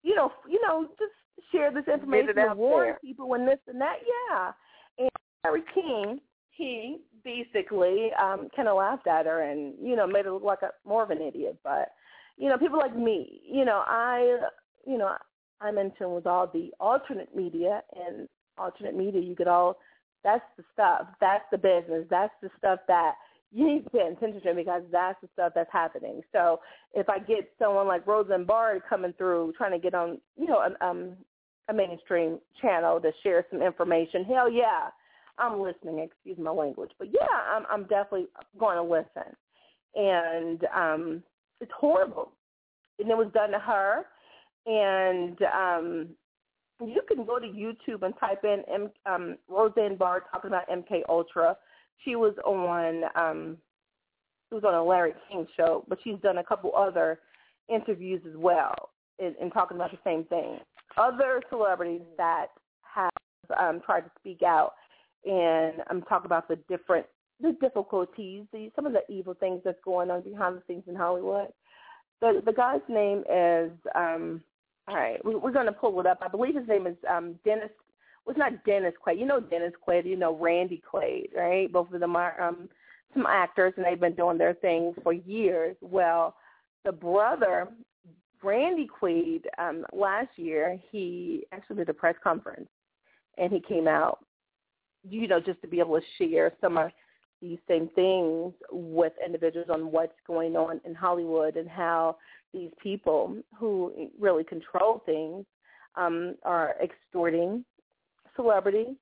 you 0.04 0.14
know, 0.14 0.30
you 0.48 0.60
know, 0.62 0.86
just 0.98 1.12
share 1.50 1.72
this 1.72 1.88
information 1.92 2.38
and 2.38 2.56
warn 2.56 2.88
there. 2.88 2.98
people 3.02 3.34
and 3.34 3.48
this 3.48 3.58
and 3.66 3.80
that. 3.80 3.96
Yeah, 4.30 4.52
and 4.98 5.10
Larry 5.44 5.64
King, 5.74 6.20
he 6.50 6.98
basically 7.24 8.10
um 8.22 8.48
kind 8.54 8.68
of 8.68 8.76
laughed 8.76 9.06
at 9.06 9.26
her 9.26 9.42
and 9.42 9.74
you 9.82 9.96
know 9.96 10.06
made 10.06 10.26
her 10.26 10.32
look 10.32 10.44
like 10.44 10.62
a 10.62 10.70
more 10.86 11.02
of 11.02 11.10
an 11.10 11.22
idiot. 11.22 11.58
But 11.64 11.88
you 12.36 12.48
know, 12.48 12.58
people 12.58 12.78
like 12.78 12.96
me, 12.96 13.40
you 13.48 13.64
know, 13.64 13.82
I, 13.86 14.38
you 14.86 14.98
know, 14.98 15.16
I'm 15.60 15.78
in 15.78 15.92
tune 15.98 16.14
with 16.14 16.26
all 16.26 16.48
the 16.52 16.70
alternate 16.80 17.34
media 17.34 17.82
and 17.94 18.28
alternate 18.58 18.96
media. 18.96 19.20
You 19.20 19.34
get 19.34 19.48
all 19.48 19.78
that's 20.22 20.44
the 20.56 20.64
stuff. 20.72 21.06
That's 21.20 21.44
the 21.50 21.58
business. 21.58 22.06
That's 22.10 22.32
the 22.42 22.50
stuff 22.58 22.80
that 22.88 23.14
you 23.54 23.66
need 23.66 23.84
to 23.84 23.90
pay 23.90 24.00
attention 24.00 24.56
because 24.56 24.82
that's 24.90 25.20
the 25.22 25.28
stuff 25.32 25.52
that's 25.54 25.70
happening. 25.72 26.22
So 26.32 26.60
if 26.92 27.08
I 27.08 27.20
get 27.20 27.50
someone 27.58 27.86
like 27.86 28.06
Roseanne 28.06 28.44
Barr 28.44 28.80
coming 28.88 29.14
through 29.16 29.54
trying 29.56 29.70
to 29.70 29.78
get 29.78 29.94
on, 29.94 30.18
you 30.36 30.46
know, 30.46 30.60
an, 30.62 30.74
um, 30.80 31.12
a 31.68 31.72
mainstream 31.72 32.40
channel 32.60 33.00
to 33.00 33.12
share 33.22 33.46
some 33.50 33.62
information, 33.62 34.24
hell 34.24 34.50
yeah, 34.50 34.88
I'm 35.38 35.60
listening. 35.60 36.00
Excuse 36.00 36.36
my 36.38 36.50
language, 36.50 36.90
but 36.98 37.08
yeah, 37.12 37.26
I'm 37.54 37.64
I'm 37.70 37.82
definitely 37.82 38.26
going 38.58 38.76
to 38.76 38.82
listen. 38.82 39.36
And 39.94 40.66
um, 40.74 41.22
it's 41.60 41.72
horrible, 41.78 42.32
and 42.98 43.08
it 43.08 43.16
was 43.16 43.30
done 43.32 43.52
to 43.52 43.58
her. 43.60 44.06
And 44.66 45.38
um, 45.42 46.08
you 46.80 47.02
can 47.06 47.24
go 47.24 47.38
to 47.38 47.46
YouTube 47.46 48.02
and 48.02 48.14
type 48.18 48.42
in 48.42 48.62
M, 48.72 48.90
um, 49.06 49.36
Roseanne 49.48 49.96
Barr 49.96 50.24
talking 50.32 50.48
about 50.48 50.68
MK 50.68 51.02
Ultra. 51.08 51.56
She 52.04 52.16
was 52.16 52.34
on 52.44 53.04
um, 53.14 53.56
she 54.48 54.54
was 54.54 54.64
on 54.64 54.74
a 54.74 54.84
Larry 54.84 55.14
King 55.30 55.46
show, 55.56 55.84
but 55.88 55.98
she's 56.04 56.18
done 56.22 56.38
a 56.38 56.44
couple 56.44 56.74
other 56.76 57.20
interviews 57.68 58.20
as 58.28 58.36
well 58.36 58.90
in, 59.18 59.34
in 59.40 59.50
talking 59.50 59.76
about 59.76 59.90
the 59.90 59.98
same 60.04 60.24
thing. 60.24 60.58
Other 60.96 61.42
celebrities 61.50 62.02
that 62.18 62.48
have 62.82 63.10
um, 63.58 63.80
tried 63.84 64.02
to 64.02 64.10
speak 64.18 64.42
out 64.42 64.74
and 65.24 65.74
um, 65.90 66.02
talking 66.02 66.26
about 66.26 66.48
the 66.48 66.56
different 66.68 67.06
the 67.40 67.56
difficulties, 67.60 68.44
the 68.52 68.70
some 68.76 68.86
of 68.86 68.92
the 68.92 69.02
evil 69.12 69.34
things 69.34 69.60
that's 69.64 69.78
going 69.84 70.10
on 70.10 70.22
behind 70.22 70.56
the 70.56 70.62
scenes 70.68 70.84
in 70.86 70.94
Hollywood. 70.94 71.48
The 72.20 72.42
the 72.44 72.52
guy's 72.52 72.80
name 72.88 73.24
is 73.30 73.70
um 73.94 74.42
all 74.86 74.96
right, 74.96 75.24
we, 75.24 75.34
we're 75.34 75.50
going 75.50 75.66
to 75.66 75.72
pull 75.72 75.98
it 76.00 76.06
up. 76.06 76.18
I 76.20 76.28
believe 76.28 76.54
his 76.54 76.68
name 76.68 76.86
is 76.86 76.96
um 77.10 77.36
Dennis. 77.44 77.70
It's 78.26 78.38
not 78.38 78.64
Dennis 78.64 78.94
Quaid. 79.06 79.18
You 79.18 79.26
know 79.26 79.40
Dennis 79.40 79.72
Quaid. 79.86 80.06
You 80.06 80.16
know 80.16 80.36
Randy 80.36 80.82
Quaid, 80.92 81.34
right? 81.36 81.70
Both 81.70 81.92
of 81.92 82.00
them 82.00 82.16
are 82.16 82.40
um 82.40 82.68
some 83.12 83.26
actors, 83.26 83.74
and 83.76 83.84
they've 83.84 84.00
been 84.00 84.14
doing 84.14 84.38
their 84.38 84.54
thing 84.54 84.94
for 85.02 85.12
years. 85.12 85.76
Well, 85.80 86.34
the 86.84 86.92
brother 86.92 87.68
Randy 88.42 88.88
Quaid, 89.00 89.44
um, 89.58 89.84
last 89.92 90.30
year 90.36 90.78
he 90.90 91.44
actually 91.52 91.76
did 91.76 91.88
a 91.88 91.94
press 91.94 92.16
conference, 92.22 92.68
and 93.38 93.52
he 93.52 93.60
came 93.60 93.86
out 93.88 94.18
you 95.08 95.28
know, 95.28 95.40
just 95.40 95.60
to 95.62 95.68
be 95.68 95.80
able 95.80 96.00
to 96.00 96.06
share 96.18 96.52
some 96.60 96.78
of 96.78 96.90
these 97.42 97.58
same 97.68 97.88
things 97.94 98.54
with 98.70 99.12
individuals 99.24 99.68
on 99.70 99.92
what's 99.92 100.14
going 100.26 100.56
on 100.56 100.80
in 100.84 100.94
Hollywood 100.94 101.56
and 101.56 101.68
how 101.68 102.16
these 102.52 102.70
people 102.82 103.36
who 103.58 104.08
really 104.18 104.44
control 104.44 105.02
things 105.04 105.44
um, 105.96 106.36
are 106.44 106.74
extorting 106.82 107.64
celebrities. 108.36 108.96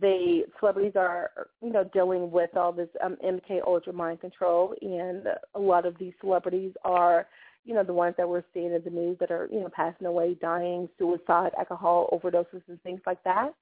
They 0.00 0.44
celebrities 0.60 0.92
are 0.96 1.30
you 1.62 1.72
know 1.72 1.84
dealing 1.92 2.30
with 2.30 2.56
all 2.56 2.72
this 2.72 2.88
um, 3.04 3.16
MK 3.24 3.60
Ultra 3.66 3.92
mind 3.92 4.20
control, 4.20 4.74
and 4.80 5.24
a 5.54 5.58
lot 5.58 5.84
of 5.86 5.98
these 5.98 6.12
celebrities 6.20 6.72
are 6.84 7.26
you 7.64 7.74
know 7.74 7.82
the 7.82 7.92
ones 7.92 8.14
that 8.16 8.28
we're 8.28 8.44
seeing 8.54 8.72
in 8.72 8.82
the 8.84 8.90
news 8.90 9.16
that 9.18 9.30
are 9.30 9.48
you 9.50 9.60
know 9.60 9.68
passing 9.74 10.06
away, 10.06 10.36
dying, 10.40 10.88
suicide, 10.98 11.50
alcohol 11.58 12.08
overdoses, 12.12 12.62
and 12.68 12.80
things 12.82 13.00
like 13.04 13.22
that. 13.24 13.52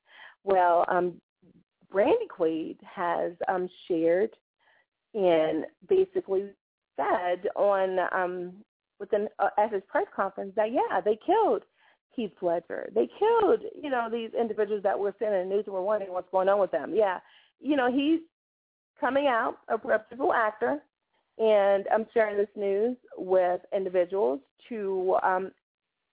Well, 0.45 0.85
um, 0.89 1.21
Randy 1.93 2.27
Quaid 2.39 2.77
has 2.83 3.33
um, 3.49 3.69
shared 3.87 4.31
and 5.15 5.65
basically 5.89 6.51
said 6.97 7.49
on 7.57 7.99
um, 8.13 8.53
within 9.01 9.29
uh, 9.39 9.49
at 9.59 9.73
his 9.73 9.83
press 9.89 10.07
conference 10.15 10.53
that 10.57 10.73
yeah 10.73 11.01
they 11.01 11.19
killed 11.25 11.63
Heath 12.19 12.33
Ledger. 12.43 12.91
They 12.95 13.09
killed 13.19 13.61
you 13.81 13.91
know 13.91 14.09
these 14.11 14.31
individuals 14.39 14.83
that 14.83 14.99
were 14.99 15.15
sitting 15.19 15.35
in 15.35 15.49
the 15.49 15.55
news 15.55 15.65
and 15.67 15.75
were 15.75 15.83
wondering 15.83 16.13
what's 16.13 16.31
going 16.31 16.49
on 16.49 16.59
with 16.59 16.73
them. 16.73 16.93
Yeah, 16.95 17.19
you 17.61 17.77
know 17.77 17.91
he's 17.93 18.21
coming 19.01 19.27
out 19.29 19.59
a 19.69 19.77
reputable 19.83 20.33
actor, 20.33 20.79
and 21.39 21.87
I'm 21.95 22.07
sharing 22.13 22.37
this 22.37 22.49
news 22.57 22.97
with 23.17 23.61
individuals 23.75 24.41
to 24.69 25.17
um, 25.23 25.53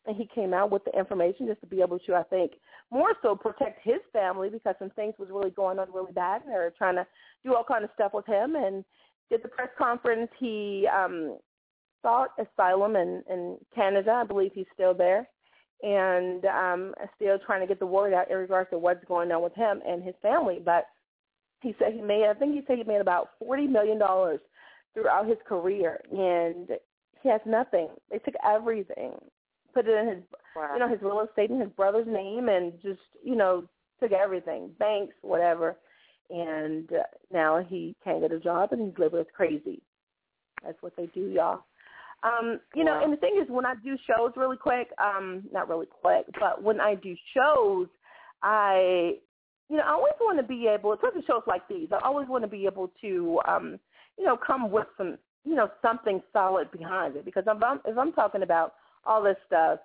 and 0.06 0.16
he 0.16 0.30
came 0.34 0.54
out 0.54 0.70
with 0.70 0.84
the 0.86 0.98
information 0.98 1.48
just 1.48 1.62
to 1.62 1.66
be 1.68 1.82
able 1.82 1.98
to, 1.98 2.14
I 2.14 2.22
think, 2.22 2.52
more 2.92 3.14
so 3.24 3.36
protect 3.36 3.80
his 3.84 4.00
family 4.14 4.50
because 4.50 4.76
some 4.78 4.92
things 4.92 5.16
was 5.18 5.30
really 5.32 5.50
going 5.50 5.80
on 5.80 5.88
really 5.92 6.12
bad, 6.12 6.44
and 6.44 6.52
they 6.52 6.58
were 6.58 6.74
trying 6.78 6.96
to 6.96 7.08
do 7.44 7.56
all 7.56 7.64
kind 7.64 7.84
of 7.84 7.90
stuff 7.96 8.12
with 8.14 8.28
him. 8.28 8.56
And 8.56 8.86
did 9.30 9.42
the 9.44 9.48
press 9.48 9.70
conference. 9.78 10.30
He 10.40 10.88
um, 10.96 11.38
sought 12.02 12.30
asylum 12.40 12.96
in 12.96 13.24
in 13.30 13.58
Canada. 13.74 14.12
I 14.12 14.24
believe 14.24 14.52
he's 14.54 14.66
still 14.74 14.94
there, 14.94 15.28
and 15.84 16.46
um, 16.46 16.94
still 17.16 17.38
trying 17.46 17.62
to 17.62 17.68
get 17.68 17.80
the 17.80 17.86
word 17.86 18.14
out 18.14 18.32
in 18.32 18.38
regards 18.38 18.70
to 18.72 18.80
what's 18.80 19.04
going 19.06 19.32
on 19.32 19.44
with 19.44 19.54
him 19.54 19.82
and 19.88 20.04
his 20.04 20.16
family. 20.22 20.60
But 20.64 20.86
he 21.62 21.76
said 21.80 21.94
he 21.94 22.02
made. 22.02 22.26
I 22.30 22.34
think 22.34 22.54
he 22.54 22.62
said 22.68 22.78
he 22.78 22.84
made 22.84 23.02
about 23.02 23.30
forty 23.40 23.68
million 23.68 24.00
dollars 24.00 24.40
throughout 24.94 25.28
his 25.28 25.38
career, 25.48 26.00
and 26.12 26.70
he 27.22 27.30
has 27.30 27.42
nothing. 27.46 27.90
They 28.10 28.20
took 28.20 28.36
everything 28.46 29.14
put 29.76 29.88
it 29.88 29.92
in 29.92 30.08
his 30.08 30.24
wow. 30.56 30.74
you 30.74 30.80
know 30.80 30.90
his 30.90 31.02
real 31.02 31.26
estate 31.28 31.52
in 31.52 31.60
his 31.60 31.70
brother's 31.72 32.08
name 32.08 32.48
and 32.48 32.74
just 32.82 33.02
you 33.24 33.36
know 33.36 33.64
took 34.02 34.12
everything 34.14 34.72
banks 34.80 35.14
whatever 35.22 35.76
and 36.30 36.92
uh, 36.94 37.04
now 37.32 37.64
he 37.70 37.96
can't 38.04 38.22
get 38.22 38.32
a 38.32 38.40
job 38.40 38.70
and 38.72 38.82
he's 38.82 38.98
living 38.98 39.20
as 39.20 39.26
crazy 39.36 39.82
that's 40.64 40.82
what 40.82 40.96
they 40.96 41.08
do 41.08 41.28
y'all 41.28 41.66
um 42.26 42.60
you 42.76 42.84
know 42.84 43.00
and 43.04 43.14
the 43.14 43.18
thing 43.18 43.40
is 43.42 43.50
when 43.50 43.66
i 43.66 43.74
do 43.84 43.98
shows 44.08 44.32
really 44.36 44.58
quick 44.58 44.90
um 45.04 45.44
not 45.52 45.70
really 45.70 45.86
quick 45.86 46.26
but 46.40 46.62
when 46.62 46.80
i 46.82 46.96
do 46.96 47.16
shows 47.34 47.88
i 48.42 49.14
you 49.70 49.78
know 49.78 49.84
i 49.84 49.92
always 49.92 50.14
want 50.20 50.38
to 50.38 50.44
be 50.44 50.68
able 50.68 50.94
especially 50.94 51.24
shows 51.28 51.44
like 51.48 51.68
these 51.70 51.88
i 51.92 52.00
always 52.06 52.28
want 52.28 52.44
to 52.44 52.48
be 52.48 52.66
able 52.66 52.92
to 53.02 53.40
um 53.48 53.80
you 54.18 54.26
know 54.26 54.38
come 54.38 54.72
with 54.72 54.88
some 54.98 55.18
you 55.44 55.56
know 55.56 55.70
something 55.82 56.22
solid 56.34 56.72
behind 56.72 57.16
it 57.16 57.26
because 57.26 57.44
if 57.48 57.64
i'm 57.64 57.80
if 57.86 57.98
i'm 57.98 58.12
talking 58.14 58.42
about 58.44 58.74
all 59.06 59.24
this 59.24 59.38
stuff, 59.46 59.80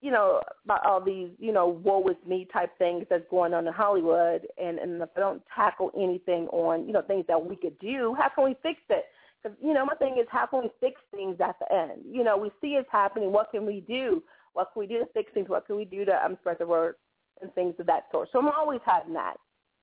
you 0.00 0.10
know, 0.10 0.40
about 0.64 0.84
all 0.84 1.00
these, 1.00 1.28
you 1.38 1.52
know, 1.52 1.80
woe 1.84 2.06
is 2.08 2.16
me 2.26 2.46
type 2.52 2.70
things 2.78 3.06
that's 3.08 3.24
going 3.30 3.54
on 3.54 3.66
in 3.66 3.72
Hollywood, 3.72 4.46
and 4.60 4.78
and 4.78 5.00
if 5.00 5.08
I 5.16 5.20
don't 5.20 5.42
tackle 5.54 5.90
anything 5.96 6.48
on, 6.48 6.86
you 6.86 6.92
know, 6.92 7.02
things 7.02 7.24
that 7.28 7.44
we 7.44 7.56
could 7.56 7.78
do, 7.78 8.14
how 8.18 8.28
can 8.34 8.44
we 8.44 8.56
fix 8.62 8.80
it? 8.90 9.04
Because 9.42 9.58
you 9.62 9.74
know, 9.74 9.84
my 9.84 9.94
thing 9.94 10.18
is, 10.20 10.26
how 10.30 10.46
can 10.46 10.62
we 10.62 10.70
fix 10.80 11.00
things 11.10 11.36
at 11.40 11.56
the 11.58 11.74
end? 11.74 12.02
You 12.08 12.24
know, 12.24 12.36
we 12.36 12.50
see 12.60 12.74
it's 12.74 12.88
happening. 12.90 13.32
What 13.32 13.50
can 13.50 13.66
we 13.66 13.80
do? 13.80 14.22
What 14.52 14.68
can 14.72 14.80
we 14.80 14.86
do 14.86 14.98
to 14.98 15.06
fix 15.14 15.32
things? 15.32 15.48
What 15.48 15.66
can 15.66 15.76
we 15.76 15.84
do 15.84 16.04
to 16.04 16.24
um, 16.24 16.36
spread 16.40 16.58
the 16.58 16.66
word 16.66 16.96
and 17.40 17.52
things 17.54 17.74
of 17.78 17.86
that 17.86 18.04
sort? 18.12 18.28
So 18.32 18.38
I'm 18.38 18.48
always 18.48 18.80
having 18.84 19.14
that. 19.14 19.34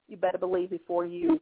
You 0.07 0.17
better 0.17 0.37
believe 0.37 0.69
before 0.69 1.05
you 1.05 1.39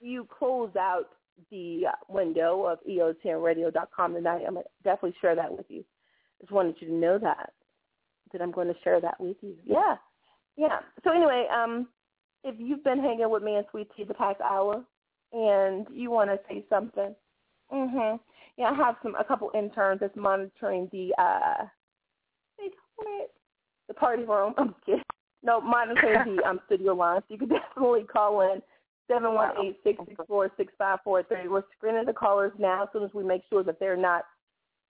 you 0.00 0.26
close 0.36 0.74
out 0.76 1.10
the 1.50 1.84
window 2.08 2.66
of 2.66 2.78
EOTMRadio.com 2.88 4.14
tonight. 4.14 4.42
I'm 4.46 4.54
gonna 4.54 4.66
definitely 4.84 5.14
share 5.20 5.36
that 5.36 5.50
with 5.50 5.66
you 5.68 5.84
just 6.42 6.52
wanted 6.52 6.74
you 6.80 6.88
to 6.88 6.94
know 6.94 7.18
that 7.18 7.50
that 8.32 8.42
I'm 8.42 8.50
going 8.50 8.68
to 8.68 8.74
share 8.82 9.00
that 9.00 9.20
with 9.20 9.36
you. 9.42 9.54
Yeah, 9.64 9.96
yeah. 10.56 10.80
So 11.04 11.10
anyway, 11.10 11.46
um, 11.54 11.88
if 12.44 12.56
you've 12.58 12.82
been 12.82 12.98
hanging 12.98 13.30
with 13.30 13.42
me 13.42 13.56
and 13.56 13.66
Sweet 13.70 13.88
Tea 13.96 14.04
the 14.04 14.14
past 14.14 14.40
hour, 14.40 14.82
and 15.32 15.86
you 15.92 16.10
want 16.10 16.30
to 16.30 16.38
say 16.48 16.64
something, 16.68 17.14
mhm. 17.72 18.20
Yeah, 18.58 18.66
I 18.66 18.74
have 18.74 18.96
some 19.02 19.14
a 19.14 19.24
couple 19.24 19.50
interns 19.54 20.00
that's 20.00 20.16
monitoring 20.16 20.88
the 20.92 21.14
uh, 21.18 21.64
they 22.58 22.68
call 22.68 23.22
it 23.22 23.30
the 23.88 23.94
party 23.94 24.24
room. 24.24 24.54
I'm 24.58 24.74
kidding. 24.84 25.02
No, 25.42 25.60
monitoring 25.60 26.36
the 26.36 26.42
um 26.48 26.60
studio 26.66 26.94
line. 26.94 27.20
So 27.20 27.34
you 27.34 27.38
can 27.38 27.48
definitely 27.76 28.04
call 28.04 28.40
in 28.42 28.60
seven 29.08 29.34
one 29.34 29.52
eight 29.64 29.78
six 29.82 29.98
six 30.06 30.20
four 30.28 30.50
six 30.56 30.72
five 30.78 30.98
four 31.02 31.22
three. 31.22 31.48
We're 31.48 31.62
screening 31.76 32.04
the 32.04 32.12
callers 32.12 32.52
now 32.58 32.84
as 32.84 32.88
soon 32.92 33.04
as 33.04 33.14
we 33.14 33.24
make 33.24 33.42
sure 33.48 33.64
that 33.64 33.80
they're 33.80 33.96
not 33.96 34.24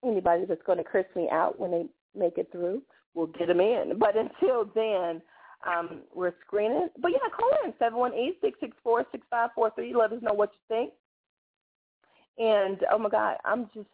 anybody 0.05 0.45
that's 0.47 0.63
going 0.67 0.79
to 0.79 0.85
curse 0.85 1.07
me 1.15 1.29
out 1.31 1.59
when 1.59 1.71
they 1.71 1.87
make 2.19 2.37
it 2.37 2.49
through, 2.51 2.83
we'll 3.15 3.27
get 3.29 3.49
them 3.49 3.61
in. 3.61 3.95
But 3.99 4.17
until 4.17 4.65
then, 4.75 5.23
um, 5.67 6.01
we're 6.15 6.35
screening. 6.47 6.89
But 7.01 7.13
yeah, 7.13 7.19
call 7.37 7.51
in 7.65 7.73
seven 7.79 7.99
one 7.99 8.15
eight 8.15 8.39
six 8.41 8.59
six 8.61 8.77
four 8.83 9.05
six 9.13 9.25
five 9.31 9.51
four 9.55 9.71
three. 9.75 9.95
Let 9.95 10.13
us 10.13 10.23
know 10.23 10.35
what 10.35 10.51
you 10.53 10.77
think. 10.77 10.93
And 12.39 12.79
oh 12.91 12.99
my 12.99 13.09
God, 13.11 13.37
I'm 13.45 13.69
just, 13.75 13.89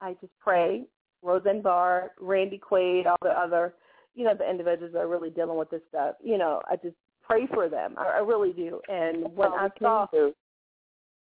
I 0.00 0.14
just 0.20 0.32
pray 0.40 0.84
Roseanne 1.22 1.62
Barr, 1.62 2.12
Randy 2.20 2.58
Quaid, 2.58 3.06
all 3.06 3.16
the 3.22 3.30
other, 3.30 3.74
you 4.14 4.24
know, 4.24 4.34
the 4.34 4.48
individuals 4.48 4.92
that 4.92 5.00
are 5.00 5.08
really 5.08 5.30
dealing 5.30 5.56
with 5.56 5.70
this 5.70 5.82
stuff. 5.88 6.16
You 6.22 6.38
know, 6.38 6.60
I 6.70 6.76
just 6.76 6.96
pray 7.22 7.46
for 7.52 7.68
them. 7.68 7.94
I, 7.96 8.16
I 8.16 8.18
really 8.18 8.52
do. 8.52 8.80
And 8.88 9.34
when 9.34 9.52
I 9.52 9.68
saw, 9.80 10.06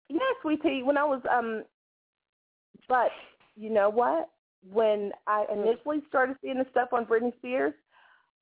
yes, 0.08 0.20
sweetie, 0.42 0.82
when 0.82 0.98
I 0.98 1.04
was, 1.04 1.22
um, 1.30 1.64
but 2.88 3.10
you 3.56 3.70
know 3.70 3.90
what? 3.90 4.30
When 4.72 5.12
I 5.26 5.44
initially 5.52 6.02
started 6.08 6.36
seeing 6.42 6.58
the 6.58 6.66
stuff 6.70 6.88
on 6.92 7.04
Britney 7.04 7.36
Spears, 7.36 7.74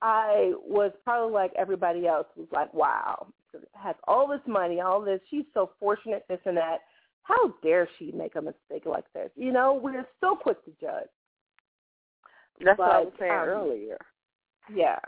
I 0.03 0.53
was 0.67 0.91
probably 1.05 1.33
like 1.33 1.53
everybody 1.57 2.09
else 2.09 2.27
was 2.37 2.49
like, 2.51 2.75
wow, 2.75 3.29
has 3.75 3.95
all 4.09 4.27
this 4.27 4.41
money, 4.47 4.81
all 4.81 5.01
this. 5.01 5.21
She's 5.31 5.45
so 5.55 5.71
fortunate, 5.79 6.25
this 6.29 6.41
and 6.45 6.57
that. 6.57 6.79
How 7.23 7.55
dare 7.63 7.89
she 7.99 8.11
make 8.11 8.35
a 8.35 8.43
mistake 8.43 8.85
like 8.85 9.05
this? 9.15 9.31
You 9.37 9.53
know, 9.53 9.75
we're 9.81 10.05
so 10.21 10.35
quick 10.35 10.63
to 10.65 10.73
judge. 10.81 11.09
That's 12.65 12.79
what 12.79 12.91
I 12.91 13.01
was 13.01 13.13
saying 13.19 13.31
um, 13.31 13.39
earlier. 13.49 13.99
Yeah. 14.75 14.99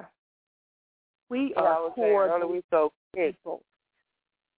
We 1.28 1.52
What 1.54 1.64
I 1.64 1.68
are 1.68 2.28
earlier, 2.30 2.46
we 2.46 2.62
so 2.70 2.92
quick 3.12 3.34
people. 3.34 3.62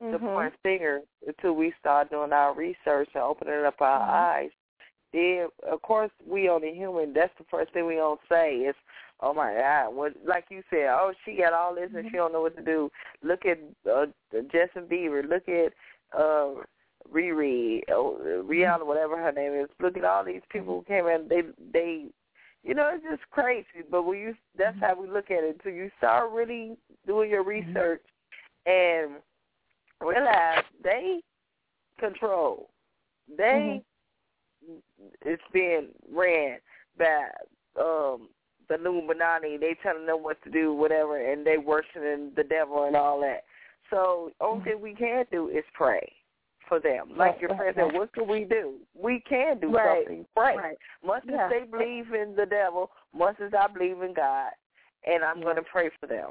to 0.00 0.18
Mhm. 0.18 0.34
point 0.34 0.54
fingers 0.62 1.04
until 1.26 1.54
we 1.54 1.72
start 1.80 2.10
doing 2.10 2.30
our 2.30 2.52
research 2.52 3.08
and 3.14 3.22
opening 3.22 3.64
up 3.64 3.80
our 3.80 3.98
Mhm. 4.00 4.10
eyes. 4.10 4.50
Then, 5.12 5.48
of 5.62 5.80
course, 5.80 6.10
we 6.26 6.50
only 6.50 6.74
human. 6.74 7.14
That's 7.14 7.34
the 7.38 7.44
first 7.44 7.72
thing 7.72 7.86
we 7.86 7.94
don't 7.94 8.20
say 8.28 8.58
is, 8.66 8.76
"Oh 9.20 9.32
my 9.34 9.54
God!" 9.54 9.94
What, 9.94 10.12
like 10.26 10.46
you 10.50 10.62
said, 10.70 10.88
"Oh, 10.90 11.12
she 11.24 11.36
got 11.36 11.52
all 11.52 11.74
this 11.74 11.90
and 11.94 11.98
Mm-hmm. 11.98 12.08
she 12.08 12.16
don't 12.16 12.32
know 12.32 12.42
what 12.42 12.56
to 12.56 12.62
do." 12.62 12.90
Look 13.22 13.44
at 13.46 13.58
uh, 13.90 14.06
Justin 14.52 14.86
Bieber. 14.90 15.28
Look 15.28 15.48
at 15.48 15.72
uh, 16.18 16.62
Riri, 17.12 17.80
oh, 17.90 18.18
Mm-hmm. 18.20 18.50
Rihanna, 18.50 18.86
whatever 18.86 19.16
her 19.16 19.32
name 19.32 19.54
is. 19.54 19.68
Look 19.80 19.96
at 19.96 20.04
all 20.04 20.24
these 20.24 20.42
people 20.50 20.78
who 20.78 20.84
came 20.84 21.06
in. 21.06 21.28
They, 21.28 21.42
they, 21.72 22.06
you 22.62 22.74
know, 22.74 22.90
it's 22.94 23.04
just 23.04 23.30
crazy. 23.30 23.84
But 23.90 24.02
when 24.02 24.18
you, 24.18 24.34
that's 24.56 24.78
how 24.80 25.00
we 25.00 25.08
look 25.08 25.30
at 25.30 25.44
it. 25.44 25.56
Until 25.56 25.72
you 25.72 25.90
start 25.98 26.32
really 26.32 26.76
doing 27.06 27.30
your 27.30 27.44
research 27.44 28.02
and 28.66 29.12
realize 30.00 30.64
they 30.82 31.20
control. 31.98 32.70
They 33.36 33.82
it's 35.22 35.42
being 35.52 35.88
ran 36.12 36.58
by 36.98 37.26
um 37.80 38.28
the 38.68 38.74
Illuminati. 38.74 39.56
They 39.56 39.76
telling 39.82 40.06
them 40.06 40.22
what 40.22 40.42
to 40.44 40.50
do, 40.50 40.72
whatever, 40.74 41.16
and 41.32 41.46
they 41.46 41.58
worshiping 41.58 42.32
the 42.36 42.44
devil 42.44 42.84
and 42.84 42.96
all 42.96 43.20
that. 43.20 43.44
So 43.90 44.32
only 44.40 44.64
thing 44.64 44.80
we 44.80 44.94
can 44.94 45.24
do 45.30 45.48
is 45.48 45.64
pray 45.74 46.12
for 46.68 46.80
them. 46.80 47.10
Like 47.16 47.32
Right, 47.32 47.40
your 47.40 47.50
right, 47.50 47.58
friend 47.58 47.74
said, 47.76 47.82
right. 47.82 47.94
what 47.94 48.12
can 48.12 48.26
we 48.28 48.44
do? 48.44 48.74
We 49.00 49.20
can 49.28 49.60
do 49.60 49.70
Right, 49.70 50.04
something. 50.04 50.26
Pray. 50.34 50.56
Right. 50.56 50.78
Much 51.04 51.22
Yeah. 51.28 51.44
as 51.46 51.50
they 51.50 51.64
believe 51.64 52.12
in 52.12 52.34
the 52.34 52.46
devil, 52.46 52.90
much 53.14 53.40
as 53.40 53.52
I 53.54 53.68
believe 53.68 54.02
in 54.02 54.12
God, 54.14 54.50
and 55.04 55.22
I'm 55.24 55.38
Yeah. 55.38 55.44
going 55.44 55.56
to 55.56 55.62
pray 55.62 55.90
for 56.00 56.06
them. 56.06 56.30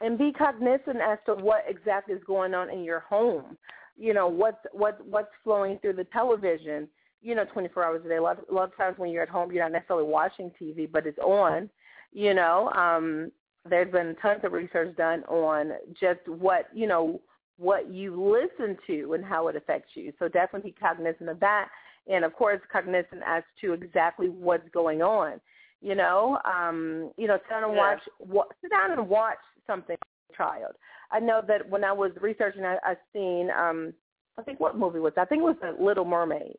and 0.00 0.16
be 0.16 0.32
cognizant 0.32 0.96
as 0.98 1.18
to 1.26 1.34
what 1.34 1.62
exactly 1.68 2.14
is 2.14 2.24
going 2.24 2.54
on 2.54 2.70
in 2.70 2.82
your 2.82 3.00
home. 3.00 3.58
You 3.96 4.14
know 4.14 4.28
what's 4.28 4.64
what 4.72 5.04
what's 5.06 5.32
flowing 5.44 5.78
through 5.80 5.92
the 5.94 6.04
television. 6.04 6.88
You 7.22 7.34
know, 7.34 7.44
24 7.52 7.84
hours 7.84 8.02
a 8.04 8.08
day. 8.08 8.16
A 8.16 8.22
lot, 8.22 8.38
a 8.50 8.54
lot 8.54 8.64
of 8.64 8.76
times 8.76 8.98
when 8.98 9.10
you're 9.10 9.22
at 9.22 9.28
home, 9.28 9.52
you're 9.52 9.62
not 9.62 9.72
necessarily 9.72 10.06
watching 10.06 10.50
TV, 10.60 10.90
but 10.90 11.06
it's 11.06 11.18
on. 11.18 11.68
You 12.12 12.34
know, 12.34 12.70
um, 12.70 13.30
there's 13.68 13.92
been 13.92 14.16
tons 14.22 14.40
of 14.42 14.52
research 14.52 14.96
done 14.96 15.22
on 15.24 15.72
just 16.00 16.26
what 16.26 16.68
you 16.74 16.86
know 16.86 17.20
what 17.58 17.92
you 17.92 18.20
listen 18.20 18.76
to 18.86 19.12
and 19.12 19.24
how 19.24 19.48
it 19.48 19.56
affects 19.56 19.90
you. 19.94 20.12
So 20.18 20.28
definitely 20.28 20.70
be 20.70 20.76
cognizant 20.80 21.28
of 21.28 21.38
that, 21.40 21.68
and 22.10 22.24
of 22.24 22.32
course 22.34 22.60
cognizant 22.72 23.22
as 23.26 23.42
to 23.60 23.74
exactly 23.74 24.28
what's 24.28 24.68
going 24.70 25.02
on. 25.02 25.40
You 25.82 25.94
know, 25.94 26.38
um, 26.44 27.12
you 27.16 27.26
know, 27.26 27.36
sit 27.36 27.50
down 27.50 27.64
and 27.64 27.74
Yeah. 27.74 27.78
watch. 27.78 28.08
Wa- 28.18 28.48
sit 28.62 28.70
down 28.70 28.92
and 28.92 29.08
watch 29.08 29.38
something 29.66 29.96
child. 30.36 30.74
I 31.10 31.20
know 31.20 31.42
that 31.46 31.68
when 31.68 31.84
I 31.84 31.92
was 31.92 32.12
researching, 32.20 32.64
I, 32.64 32.78
I 32.82 32.96
seen. 33.12 33.50
Um, 33.50 33.92
I 34.38 34.42
think 34.42 34.58
what 34.58 34.78
movie 34.78 35.00
was 35.00 35.12
that? 35.16 35.22
I 35.22 35.24
think 35.26 35.40
it 35.40 35.44
was 35.44 35.56
The 35.60 35.72
Little 35.82 36.04
Mermaid, 36.06 36.56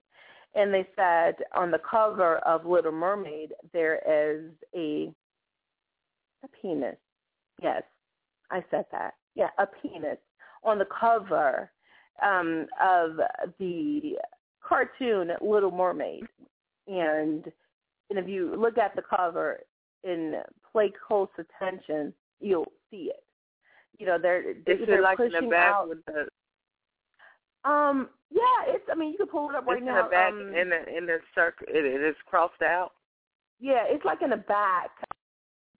and 0.55 0.73
they 0.73 0.87
said 0.95 1.35
on 1.55 1.71
the 1.71 1.79
cover 1.79 2.37
of 2.39 2.65
Little 2.65 2.91
Mermaid 2.91 3.53
there 3.73 4.01
is 4.07 4.51
a 4.75 5.13
a 6.43 6.47
penis. 6.61 6.95
Yes, 7.61 7.83
I 8.49 8.63
said 8.71 8.85
that. 8.91 9.13
Yeah, 9.35 9.49
a 9.57 9.67
penis 9.67 10.17
on 10.63 10.79
the 10.79 10.87
cover 10.99 11.71
um, 12.21 12.67
of 12.81 13.17
the 13.59 14.17
cartoon 14.67 15.31
Little 15.41 15.71
Mermaid, 15.71 16.23
and 16.87 17.45
and 18.09 18.19
if 18.19 18.27
you 18.27 18.55
look 18.57 18.77
at 18.77 18.95
the 18.95 19.03
cover 19.03 19.59
and 20.03 20.35
pay 20.73 20.91
close 21.07 21.29
attention, 21.37 22.13
you'll 22.39 22.71
see 22.89 23.11
it. 23.11 23.23
You 23.99 24.07
know, 24.07 24.17
they're 24.21 24.55
they're 24.65 24.99
it 24.99 25.03
like 25.03 25.19
in 25.19 25.31
pushing 25.31 25.53
out. 25.53 25.89
with 25.89 26.03
the 26.05 26.27
Um, 27.65 28.09
yeah, 28.31 28.41
it's. 28.73 28.85
I 28.91 28.95
mean, 28.95 29.11
you 29.11 29.17
can 29.17 29.27
pull 29.27 29.49
it 29.49 29.55
up 29.55 29.65
right 29.67 29.77
it's 29.77 29.85
now. 29.85 29.99
in 29.99 30.05
the 30.05 30.09
back 30.09 30.31
um, 30.31 30.55
in 30.55 30.69
the 30.69 30.97
in 30.97 31.05
the 31.05 31.19
circle. 31.35 31.67
It, 31.69 31.85
it 31.85 32.01
is 32.01 32.15
crossed 32.25 32.61
out. 32.61 32.91
yeah, 33.59 33.83
it's 33.87 34.05
like 34.05 34.21
in 34.21 34.29
the 34.31 34.37
back. 34.37 34.89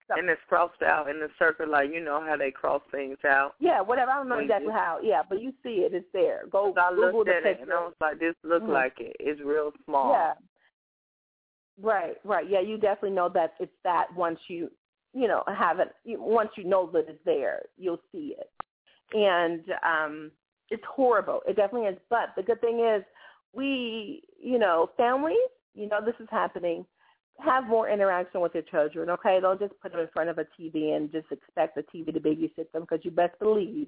and 0.09 0.29
it's 0.29 0.41
crossed 0.49 0.81
out 0.83 1.09
in 1.09 1.19
the 1.21 1.29
circle, 1.39 1.69
like 1.69 1.89
you 1.91 2.03
know 2.03 2.21
how 2.21 2.35
they 2.35 2.51
cross 2.51 2.81
things 2.91 3.17
out. 3.25 3.53
Yeah, 3.59 3.79
whatever. 3.81 4.11
I 4.11 4.15
don't 4.15 4.27
know 4.29 4.35
When 4.35 4.43
exactly 4.45 4.67
you- 4.67 4.73
how. 4.73 4.99
Yeah, 5.01 5.21
but 5.27 5.41
you 5.41 5.53
see 5.63 5.85
it. 5.85 5.93
It's 5.93 6.05
there. 6.13 6.41
Go 6.51 6.73
I 6.77 6.89
Google 6.93 7.19
looked 7.19 7.29
the 7.29 7.35
at 7.37 7.45
it 7.45 7.59
and 7.61 7.71
I 7.71 7.79
was 7.79 7.93
like, 8.01 8.19
"This 8.19 8.35
look 8.43 8.63
Mhm. 8.63 8.69
like 8.73 8.99
it. 8.99 9.15
It's 9.19 9.39
real 9.41 9.71
small." 9.85 10.11
Yeah. 10.11 10.33
Right, 11.81 12.17
right. 12.23 12.47
Yeah, 12.47 12.59
you 12.59 12.77
definitely 12.77 13.11
know 13.15 13.29
that 13.29 13.55
it's 13.59 13.71
that 13.83 14.13
once 14.15 14.39
you, 14.49 14.69
you 15.13 15.27
know, 15.27 15.43
have 15.47 15.79
it. 15.79 15.89
Once 16.05 16.51
you 16.57 16.63
know 16.65 16.85
that 16.91 17.05
it's 17.09 17.23
there, 17.25 17.63
you'll 17.77 18.01
see 18.11 18.35
it, 18.37 18.51
and 19.13 19.63
um, 19.83 20.31
it's 20.71 20.83
horrible. 20.89 21.41
It 21.47 21.57
definitely 21.57 21.89
is. 21.89 21.97
But 22.09 22.29
the 22.35 22.43
good 22.43 22.61
thing 22.61 22.79
is, 22.79 23.03
we, 23.53 24.23
you 24.41 24.57
know, 24.57 24.89
families, 24.97 25.37
you 25.75 25.87
know, 25.87 25.99
this 26.03 26.15
is 26.19 26.27
happening. 26.31 26.85
Have 27.39 27.67
more 27.67 27.89
interaction 27.89 28.41
with 28.41 28.53
your 28.53 28.63
children. 28.63 29.09
Okay, 29.09 29.39
don't 29.41 29.59
just 29.59 29.73
put 29.81 29.91
them 29.91 30.01
in 30.01 30.07
front 30.13 30.29
of 30.29 30.37
a 30.37 30.45
TV 30.59 30.95
and 30.95 31.11
just 31.11 31.27
expect 31.31 31.75
the 31.75 31.83
TV 31.93 32.13
to 32.13 32.19
babysit 32.19 32.71
them 32.71 32.81
because 32.83 33.03
you 33.03 33.11
best 33.11 33.37
believe 33.39 33.87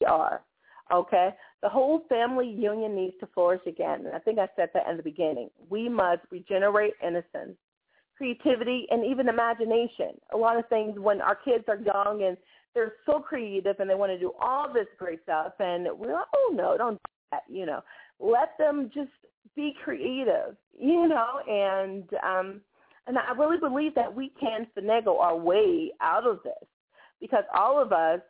they 0.00 0.06
are. 0.06 0.42
Okay? 0.92 1.30
The 1.62 1.68
whole 1.68 2.04
family 2.08 2.48
union 2.48 2.96
needs 2.96 3.14
to 3.20 3.28
flourish 3.28 3.60
again. 3.66 4.06
And 4.06 4.14
I 4.14 4.18
think 4.18 4.38
I 4.38 4.48
said 4.56 4.70
that 4.74 4.88
in 4.88 4.96
the 4.96 5.02
beginning. 5.02 5.50
We 5.68 5.88
must 5.88 6.22
regenerate 6.30 6.94
innocence, 7.06 7.56
creativity, 8.16 8.86
and 8.90 9.04
even 9.04 9.28
imagination. 9.28 10.18
A 10.32 10.36
lot 10.36 10.58
of 10.58 10.68
things 10.68 10.98
when 10.98 11.20
our 11.20 11.36
kids 11.36 11.64
are 11.68 11.76
young 11.76 12.24
and 12.26 12.36
they're 12.74 12.94
so 13.06 13.20
creative 13.20 13.76
and 13.80 13.88
they 13.88 13.94
want 13.94 14.12
to 14.12 14.18
do 14.18 14.32
all 14.40 14.72
this 14.72 14.86
great 14.98 15.22
stuff 15.22 15.52
and 15.58 15.86
we're 15.98 16.14
like, 16.14 16.26
oh 16.34 16.52
no, 16.54 16.76
don't 16.76 16.94
do 16.94 17.10
that, 17.32 17.42
you 17.48 17.66
know. 17.66 17.80
Let 18.18 18.56
them 18.58 18.90
just 18.94 19.10
be 19.56 19.74
creative, 19.84 20.56
you 20.78 21.08
know, 21.08 21.40
and 21.48 22.04
um 22.24 22.60
and 23.06 23.18
I 23.18 23.32
really 23.32 23.58
believe 23.58 23.94
that 23.96 24.14
we 24.14 24.32
can 24.38 24.66
finagle 24.78 25.18
our 25.18 25.36
way 25.36 25.90
out 26.00 26.26
of 26.26 26.40
this 26.44 26.68
because 27.20 27.44
all 27.54 27.80
of 27.80 27.92
us 27.92 28.20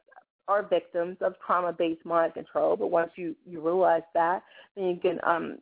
are 0.48 0.66
victims 0.66 1.16
of 1.20 1.34
trauma-based 1.44 2.04
mind 2.04 2.34
control. 2.34 2.76
But 2.76 2.90
once 2.90 3.10
you 3.16 3.36
you 3.46 3.60
realize 3.60 4.02
that, 4.14 4.42
then 4.76 4.86
you 4.86 4.96
can 5.00 5.18
um 5.26 5.58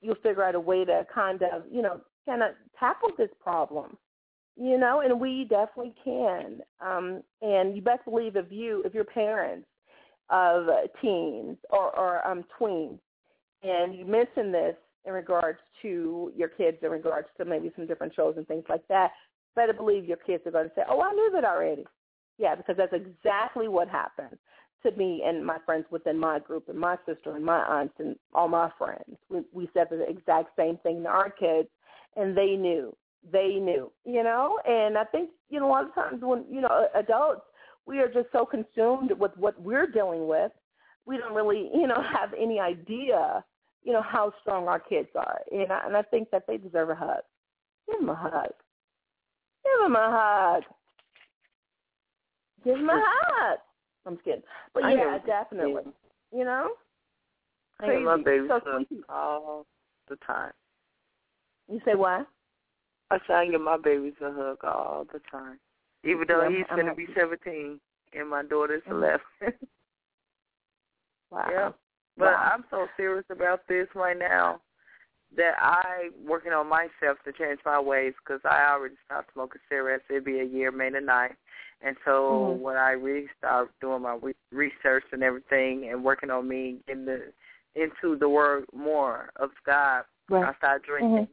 you'll 0.00 0.16
figure 0.16 0.42
out 0.42 0.54
a 0.54 0.60
way 0.60 0.84
to 0.84 1.06
kind 1.14 1.42
of 1.42 1.62
you 1.70 1.82
know 1.82 2.00
kind 2.26 2.42
of 2.42 2.50
tackle 2.78 3.10
this 3.16 3.30
problem, 3.40 3.96
you 4.56 4.78
know. 4.78 5.00
And 5.00 5.20
we 5.20 5.46
definitely 5.48 5.94
can. 6.04 6.60
Um, 6.80 7.22
and 7.40 7.74
you 7.76 7.82
best 7.82 8.04
believe 8.04 8.36
if 8.36 8.46
you 8.50 8.82
if 8.84 8.94
your 8.94 9.04
parents 9.04 9.66
of 10.30 10.66
teens 11.00 11.56
or 11.70 11.96
or 11.96 12.26
um 12.26 12.44
tweens, 12.58 12.98
and 13.62 13.94
you 13.94 14.04
mention 14.04 14.52
this 14.52 14.76
in 15.04 15.12
regards 15.12 15.58
to 15.82 16.32
your 16.36 16.48
kids, 16.48 16.78
in 16.82 16.90
regards 16.90 17.28
to 17.38 17.44
maybe 17.44 17.72
some 17.76 17.86
different 17.86 18.14
shows 18.14 18.34
and 18.36 18.46
things 18.46 18.64
like 18.68 18.86
that, 18.88 19.10
better 19.56 19.72
believe 19.72 20.04
your 20.04 20.16
kids 20.18 20.46
are 20.46 20.52
going 20.52 20.68
to 20.68 20.74
say, 20.74 20.82
"Oh, 20.88 21.00
I 21.00 21.12
knew 21.12 21.30
that 21.32 21.44
already." 21.44 21.86
Yeah, 22.38 22.54
because 22.54 22.76
that's 22.76 22.94
exactly 22.94 23.68
what 23.68 23.88
happened 23.88 24.38
to 24.82 24.90
me 24.92 25.22
and 25.24 25.44
my 25.44 25.58
friends 25.64 25.86
within 25.90 26.18
my 26.18 26.38
group 26.38 26.68
and 26.68 26.78
my 26.78 26.96
sister 27.06 27.36
and 27.36 27.44
my 27.44 27.60
aunts 27.64 27.94
and 27.98 28.16
all 28.34 28.48
my 28.48 28.70
friends. 28.78 29.16
We 29.28 29.42
we 29.52 29.70
said 29.74 29.88
the 29.90 30.08
exact 30.08 30.50
same 30.56 30.78
thing 30.78 31.02
to 31.02 31.08
our 31.08 31.30
kids 31.30 31.68
and 32.16 32.36
they 32.36 32.56
knew. 32.56 32.94
They 33.30 33.54
knew, 33.60 33.92
you 34.04 34.22
know? 34.22 34.58
And 34.66 34.98
I 34.98 35.04
think, 35.04 35.30
you 35.48 35.60
know, 35.60 35.68
a 35.68 35.70
lot 35.70 35.84
of 35.84 35.94
times 35.94 36.22
when, 36.22 36.44
you 36.50 36.60
know, 36.60 36.88
adults, 36.94 37.42
we 37.86 37.98
are 37.98 38.08
just 38.08 38.28
so 38.32 38.44
consumed 38.44 39.12
with 39.18 39.36
what 39.36 39.60
we're 39.60 39.86
dealing 39.86 40.26
with, 40.26 40.52
we 41.06 41.18
don't 41.18 41.34
really, 41.34 41.70
you 41.74 41.86
know, 41.86 42.02
have 42.18 42.32
any 42.38 42.58
idea, 42.58 43.44
you 43.82 43.92
know, 43.92 44.02
how 44.02 44.32
strong 44.40 44.68
our 44.68 44.80
kids 44.80 45.08
are. 45.14 45.40
And 45.50 45.72
I, 45.72 45.86
and 45.86 45.96
I 45.96 46.02
think 46.02 46.30
that 46.30 46.44
they 46.46 46.56
deserve 46.56 46.90
a 46.90 46.94
hug. 46.94 47.22
Give 47.88 48.00
them 48.00 48.08
a 48.08 48.14
hug. 48.14 48.52
Give 49.64 49.82
them 49.82 49.96
a 49.96 50.10
hug. 50.10 50.62
Give 52.64 52.76
them 52.76 52.88
a 52.88 53.02
hug. 53.04 53.58
I'm 54.06 54.14
just 54.14 54.24
kidding. 54.24 54.42
But 54.74 54.84
yeah, 54.94 55.18
definitely. 55.24 55.82
You 56.34 56.44
know? 56.44 56.70
I 57.80 57.86
Crazy. 57.86 58.22
babies 58.24 58.48
So 58.48 58.84
all 59.08 59.66
the 60.08 60.16
time. 60.26 60.52
You 61.68 61.80
say 61.84 61.94
what? 61.94 62.26
I 63.12 63.18
say 63.26 63.34
I 63.34 63.46
give 63.46 63.60
my 63.60 63.76
babies 63.76 64.14
a 64.22 64.32
hug 64.32 64.64
all 64.64 65.06
the 65.12 65.20
time, 65.30 65.58
even 66.02 66.24
though 66.26 66.48
Yeah, 66.48 66.56
he's 66.56 66.66
going 66.74 66.86
to 66.86 66.94
be 66.94 67.06
17 67.14 67.78
and 68.14 68.28
my 68.28 68.42
daughter's 68.42 68.82
Mhm. 68.84 68.92
11. 68.92 69.20
Wow. 71.30 71.48
Yeah. 71.50 71.72
But 72.18 72.32
Wow. 72.34 72.50
I'm 72.52 72.64
so 72.70 72.88
serious 72.96 73.24
about 73.30 73.66
this 73.66 73.88
right 73.94 74.16
now 74.18 74.60
that 75.34 75.54
I'm 75.62 76.12
working 76.26 76.52
on 76.52 76.66
myself 76.68 77.18
to 77.24 77.32
change 77.32 77.58
my 77.64 77.80
ways 77.80 78.12
because 78.18 78.40
I 78.44 78.70
already 78.70 78.96
stopped 79.06 79.32
smoking 79.32 79.62
cigarettes. 79.68 80.04
It'd 80.10 80.24
be 80.24 80.40
a 80.40 80.44
year, 80.44 80.70
May 80.70 80.90
the 80.90 81.00
ninth. 81.00 81.36
And 81.80 81.96
so 82.04 82.56
Mhm. 82.56 82.60
when 82.60 82.76
I 82.76 82.92
really 82.92 83.28
start 83.38 83.70
doing 83.80 84.02
my 84.02 84.14
re- 84.16 84.34
research 84.50 85.04
and 85.12 85.22
everything 85.22 85.88
and 85.88 86.04
working 86.04 86.30
on 86.30 86.46
me, 86.48 86.82
getting 86.86 87.06
the, 87.06 87.32
into 87.74 88.16
the 88.16 88.28
word 88.28 88.66
more 88.74 89.30
of 89.36 89.50
God, 89.64 90.04
I 90.30 90.34
Right. 90.34 90.56
started 90.56 90.82
drinking. 90.86 91.28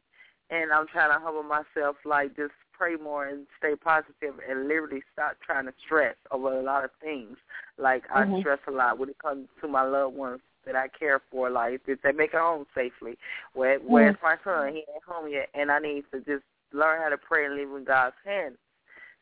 And 0.50 0.72
I'm 0.72 0.88
trying 0.88 1.12
to 1.12 1.24
humble 1.24 1.44
myself, 1.44 1.98
like 2.06 2.36
just 2.36 2.54
pray 2.74 2.96
more 2.96 3.28
and 3.28 3.46
stay 3.58 3.76
positive 3.76 4.40
and 4.50 4.68
literally 4.68 5.02
stop 5.14 5.38
trying 5.46 5.66
to 5.66 5.74
stress 5.86 6.16
over 6.32 6.58
a 6.60 6.64
lot 6.64 6.86
of 6.86 6.92
things. 7.02 7.38
Like 7.78 8.08
Mhm. 8.10 8.38
I 8.38 8.40
stress 8.40 8.60
a 8.68 8.72
lot 8.72 8.98
when 8.98 9.10
it 9.10 9.20
comes 9.20 9.48
to 9.62 9.68
my 9.68 9.84
loved 9.84 10.16
ones 10.16 10.42
that 10.66 10.76
I 10.76 10.88
care 10.88 11.20
for, 11.32 11.50
like 11.50 11.84
did 11.86 12.02
they 12.04 12.12
make 12.12 12.34
it 12.34 12.40
home 12.40 12.66
safely? 12.74 13.18
Where 13.54 13.80
where's 13.80 14.18
my 14.22 14.38
son? 14.44 14.70
He 14.74 14.80
ain't 14.80 15.04
home 15.06 15.28
yet 15.28 15.50
and 15.54 15.72
I 15.72 15.80
need 15.80 16.06
to 16.12 16.20
just 16.22 16.46
learn 16.72 17.02
how 17.02 17.10
to 17.10 17.18
pray 17.18 17.46
and 17.46 17.56
leave 17.56 17.72
in 17.72 17.84
God's 17.84 18.16
hands. 18.24 18.58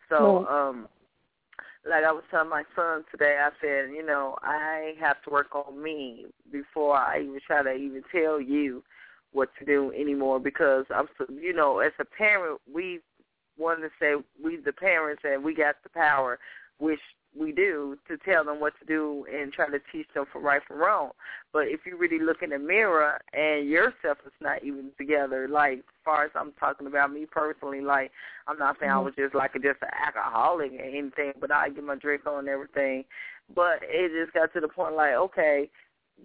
So, 0.09 0.45
Right. 0.45 0.69
um 0.69 0.89
like 1.85 2.03
I 2.03 2.11
was 2.11 2.23
telling 2.29 2.49
my 2.49 2.63
son 2.75 3.05
today, 3.11 3.37
I 3.39 3.49
said, 3.61 3.91
you 3.91 4.03
know, 4.05 4.37
I 4.41 4.95
have 4.99 5.21
to 5.23 5.29
work 5.29 5.55
on 5.55 5.81
me 5.81 6.25
before 6.51 6.95
I 6.97 7.21
even 7.21 7.39
try 7.45 7.63
to 7.63 7.73
even 7.73 8.03
tell 8.11 8.41
you 8.41 8.83
what 9.33 9.49
to 9.59 9.65
do 9.65 9.91
anymore 9.93 10.39
because 10.39 10.85
I'm, 10.93 11.07
you 11.29 11.53
know, 11.53 11.79
as 11.79 11.91
a 11.99 12.05
parent, 12.05 12.59
we 12.71 12.99
want 13.57 13.81
to 13.81 13.89
say 13.99 14.15
we 14.43 14.57
the 14.57 14.73
parents 14.73 15.23
and 15.25 15.43
we 15.43 15.53
got 15.53 15.75
the 15.83 15.89
power, 15.89 16.39
which 16.79 16.99
we 17.37 17.51
do 17.51 17.97
to 18.07 18.17
tell 18.17 18.43
them 18.43 18.59
what 18.59 18.73
to 18.79 18.85
do 18.85 19.25
and 19.31 19.51
try 19.51 19.69
to 19.69 19.79
teach 19.91 20.07
them 20.13 20.25
from 20.31 20.43
right 20.43 20.61
from 20.67 20.77
wrong. 20.77 21.11
But 21.53 21.67
if 21.67 21.81
you 21.85 21.97
really 21.97 22.19
look 22.19 22.41
in 22.41 22.49
the 22.49 22.59
mirror 22.59 23.19
and 23.33 23.67
yourself 23.67 24.17
is 24.25 24.31
not 24.41 24.63
even 24.63 24.91
together, 24.97 25.47
like 25.47 25.79
as 25.79 25.83
far 26.03 26.25
as 26.25 26.31
I'm 26.35 26.53
talking 26.59 26.87
about 26.87 27.11
me 27.11 27.25
personally, 27.25 27.81
like 27.81 28.11
I'm 28.47 28.57
not 28.57 28.77
saying 28.79 28.91
I 28.91 28.95
mm-hmm. 28.95 29.05
was 29.05 29.13
just 29.15 29.35
like 29.35 29.55
a, 29.55 29.59
just 29.59 29.81
an 29.81 29.89
alcoholic 30.05 30.71
or 30.73 30.81
anything, 30.81 31.33
but 31.39 31.51
I 31.51 31.69
get 31.69 31.83
my 31.83 31.95
drink 31.95 32.25
on 32.25 32.39
and 32.39 32.49
everything. 32.49 33.05
But 33.53 33.79
it 33.83 34.11
just 34.19 34.33
got 34.33 34.53
to 34.53 34.59
the 34.59 34.67
point 34.67 34.95
like, 34.95 35.13
okay, 35.13 35.69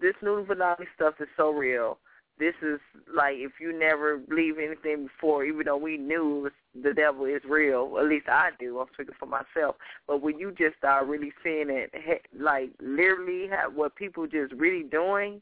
this 0.00 0.14
new 0.22 0.38
Illuminati 0.38 0.84
stuff 0.96 1.14
is 1.20 1.28
so 1.36 1.50
real. 1.50 1.98
This 2.43 2.55
is 2.61 2.80
like 3.14 3.36
if 3.36 3.53
you 3.61 3.72
never 3.72 4.18
believe 4.18 4.59
anything 4.59 5.05
before, 5.07 5.45
even 5.45 5.64
though 5.64 5.76
we 5.76 5.97
knew 5.97 6.51
the 6.82 6.93
devil 6.93 7.24
is 7.24 7.40
real, 7.49 7.95
at 8.01 8.07
least 8.07 8.26
I 8.28 8.51
do. 8.59 8.80
I'm 8.80 8.88
speaking 8.95 9.14
for 9.16 9.26
myself. 9.26 9.76
But 10.09 10.22
when 10.22 10.40
you 10.40 10.51
just 10.51 10.76
start 10.76 11.07
really 11.07 11.32
seeing 11.45 11.70
it, 11.70 11.93
like 12.36 12.70
literally 12.80 13.47
have 13.47 13.74
what 13.74 13.95
people 13.95 14.26
just 14.26 14.53
really 14.55 14.82
doing, 14.82 15.40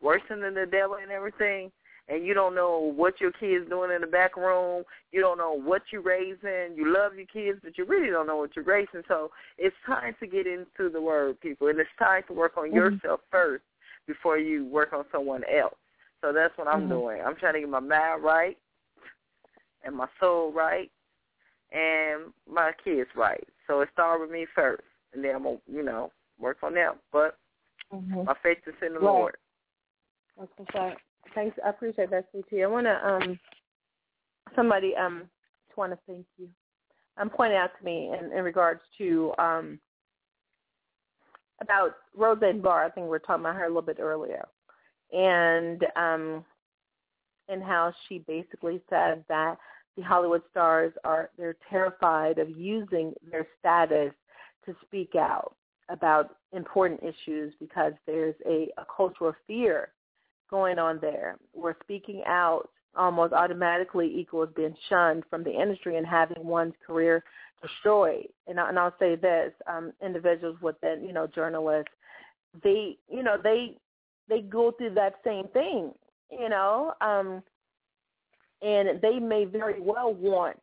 worse 0.00 0.22
than 0.30 0.40
the 0.40 0.68
devil 0.70 0.98
and 1.02 1.10
everything, 1.10 1.72
and 2.06 2.24
you 2.24 2.32
don't 2.32 2.54
know 2.54 2.92
what 2.94 3.20
your 3.20 3.32
kids 3.32 3.68
doing 3.68 3.90
in 3.90 4.00
the 4.00 4.06
back 4.06 4.36
room. 4.36 4.84
You 5.10 5.20
don't 5.22 5.38
know 5.38 5.54
what 5.54 5.82
you're 5.90 6.00
raising. 6.00 6.76
You 6.76 6.94
love 6.94 7.16
your 7.16 7.26
kids, 7.26 7.58
but 7.60 7.76
you 7.76 7.84
really 7.86 8.10
don't 8.10 8.28
know 8.28 8.36
what 8.36 8.54
you're 8.54 8.64
raising. 8.64 9.02
So 9.08 9.32
it's 9.58 9.74
time 9.84 10.14
to 10.20 10.28
get 10.28 10.46
into 10.46 10.90
the 10.92 11.00
word, 11.00 11.40
people, 11.40 11.66
and 11.66 11.80
it's 11.80 11.90
time 11.98 12.22
to 12.28 12.32
work 12.34 12.56
on 12.56 12.70
Mhm. 12.70 12.74
yourself 12.74 13.20
first 13.32 13.64
before 14.06 14.38
you 14.38 14.64
work 14.66 14.92
on 14.92 15.04
someone 15.10 15.42
else. 15.44 15.74
So 16.20 16.32
that's 16.32 16.56
what 16.58 16.68
I'm 16.68 16.82
Mhm. 16.82 16.88
doing. 16.88 17.22
I'm 17.22 17.36
trying 17.36 17.54
to 17.54 17.60
get 17.60 17.68
my 17.68 17.80
mind 17.80 18.22
right 18.22 18.58
and 19.82 19.96
my 19.96 20.08
soul 20.18 20.52
right 20.52 20.90
and 21.72 22.32
my 22.46 22.72
kids 22.84 23.08
right. 23.14 23.46
So 23.66 23.80
it 23.80 23.88
started 23.92 24.22
with 24.22 24.30
me 24.30 24.46
first, 24.54 24.82
and 25.12 25.24
then 25.24 25.36
I'm 25.36 25.42
gonna, 25.42 25.60
you 25.66 25.82
know, 25.82 26.12
work 26.38 26.58
on 26.62 26.74
them. 26.74 27.00
But 27.12 27.38
Mhm. 27.92 28.26
my 28.26 28.34
faith 28.42 28.66
is 28.66 28.74
in 28.82 28.94
the 28.94 29.00
Right. 29.00 29.06
Lord. 29.06 29.36
That's 30.36 30.58
what's 30.58 30.74
up. 30.74 30.98
Thanks. 31.34 31.58
I 31.64 31.68
appreciate 31.70 32.10
that, 32.10 32.30
CT. 32.32 32.62
I 32.62 32.66
want 32.66 32.86
to 32.86 33.06
um 33.06 33.38
somebody 34.54 34.96
um 34.96 35.30
just 35.66 35.76
want 35.76 35.92
to 35.92 35.98
thank 36.06 36.26
you. 36.36 36.48
Um, 37.16 37.30
pointed 37.30 37.56
out 37.56 37.76
to 37.78 37.84
me 37.84 38.12
in, 38.12 38.32
in 38.32 38.44
regards 38.44 38.80
to 38.98 39.32
um 39.38 39.80
about 41.60 41.96
Roseanne 42.16 42.60
Barr. 42.60 42.84
I 42.84 42.90
think 42.90 43.04
we 43.04 43.10
were 43.10 43.18
talking 43.18 43.44
about 43.44 43.56
her 43.56 43.64
a 43.64 43.68
little 43.68 43.82
bit 43.82 44.00
earlier, 44.00 44.48
and 45.12 45.84
um 45.96 46.44
and 47.48 47.62
how 47.62 47.92
she 48.08 48.18
basically 48.18 48.80
said 48.88 49.24
that 49.28 49.56
the 49.96 50.02
Hollywood 50.02 50.42
stars 50.50 50.92
are 51.04 51.30
they're 51.36 51.56
terrified 51.68 52.38
of 52.38 52.48
using 52.50 53.12
their 53.30 53.46
status 53.58 54.12
to 54.64 54.74
speak 54.82 55.14
out 55.16 55.54
about 55.88 56.36
important 56.52 57.00
issues 57.02 57.52
because 57.58 57.92
there's 58.06 58.36
a, 58.46 58.68
a 58.78 58.86
cultural 58.96 59.34
fear 59.46 59.88
going 60.50 60.78
on 60.78 60.98
there 61.00 61.36
where 61.52 61.76
speaking 61.82 62.22
out 62.26 62.68
almost 62.96 63.32
automatically 63.32 64.12
equals 64.16 64.48
being 64.56 64.74
shunned 64.88 65.24
from 65.30 65.44
the 65.44 65.50
industry 65.50 65.96
and 65.96 66.06
having 66.06 66.44
one's 66.44 66.74
career 66.84 67.22
destroyed. 67.62 68.28
And, 68.46 68.58
I, 68.58 68.68
and 68.68 68.78
I'll 68.78 68.94
say 68.98 69.16
this: 69.16 69.52
um, 69.66 69.92
individuals 70.04 70.56
within, 70.60 71.04
you 71.04 71.12
know, 71.12 71.26
journalists, 71.26 71.92
they, 72.62 72.96
you 73.08 73.22
know, 73.22 73.36
they 73.42 73.76
they 74.30 74.40
go 74.40 74.70
through 74.70 74.94
that 74.94 75.16
same 75.24 75.48
thing, 75.48 75.92
you 76.30 76.48
know, 76.48 76.94
um, 77.02 77.42
and 78.62 79.00
they 79.02 79.18
may 79.18 79.44
very 79.44 79.80
well 79.80 80.14
want 80.14 80.58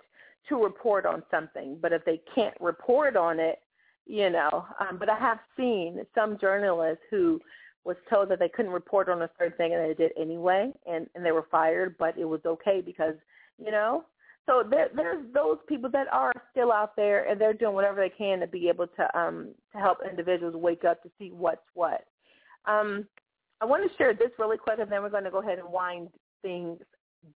to 0.49 0.63
report 0.63 1.05
on 1.05 1.22
something, 1.30 1.78
but 1.82 1.93
if 1.93 2.03
they 2.05 2.22
can't 2.34 2.55
report 2.59 3.15
on 3.15 3.39
it, 3.39 3.59
you 4.05 4.30
know, 4.30 4.65
um, 4.80 4.97
but 4.97 5.09
I 5.09 5.20
have 5.20 5.39
seen 5.57 6.05
some 6.15 6.38
journalists 6.39 7.03
who 7.11 7.39
was 7.84 7.97
told 8.09 8.30
that 8.30 8.39
they 8.39 8.49
couldn't 8.49 8.72
report 8.72 9.09
on 9.09 9.22
a 9.22 9.30
certain 9.38 9.57
thing 9.57 9.74
and 9.74 9.84
they 9.84 9.93
did 9.93 10.11
anyway 10.18 10.72
and, 10.89 11.07
and 11.13 11.26
they 11.26 11.32
were 11.32 11.47
fired, 11.51 11.95
but 11.99 12.18
it 12.18 12.26
was 12.26 12.41
okay 12.45 12.82
because, 12.82 13.15
you 13.57 13.72
know, 13.72 14.05
so 14.47 14.63
there 14.68 14.88
there's 14.95 15.26
those 15.34 15.57
people 15.68 15.89
that 15.91 16.07
are 16.11 16.32
still 16.51 16.72
out 16.72 16.95
there 16.95 17.30
and 17.30 17.39
they're 17.39 17.53
doing 17.53 17.76
whatever 17.76 17.97
they 17.97 18.09
can 18.09 18.39
to 18.39 18.47
be 18.47 18.70
able 18.70 18.88
to 18.88 19.20
um 19.20 19.49
to 19.74 19.78
help 19.78 19.97
individuals 20.09 20.55
wake 20.55 20.86
up 20.86 21.03
to 21.03 21.09
see 21.20 21.32
what's 21.32 21.65
what. 21.74 22.05
Um 22.65 23.07
I 23.62 23.66
want 23.66 23.89
to 23.89 23.97
share 23.97 24.14
this 24.14 24.32
really 24.38 24.58
quick 24.58 24.80
and 24.80 24.91
then 24.91 25.01
we're 25.01 25.10
going 25.10 25.24
to 25.24 25.32
go 25.32 25.41
ahead 25.41 25.60
and 25.60 25.72
wind 25.72 26.10
things 26.41 26.80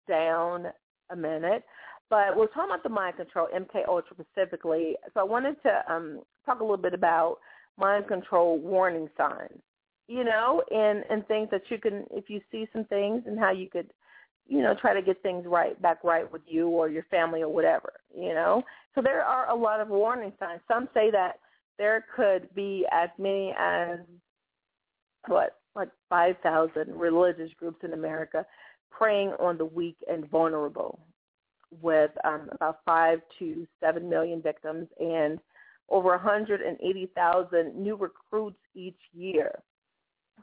down 0.09 0.67
a 1.11 1.17
minute. 1.17 1.65
But 2.09 2.37
we're 2.37 2.49
talking 2.49 2.71
about 2.71 2.83
the 2.83 2.89
mind 2.89 3.17
control, 3.17 3.47
MK 3.55 3.87
Ultra 3.89 4.17
specifically. 4.17 4.97
So 5.15 5.21
I 5.21 5.23
wanted 5.23 5.57
to 5.63 5.93
um, 5.93 6.21
talk 6.45 6.59
a 6.59 6.65
little 6.65 6.77
bit 6.77 6.93
about 6.93 7.37
mind 7.79 8.09
control 8.09 8.59
warning 8.59 9.09
signs, 9.17 9.61
you 10.09 10.25
know, 10.25 10.63
and 10.71 11.05
and 11.09 11.27
things 11.29 11.49
that 11.53 11.63
you 11.69 11.79
can, 11.79 12.05
if 12.11 12.29
you 12.29 12.41
see 12.51 12.67
some 12.73 12.85
things, 12.87 13.23
and 13.27 13.39
how 13.39 13.53
you 13.53 13.69
could, 13.71 13.93
you 14.49 14.61
know, 14.61 14.75
try 14.81 14.93
to 14.93 15.03
get 15.03 15.23
things 15.23 15.45
right 15.47 15.81
back 15.81 16.03
right 16.03 16.31
with 16.31 16.43
you 16.47 16.69
or 16.69 16.89
your 16.89 17.05
family 17.05 17.43
or 17.43 17.49
whatever, 17.49 17.93
you 18.13 18.35
know. 18.35 18.65
So 18.97 19.03
there 19.03 19.23
are 19.23 19.49
a 19.49 19.55
lot 19.55 19.81
of 19.81 19.89
warning 19.89 20.33
signs. 20.41 20.61
Some 20.67 20.89
say 20.93 21.13
that 21.13 21.39
there 21.79 22.05
could 22.17 22.53
be 22.57 22.85
as 22.93 23.09
many 23.19 23.55
as 23.57 24.01
what, 25.29 25.60
like 25.75 25.89
five 26.09 26.37
thousand 26.43 26.95
religious 26.95 27.51
groups 27.59 27.85
in 27.85 27.93
America 27.93 28.45
preying 28.91 29.31
on 29.39 29.57
the 29.57 29.65
weak 29.65 29.97
and 30.09 30.29
vulnerable 30.29 31.01
with 31.81 32.11
um, 32.25 32.49
about 32.53 32.81
five 32.85 33.21
to 33.39 33.67
seven 33.81 34.09
million 34.09 34.43
victims 34.43 34.89
and 34.99 35.39
over 35.89 36.11
180,000 36.11 37.77
new 37.77 37.97
recruits 37.97 38.59
each 38.75 38.99
year. 39.13 39.53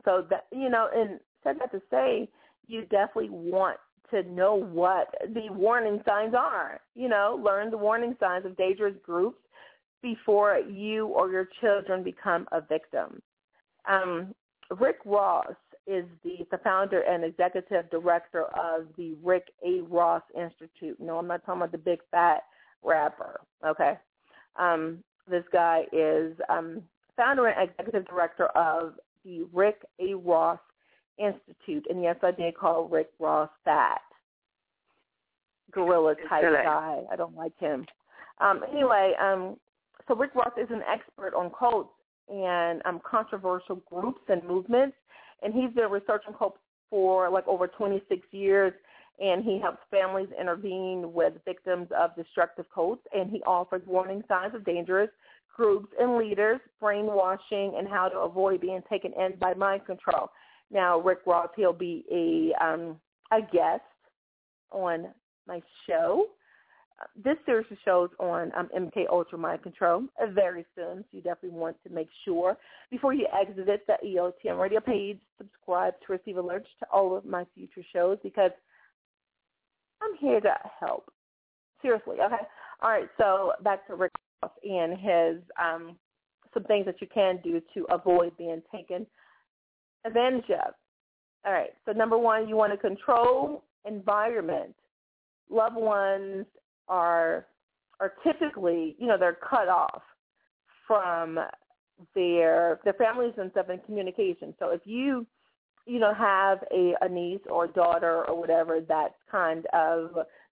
So 0.05 0.25
that 0.29 0.47
you 0.51 0.69
know, 0.69 0.89
and 0.93 1.19
said 1.43 1.57
that 1.59 1.71
to 1.71 1.81
say, 1.89 2.29
you 2.67 2.81
definitely 2.81 3.29
want 3.29 3.77
to 4.11 4.23
know 4.23 4.55
what 4.55 5.13
the 5.33 5.51
warning 5.51 6.01
signs 6.07 6.33
are. 6.33 6.79
You 6.95 7.09
know, 7.09 7.41
learn 7.43 7.71
the 7.71 7.77
warning 7.77 8.15
signs 8.19 8.45
of 8.45 8.55
dangerous 8.57 8.95
groups 9.03 9.39
before 10.01 10.59
you 10.59 11.07
or 11.07 11.31
your 11.31 11.49
children 11.59 12.03
become 12.03 12.47
a 12.51 12.61
victim. 12.61 13.21
Um, 13.89 14.35
Rick 14.79 14.97
Ross 15.05 15.55
is 15.85 16.05
the, 16.23 16.45
the 16.51 16.57
founder 16.59 17.01
and 17.01 17.23
executive 17.23 17.89
director 17.89 18.43
of 18.45 18.87
the 18.97 19.15
Rick 19.23 19.51
A. 19.65 19.81
Ross 19.81 20.23
Institute. 20.35 20.99
No, 20.99 21.17
I'm 21.17 21.27
not 21.27 21.45
talking 21.45 21.61
about 21.61 21.71
the 21.71 21.77
big 21.77 21.99
fat 22.11 22.41
rapper. 22.83 23.39
Okay. 23.65 23.93
Um, 24.57 25.03
this 25.29 25.43
guy 25.51 25.83
is 25.91 26.33
um, 26.49 26.81
founder 27.15 27.47
and 27.47 27.69
executive 27.69 28.05
director 28.07 28.47
of 28.47 28.93
the 29.23 29.45
Rick 29.53 29.81
A. 29.99 30.13
Ross 30.15 30.59
Institute. 31.17 31.85
And 31.89 32.03
yes, 32.03 32.17
I 32.21 32.31
did 32.31 32.57
call 32.57 32.87
Rick 32.87 33.09
Ross 33.19 33.49
fat. 33.63 34.01
Gorilla 35.71 36.15
type 36.29 36.43
guy. 36.63 37.01
I 37.11 37.15
don't 37.15 37.35
like 37.35 37.57
him. 37.59 37.85
Um, 38.39 38.61
anyway, 38.71 39.13
um, 39.21 39.57
so 40.07 40.15
Rick 40.15 40.33
Ross 40.35 40.53
is 40.57 40.69
an 40.69 40.81
expert 40.91 41.33
on 41.35 41.51
cults 41.57 41.89
and 42.29 42.81
um, 42.85 43.01
controversial 43.09 43.81
groups 43.89 44.21
and 44.27 44.43
movements. 44.43 44.95
And 45.43 45.53
he's 45.53 45.71
been 45.73 45.89
researching 45.89 46.33
cults 46.37 46.57
for 46.89 47.29
like 47.29 47.47
over 47.47 47.67
26 47.67 48.25
years 48.31 48.73
and 49.19 49.43
he 49.43 49.59
helps 49.59 49.79
families 49.89 50.27
intervene 50.39 51.11
with 51.11 51.33
victims 51.43 51.87
of 51.97 52.15
destructive 52.15 52.65
cults. 52.73 53.01
And 53.13 53.31
he 53.31 53.41
offers 53.43 53.81
warning 53.87 54.23
signs 54.27 54.53
of 54.53 54.63
dangerous 54.63 55.09
groups 55.55 55.87
and 55.99 56.17
leaders 56.17 56.59
brainwashing 56.79 57.75
and 57.77 57.87
how 57.87 58.07
to 58.09 58.19
avoid 58.19 58.61
being 58.61 58.83
taken 58.89 59.11
in 59.13 59.35
by 59.39 59.53
mind 59.55 59.85
control. 59.85 60.29
Now 60.71 60.99
rick 60.99 61.19
ross 61.25 61.49
he'll 61.55 61.73
be 61.73 62.05
a 62.11 62.63
um 62.63 62.97
a 63.31 63.41
guest 63.41 63.81
on 64.71 65.07
my 65.47 65.61
show 65.87 66.27
this 67.23 67.37
series 67.45 67.67
of 67.71 67.77
shows 67.85 68.09
on 68.19 68.51
um, 68.57 68.69
MK 68.75 69.07
Ultra 69.09 69.37
Mind 69.37 69.61
Control 69.63 70.03
uh, 70.21 70.27
very 70.31 70.65
soon. 70.75 70.99
So 71.03 71.07
you 71.11 71.21
definitely 71.21 71.57
want 71.57 71.77
to 71.83 71.93
make 71.93 72.09
sure 72.25 72.57
before 72.89 73.13
you 73.13 73.27
exit 73.39 73.85
the 73.87 73.95
EOTM 74.05 74.59
radio 74.59 74.79
page, 74.79 75.19
subscribe 75.37 75.93
to 76.05 76.13
receive 76.13 76.35
alerts 76.35 76.65
to 76.79 76.87
all 76.91 77.15
of 77.15 77.25
my 77.25 77.45
future 77.53 77.85
shows 77.93 78.17
because 78.23 78.51
I'm 80.01 80.15
here 80.19 80.39
to 80.41 80.53
help. 80.79 81.11
Seriously, 81.81 82.15
okay? 82.23 82.43
All 82.81 82.89
right, 82.89 83.09
so 83.17 83.53
back 83.63 83.85
to 83.87 83.95
Rick 83.95 84.11
Ross 84.41 84.51
and 84.63 84.93
his 84.93 85.43
um, 85.61 85.95
some 86.53 86.63
things 86.63 86.85
that 86.85 86.99
you 87.01 87.07
can 87.13 87.39
do 87.43 87.61
to 87.73 87.85
avoid 87.91 88.35
being 88.37 88.61
taken 88.73 89.05
advantage 90.05 90.49
of. 90.49 90.73
All 91.45 91.53
right, 91.53 91.69
so 91.85 91.91
number 91.91 92.17
one, 92.17 92.49
you 92.49 92.55
want 92.55 92.73
to 92.73 92.77
control 92.77 93.63
environment. 93.85 94.75
Loved 95.49 95.75
ones 95.75 96.45
are 96.87 97.45
are 97.99 98.13
typically, 98.23 98.95
you 98.99 99.07
know, 99.07 99.17
they're 99.17 99.37
cut 99.49 99.67
off 99.67 100.03
from 100.85 101.39
their 102.15 102.79
their 102.83 102.93
families 102.93 103.33
and 103.37 103.51
stuff 103.51 103.69
in 103.69 103.79
communication. 103.79 104.53
So 104.59 104.69
if 104.69 104.81
you 104.85 105.25
you 105.85 105.99
know 105.99 106.13
have 106.13 106.59
a, 106.71 106.93
a 107.01 107.09
niece 107.09 107.41
or 107.49 107.67
daughter 107.67 108.25
or 108.27 108.39
whatever 108.39 108.81
that's 108.87 109.15
kind 109.31 109.65
of 109.73 110.11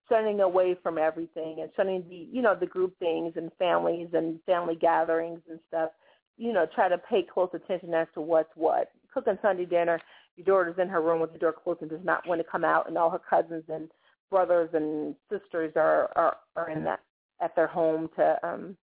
shunning 0.10 0.40
away 0.40 0.76
from 0.82 0.98
everything 0.98 1.58
and 1.62 1.70
shunning 1.76 2.04
the 2.10 2.28
you 2.32 2.42
know 2.42 2.56
the 2.58 2.66
group 2.66 2.98
things 3.00 3.34
and 3.36 3.52
families 3.60 4.08
and 4.14 4.40
family 4.46 4.76
gatherings 4.76 5.42
and 5.50 5.60
stuff 5.68 5.90
you 6.38 6.54
know 6.54 6.66
try 6.74 6.88
to 6.88 6.98
pay 6.98 7.22
close 7.22 7.50
attention 7.54 7.94
as 7.94 8.08
to 8.14 8.22
what's 8.22 8.50
what 8.56 8.92
cooking 9.14 9.38
sunday 9.42 9.66
dinner 9.66 10.00
your 10.38 10.46
daughter's 10.46 10.80
in 10.82 10.90
her 10.90 11.02
room 11.02 11.20
with 11.20 11.34
the 11.34 11.40
door 11.40 11.54
closed 11.54 11.82
and 11.82 11.90
does 11.90 12.00
not 12.04 12.28
want 12.28 12.40
to 12.40 12.48
come 12.50 12.64
out 12.64 12.88
and 12.88 12.98
all 12.98 13.10
her 13.10 13.22
cousins 13.30 13.64
and 13.68 13.90
brothers 14.30 14.70
and 14.74 15.16
sisters 15.30 15.74
are 15.76 16.12
are, 16.16 16.38
are 16.56 16.70
in 16.70 16.84
that 16.84 17.02
at 17.42 17.56
their 17.56 17.68
home 17.68 18.10
to 18.16 18.38
um 18.44 18.78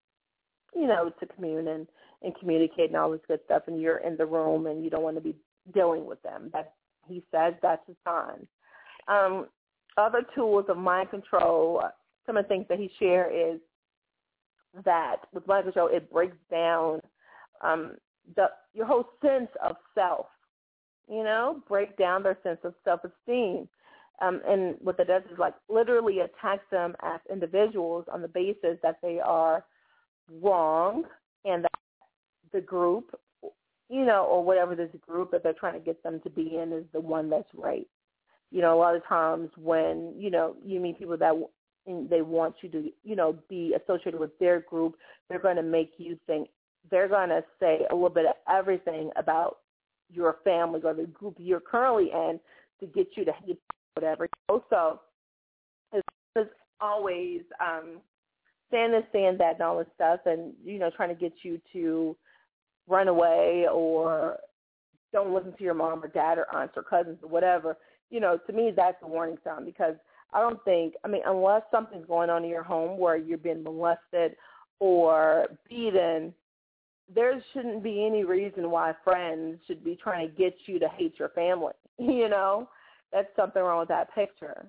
you 0.75 0.87
know 0.87 1.11
to 1.21 1.27
commune 1.27 1.69
and 1.69 1.87
and 2.23 2.35
communicate 2.39 2.89
and 2.89 2.97
all 2.97 3.11
this 3.11 3.21
good 3.27 3.41
stuff 3.45 3.63
and 3.67 3.81
you're 3.81 3.99
in 3.99 4.17
the 4.17 4.27
room 4.27 4.67
and 4.67 4.85
you 4.85 4.91
don't 4.91 5.03
want 5.03 5.17
to 5.17 5.23
be 5.23 5.35
dealing 5.75 6.07
with 6.07 6.23
them. 6.23 6.51
That 6.53 6.75
he 7.09 7.25
says 7.31 7.55
that's 7.63 7.89
a 7.89 7.95
sign. 8.05 8.47
Um 9.09 9.47
other 9.97 10.23
tools 10.35 10.67
of 10.69 10.77
mind 10.77 11.11
control 11.11 11.83
some 12.27 12.37
of 12.37 12.45
the 12.45 12.49
things 12.49 12.67
that 12.69 12.79
he 12.79 12.91
shared 12.99 13.33
is 13.35 13.61
that 14.85 15.17
with 15.33 15.47
mind 15.47 15.65
control 15.65 15.89
it 15.93 16.11
breaks 16.11 16.37
down 16.51 17.01
um 17.63 17.93
the 18.37 18.47
your 18.73 18.87
whole 18.87 19.05
sense 19.21 19.51
of 19.63 19.77
self 19.95 20.27
you 21.09 21.23
know 21.23 21.63
break 21.69 21.97
down 21.97 22.23
their 22.23 22.39
sense 22.43 22.61
of 22.65 22.75
self 22.85 23.01
esteem 23.05 23.69
um, 24.23 24.41
and 24.47 24.77
what 24.81 24.97
that 24.99 25.09
does 25.09 25.23
is 25.31 25.39
like 25.39 25.55
literally 25.69 26.21
attacks 26.21 26.65
them 26.71 26.95
as 27.03 27.21
individuals 27.31 28.05
on 28.11 28.23
the 28.23 28.29
basis 28.29 28.79
that 28.83 28.99
they 29.03 29.19
are 29.19 29.65
wrong 30.41 31.05
and 31.45 31.65
that 31.65 31.73
the 32.53 32.61
group, 32.61 33.19
you 33.89 34.05
know, 34.05 34.25
or 34.25 34.45
whatever 34.45 34.77
this 34.77 34.91
group 35.01 35.33
that 35.33 35.43
they're 35.43 35.53
trying 35.53 35.75
to 35.75 35.81
get 35.81 36.01
them 36.05 36.21
to 36.23 36.31
be 36.31 36.57
in 36.57 36.73
is 36.73 36.85
the 36.93 37.01
one 37.01 37.29
that's 37.29 37.49
right. 37.55 37.87
You 38.53 38.61
know, 38.61 38.75
a 38.75 38.79
lot 38.79 38.95
of 38.95 39.05
times 39.07 39.51
when, 39.57 40.15
you 40.17 40.31
know, 40.31 40.55
you 40.65 40.79
meet 40.79 40.99
people 40.99 41.17
that 41.17 41.35
they 42.09 42.23
want 42.23 42.55
you 42.61 42.69
to, 42.69 42.93
you 43.03 43.17
know, 43.17 43.37
be 43.49 43.75
associated 43.75 44.21
with 44.21 44.39
their 44.39 44.61
group, 44.61 44.95
they're 45.29 45.41
going 45.41 45.57
to 45.57 45.63
make 45.63 45.95
you 45.99 46.17
think, 46.29 46.49
they're 46.91 47.09
going 47.09 47.31
to 47.31 47.43
say 47.59 47.81
a 47.91 47.95
little 47.95 48.09
bit 48.09 48.27
of 48.27 48.35
everything 48.49 49.11
about 49.17 49.59
your 50.13 50.37
family 50.45 50.81
or 50.85 50.95
the 50.95 51.07
group 51.07 51.35
you're 51.39 51.61
currently 51.61 52.11
in 52.13 52.39
to 52.79 52.87
get 52.87 53.09
you 53.17 53.25
to 53.25 53.33
hate 53.45 53.59
whatever. 53.95 54.29
Also, 54.49 55.01
is 55.95 56.47
always 56.81 57.43
um, 57.61 57.99
saying 58.71 58.93
this, 58.93 59.05
saying 59.13 59.37
that, 59.39 59.55
and 59.55 59.63
all 59.63 59.79
this 59.79 59.87
stuff, 59.95 60.21
and 60.27 60.53
you 60.65 60.79
know, 60.79 60.91
trying 60.95 61.11
to 61.11 61.15
get 61.15 61.33
you 61.43 61.61
to 61.73 62.17
run 62.89 63.09
away 63.09 63.67
or 63.73 64.39
don't 65.13 65.35
listen 65.35 65.53
to 65.57 65.65
your 65.65 65.75
mom 65.75 66.03
or 66.03 66.09
dad 66.09 66.39
or 66.39 66.53
aunts 66.55 66.75
or 66.77 66.83
cousins 66.83 67.19
or 67.23 67.29
whatever. 67.29 67.77
You 68.11 68.21
know, 68.21 68.39
to 68.47 68.53
me, 68.53 68.73
that's 68.75 68.97
a 69.03 69.09
warning 69.09 69.39
sign 69.45 69.65
because 69.65 69.95
I 70.33 70.41
don't 70.41 70.63
think, 70.65 70.95
I 71.05 71.09
mean, 71.09 71.23
unless 71.27 71.63
something's 71.71 72.07
going 72.07 72.31
on 72.31 72.45
in 72.45 72.51
your 72.51 72.63
home 72.63 72.99
where 72.99 73.17
you're 73.17 73.39
being 73.39 73.63
molested 73.63 74.37
or 74.81 75.47
beaten, 75.69 76.35
there 77.15 77.43
shouldn't 77.53 77.83
be 77.83 78.07
any 78.07 78.25
reason 78.25 78.71
why 78.71 78.95
friends 79.05 79.61
should 79.67 79.85
be 79.85 79.99
trying 80.03 80.29
to 80.29 80.35
get 80.35 80.55
you 80.67 80.79
to 80.79 80.89
hate 80.89 81.15
your 81.19 81.31
family. 81.31 81.73
You 81.99 82.31
know, 82.31 82.69
that's 83.13 83.29
something 83.37 83.63
wrong 83.63 83.81
with 83.81 83.89
that 83.89 84.15
picture. 84.15 84.67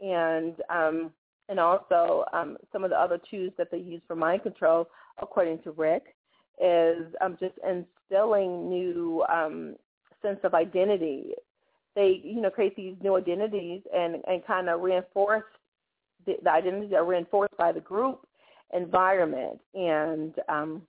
And 0.00 0.54
um, 0.68 1.12
and 1.48 1.60
also 1.60 2.24
um, 2.32 2.56
some 2.72 2.84
of 2.84 2.90
the 2.90 2.98
other 2.98 3.20
tools 3.30 3.52
that 3.58 3.70
they 3.70 3.78
use 3.78 4.00
for 4.06 4.16
mind 4.16 4.42
control, 4.42 4.88
according 5.20 5.60
to 5.62 5.72
Rick, 5.72 6.14
is 6.62 7.06
um, 7.20 7.36
just 7.38 7.54
instilling 7.68 8.68
new 8.68 9.24
um, 9.30 9.76
sense 10.22 10.38
of 10.42 10.54
identity. 10.54 11.32
They, 11.94 12.20
you 12.24 12.40
know, 12.40 12.50
create 12.50 12.74
these 12.76 12.96
new 13.02 13.16
identities 13.16 13.82
and, 13.94 14.16
and 14.26 14.44
kind 14.46 14.68
of 14.68 14.80
reinforce 14.80 15.44
the, 16.26 16.34
the 16.42 16.50
identities 16.50 16.92
are 16.92 17.04
reinforced 17.04 17.56
by 17.56 17.72
the 17.72 17.80
group 17.80 18.26
environment 18.72 19.60
and 19.74 20.34
um, 20.48 20.82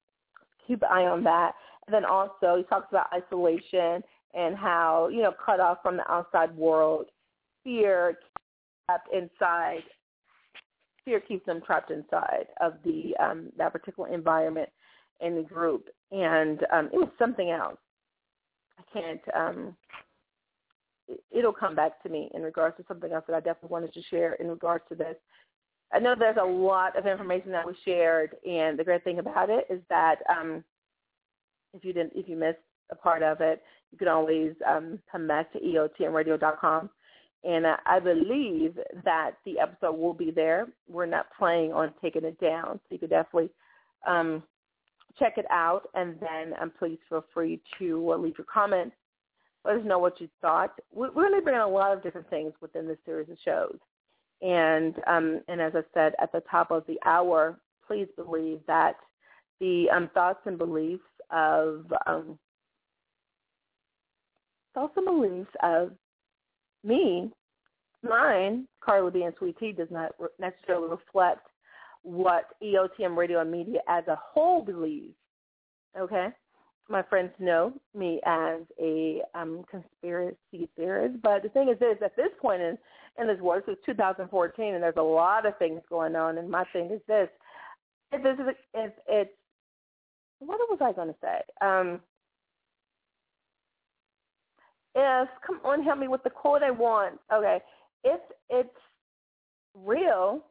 keep 0.65 0.81
an 0.81 0.89
eye 0.91 1.05
on 1.05 1.23
that. 1.23 1.51
And 1.87 1.93
then 1.93 2.05
also 2.05 2.55
he 2.57 2.63
talks 2.63 2.87
about 2.89 3.07
isolation 3.13 4.03
and 4.35 4.55
how, 4.55 5.09
you 5.11 5.21
know, 5.21 5.33
cut 5.43 5.59
off 5.59 5.79
from 5.81 5.97
the 5.97 6.11
outside 6.11 6.55
world, 6.55 7.05
fear 7.63 8.17
kept 8.89 9.07
inside 9.11 9.81
fear 11.03 11.19
keeps 11.19 11.45
them 11.45 11.61
trapped 11.65 11.91
inside 11.91 12.47
of 12.61 12.73
the 12.83 13.15
um 13.17 13.51
that 13.57 13.71
particular 13.71 14.09
environment 14.09 14.69
in 15.21 15.35
the 15.35 15.41
group. 15.41 15.87
And 16.11 16.65
um, 16.71 16.87
it 16.87 16.97
was 16.97 17.09
something 17.17 17.51
else. 17.51 17.77
I 18.77 18.83
can't. 18.93 19.21
Um, 19.35 19.75
it'll 21.31 21.53
come 21.53 21.75
back 21.75 22.01
to 22.03 22.09
me 22.09 22.29
in 22.33 22.41
regards 22.41 22.77
to 22.77 22.85
something 22.87 23.11
else 23.11 23.23
that 23.27 23.35
I 23.35 23.39
definitely 23.39 23.69
wanted 23.69 23.93
to 23.93 24.01
share 24.03 24.33
in 24.33 24.47
regards 24.47 24.83
to 24.89 24.95
this. 24.95 25.15
I 25.93 25.99
know 25.99 26.15
there's 26.17 26.37
a 26.41 26.45
lot 26.45 26.97
of 26.97 27.05
information 27.05 27.51
that 27.51 27.65
was 27.65 27.75
shared, 27.85 28.35
and 28.47 28.77
the 28.77 28.83
great 28.83 29.03
thing 29.03 29.19
about 29.19 29.49
it 29.49 29.67
is 29.69 29.81
that 29.89 30.15
um, 30.29 30.63
if 31.73 31.85
you 31.85 31.93
didn't, 31.93 32.13
if 32.15 32.27
you 32.27 32.35
missed 32.35 32.57
a 32.91 32.95
part 32.95 33.23
of 33.23 33.41
it, 33.41 33.61
you 33.91 33.97
can 33.97 34.07
always 34.07 34.53
um, 34.67 34.99
come 35.11 35.27
back 35.27 35.51
to 35.53 35.59
eotmradio.com. 35.59 36.89
And 37.43 37.65
uh, 37.65 37.77
I 37.85 37.99
believe 37.99 38.77
that 39.03 39.31
the 39.45 39.59
episode 39.59 39.93
will 39.93 40.13
be 40.13 40.31
there. 40.31 40.67
We're 40.89 41.05
not 41.05 41.27
planning 41.37 41.71
on 41.71 41.93
taking 42.01 42.25
it 42.25 42.39
down, 42.39 42.79
so 42.79 42.81
you 42.89 42.97
could 42.97 43.11
definitely 43.11 43.51
um, 44.07 44.43
check 45.19 45.37
it 45.37 45.45
out, 45.51 45.83
and 45.93 46.15
then 46.19 46.53
um, 46.59 46.71
please 46.77 46.97
feel 47.07 47.23
free 47.33 47.61
to 47.79 48.13
uh, 48.13 48.17
leave 48.17 48.33
your 48.37 48.47
comments. 48.51 48.95
Let 49.63 49.77
us 49.77 49.85
know 49.85 49.99
what 49.99 50.19
you 50.19 50.29
thought. 50.41 50.73
We're 50.91 51.11
going 51.11 51.33
to 51.33 51.41
bring 51.41 51.55
a 51.55 51.67
lot 51.67 51.93
of 51.93 52.03
different 52.03 52.29
things 52.29 52.53
within 52.61 52.87
this 52.87 52.97
series 53.05 53.29
of 53.29 53.37
shows. 53.43 53.77
And 54.41 54.95
um, 55.07 55.41
and 55.47 55.61
as 55.61 55.73
I 55.75 55.81
said 55.93 56.13
at 56.21 56.31
the 56.31 56.43
top 56.51 56.69
of 56.69 56.85
the 56.87 56.99
hour, 57.05 57.59
please 57.87 58.07
believe 58.15 58.59
that 58.67 58.95
the 59.59 59.85
um, 59.95 60.09
thoughts 60.13 60.41
and 60.45 60.57
beliefs 60.57 61.03
of 61.31 61.85
um, 62.05 62.37
and 64.75 65.05
beliefs 65.05 65.49
of 65.63 65.91
me, 66.83 67.31
mine, 68.03 68.67
Carla 68.81 69.11
B. 69.11 69.23
and 69.23 69.33
Sweet 69.37 69.57
Tea, 69.59 69.71
does 69.71 69.87
not 69.91 70.11
necessarily 70.39 70.89
reflect 70.89 71.47
what 72.03 72.51
EOTM 72.61 73.17
Radio 73.17 73.41
and 73.41 73.51
Media 73.51 73.79
as 73.87 74.07
a 74.07 74.17
whole 74.21 74.61
believes. 74.61 75.15
Okay? 75.97 76.27
My 76.87 77.01
friends 77.01 77.31
know 77.39 77.73
me 77.95 78.21
as 78.25 78.59
a 78.79 79.21
um, 79.33 79.65
conspiracy 79.69 80.69
theorist, 80.75 81.19
but 81.23 81.41
the 81.41 81.49
thing 81.49 81.69
is 81.69 81.79
this, 81.79 81.97
at 82.03 82.15
this 82.15 82.29
point 82.39 82.61
in, 82.61 82.77
in 83.19 83.27
this 83.27 83.39
war, 83.41 83.63
this 83.65 83.73
is 83.73 83.83
2014, 83.87 84.75
and 84.75 84.83
there's 84.83 84.93
a 84.97 85.01
lot 85.01 85.47
of 85.47 85.57
things 85.57 85.81
going 85.89 86.15
on, 86.15 86.37
and 86.37 86.49
my 86.49 86.63
thing 86.73 86.91
is 86.91 87.01
this, 87.07 87.27
if 88.11 88.21
this 88.21 88.35
is, 88.39 88.53
if 88.75 88.93
it's, 89.07 89.31
what 90.39 90.59
was 90.69 90.79
I 90.79 90.91
going 90.91 91.07
to 91.07 91.15
say? 91.21 91.39
Um, 91.65 92.01
if, 94.95 95.29
come 95.45 95.59
on, 95.63 95.83
help 95.83 95.99
me 95.99 96.07
with 96.07 96.23
the 96.23 96.29
quote 96.29 96.63
I 96.63 96.71
want. 96.71 97.19
Okay, 97.31 97.59
if 98.03 98.19
it's 98.49 98.69
real, 99.75 100.45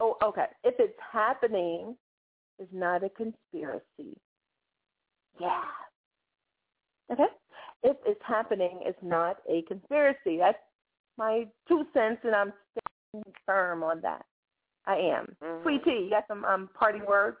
oh, 0.00 0.16
okay. 0.22 0.46
If 0.64 0.74
it's 0.78 0.98
happening, 1.12 1.96
it's 2.58 2.72
not 2.72 3.04
a 3.04 3.10
conspiracy. 3.10 4.16
Yeah. 5.38 5.62
Okay? 7.12 7.26
If 7.82 7.96
it's 8.06 8.20
happening, 8.26 8.80
it's 8.82 8.98
not 9.02 9.38
a 9.48 9.62
conspiracy. 9.62 10.38
That's 10.38 10.58
my 11.18 11.46
two 11.68 11.84
cents, 11.92 12.20
and 12.24 12.34
I'm 12.34 12.52
staying 12.72 13.24
firm 13.44 13.82
on 13.82 14.00
that. 14.00 14.24
I 14.86 14.96
am. 14.96 15.36
Mm-hmm. 15.42 15.62
Sweet 15.62 15.84
tea, 15.84 16.04
you 16.04 16.10
got 16.10 16.24
some 16.28 16.44
um, 16.44 16.70
party 16.78 17.00
words? 17.06 17.36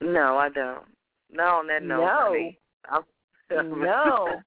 No, 0.00 0.38
I 0.38 0.48
don't. 0.48 0.84
No, 1.32 1.44
on 1.44 1.66
that 1.68 1.82
note, 1.82 2.00
no. 2.00 2.50
I'm 2.90 3.02
no. 3.50 4.40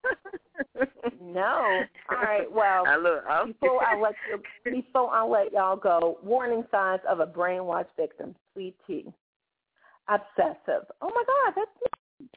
no. 1.22 1.84
All 2.10 2.18
right. 2.18 2.52
Well, 2.52 2.84
I 2.88 2.98
look, 2.98 3.24
I'm 3.30 3.48
before 3.54 3.84
I 3.86 4.00
let 4.00 4.16
you, 4.30 4.72
before 4.72 5.10
I 5.14 5.26
let 5.26 5.54
y'all 5.54 5.76
go, 5.76 6.20
warning 6.24 6.64
signs 6.72 7.02
of 7.10 7.20
a 7.20 7.28
brainwash 7.28 7.88
victim. 7.98 8.36
Sweet 8.54 8.76
tea. 8.88 9.12
Obsessive. 10.08 10.86
Oh 11.02 11.10
my 11.14 11.24
God, 11.28 11.54
that's 11.56 11.72
me. 11.82 12.30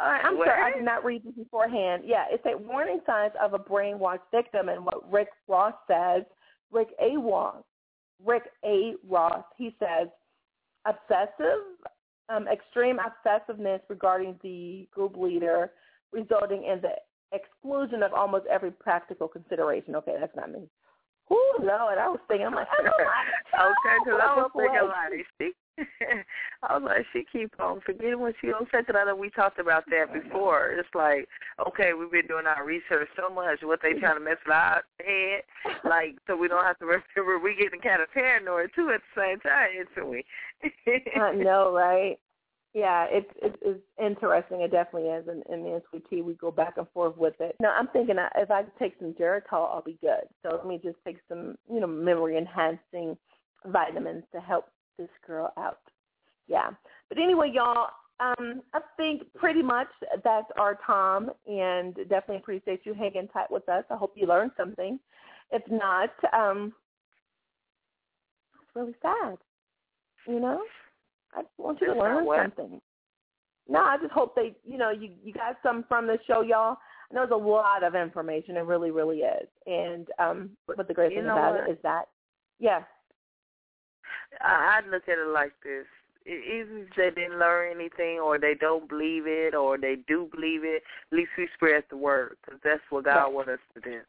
All 0.00 0.10
right, 0.10 0.24
I'm 0.24 0.38
What? 0.38 0.48
sorry, 0.48 0.72
I 0.72 0.74
did 0.76 0.84
not 0.84 1.04
read 1.04 1.22
this 1.24 1.34
beforehand. 1.34 2.04
Yeah, 2.06 2.24
it's 2.30 2.44
a 2.46 2.56
warning 2.56 3.00
signs 3.04 3.32
of 3.40 3.52
a 3.52 3.58
brainwashed 3.58 4.20
victim, 4.32 4.68
and 4.68 4.84
what 4.84 5.10
Rick 5.12 5.28
Ross 5.48 5.74
says, 5.86 6.22
Rick 6.70 6.88
A. 7.00 7.18
Ross, 7.18 7.62
Rick 8.24 8.44
A. 8.64 8.94
Ross, 9.06 9.44
he 9.58 9.76
says, 9.78 10.08
obsessive, 10.86 11.62
um, 12.28 12.46
extreme 12.48 12.98
obsessiveness 12.98 13.80
regarding 13.88 14.38
the 14.42 14.88
group 14.92 15.16
leader, 15.16 15.70
resulting 16.12 16.64
in 16.64 16.80
the 16.80 16.92
exclusion 17.32 18.02
of 18.02 18.12
almost 18.12 18.46
every 18.50 18.70
practical 18.70 19.28
consideration. 19.28 19.96
Okay, 19.96 20.16
that's 20.20 20.36
not 20.36 20.50
me. 20.50 20.68
Ooh, 21.30 21.54
Lord, 21.60 21.98
I 21.98 22.08
was 22.08 22.20
thinking, 22.28 22.46
I'm 22.46 22.54
like, 22.54 22.68
I 22.70 22.82
Okay, 23.54 23.96
because 24.04 24.20
I 24.22 24.34
was 24.36 24.50
thinking 24.56 24.88
like 24.88 25.26
she, 25.38 25.52
I 26.62 26.78
was 26.78 26.82
like 26.84 27.06
she 27.12 27.24
keep 27.32 27.52
on 27.60 27.80
forgetting 27.84 28.20
what 28.20 28.34
she 28.40 28.48
say. 28.48 28.82
Cause 28.82 28.96
I 28.96 29.04
know 29.04 29.16
we 29.16 29.30
talked 29.30 29.58
about 29.58 29.84
that 29.90 30.12
before. 30.12 30.72
It's 30.72 30.88
like, 30.94 31.28
okay, 31.66 31.92
we've 31.92 32.10
been 32.10 32.26
doing 32.26 32.46
our 32.46 32.64
research 32.64 33.08
so 33.16 33.32
much. 33.32 33.60
What 33.62 33.80
they 33.82 33.92
trying 33.94 34.16
to 34.16 34.24
mess 34.24 34.36
with 34.44 34.54
our 34.54 34.82
head, 35.00 35.42
like 35.84 36.16
so 36.26 36.36
we 36.36 36.48
don't 36.48 36.64
have 36.64 36.78
to 36.80 36.86
remember. 37.16 37.38
We 37.42 37.56
getting 37.56 37.80
kind 37.80 38.02
of 38.02 38.12
paranoid 38.12 38.70
too 38.74 38.90
at 38.90 39.00
the 39.14 39.20
same 39.20 39.40
time, 39.40 39.70
isn't 39.80 40.10
we? 40.10 40.24
I 41.20 41.32
know, 41.32 41.72
right? 41.74 42.18
Yeah, 42.74 43.06
it's 43.10 43.30
it's, 43.42 43.56
it's 43.60 43.80
interesting. 44.02 44.62
It 44.62 44.70
definitely 44.70 45.10
is. 45.10 45.28
And, 45.28 45.42
and 45.50 45.62
me 45.62 45.72
and 45.72 45.82
Sweet 45.90 46.08
Tea, 46.08 46.22
we 46.22 46.34
go 46.34 46.50
back 46.50 46.78
and 46.78 46.86
forth 46.94 47.16
with 47.18 47.34
it. 47.40 47.54
No, 47.60 47.68
I'm 47.68 47.88
thinking 47.88 48.16
if 48.36 48.50
I 48.50 48.62
take 48.78 48.94
some 48.98 49.12
Geritol, 49.12 49.70
I'll 49.70 49.82
be 49.84 49.98
good. 50.00 50.24
So 50.42 50.56
let 50.56 50.66
me 50.66 50.80
just 50.82 50.96
take 51.04 51.18
some, 51.28 51.56
you 51.70 51.80
know, 51.80 51.86
memory 51.86 52.38
enhancing 52.38 53.16
vitamins 53.66 54.24
to 54.32 54.40
help 54.40 54.68
this 54.98 55.10
girl 55.26 55.52
out. 55.58 55.80
Yeah. 56.48 56.70
But 57.10 57.18
anyway, 57.18 57.52
y'all, 57.54 57.88
um, 58.20 58.62
I 58.72 58.80
think 58.96 59.22
pretty 59.34 59.62
much 59.62 59.88
that's 60.24 60.50
our 60.58 60.78
time. 60.86 61.30
and 61.46 61.94
definitely 61.94 62.36
appreciate 62.36 62.80
you 62.84 62.94
hanging 62.94 63.28
tight 63.28 63.50
with 63.50 63.68
us. 63.68 63.84
I 63.90 63.96
hope 63.96 64.14
you 64.16 64.26
learned 64.26 64.52
something. 64.56 64.98
If 65.50 65.62
not, 65.70 66.10
um, 66.32 66.72
it's 68.54 68.70
really 68.74 68.94
sad. 69.02 69.36
You 70.26 70.40
know, 70.40 70.62
I 71.34 71.42
just 71.42 71.52
want 71.58 71.80
you 71.80 71.88
to 71.88 71.98
learn 71.98 72.26
something. 72.36 72.80
No, 73.68 73.80
I 73.80 73.96
just 74.00 74.12
hope 74.12 74.34
they, 74.34 74.54
you 74.64 74.76
know, 74.76 74.90
you 74.90 75.10
you 75.22 75.32
got 75.32 75.56
some 75.62 75.84
from 75.88 76.06
the 76.06 76.18
show, 76.26 76.42
y'all. 76.42 76.76
I 77.10 77.14
know 77.14 77.22
it's 77.22 77.32
a 77.32 77.36
lot 77.36 77.84
of 77.84 77.94
information. 77.94 78.56
It 78.56 78.60
really, 78.60 78.90
really 78.90 79.18
is. 79.18 79.48
And 79.66 80.08
um, 80.18 80.50
but 80.66 80.88
the 80.88 80.94
great 80.94 81.12
You 81.12 81.22
thing 81.22 81.30
about 81.30 81.54
what? 81.54 81.68
it 81.68 81.72
is 81.72 81.78
that, 81.82 82.08
yeah, 82.58 82.82
I, 84.40 84.80
I 84.82 84.88
look 84.88 85.08
at 85.08 85.18
it 85.18 85.28
like 85.28 85.52
this. 85.62 85.86
Even 86.24 86.86
if 86.88 86.96
they 86.96 87.10
didn't 87.10 87.40
learn 87.40 87.74
anything, 87.74 88.20
or 88.20 88.38
they 88.38 88.54
don't 88.54 88.88
believe 88.88 89.26
it, 89.26 89.54
or 89.54 89.76
they 89.76 89.96
do 90.06 90.28
believe 90.32 90.62
it, 90.64 90.82
at 91.10 91.16
least 91.16 91.30
we 91.36 91.48
spread 91.54 91.82
the 91.90 91.96
word, 91.96 92.36
because 92.44 92.60
that's 92.62 92.82
what 92.90 93.04
God 93.04 93.24
Right. 93.24 93.32
wants 93.32 93.50
us 93.50 93.58
to 93.74 93.80
do. 93.80 94.00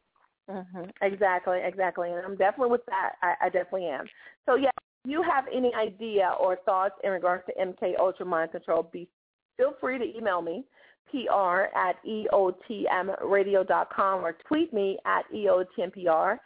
hmm 0.48 0.90
Exactly, 1.02 1.58
exactly. 1.64 2.10
And 2.10 2.24
I'm 2.24 2.36
definitely 2.36 2.70
with 2.70 2.86
that. 2.86 3.14
I, 3.22 3.34
I 3.42 3.48
definitely 3.48 3.86
am. 3.86 4.06
So 4.46 4.54
yeah, 4.54 4.70
you 5.04 5.22
have 5.22 5.44
any 5.54 5.72
idea 5.74 6.34
or 6.40 6.56
thoughts 6.64 6.94
in 7.04 7.10
regards 7.10 7.44
to 7.46 7.52
MK 7.54 7.98
Ultra 7.98 8.26
Mind 8.26 8.50
Control, 8.52 8.88
be 8.92 9.08
feel 9.56 9.74
free 9.80 9.98
to 9.98 10.16
email 10.16 10.42
me, 10.42 10.64
pr 11.10 11.62
at 11.76 11.96
eotmradio.com 12.06 14.24
or 14.24 14.36
tweet 14.48 14.72
me 14.72 14.98
at 15.04 15.24
eotmpr. 15.32 16.38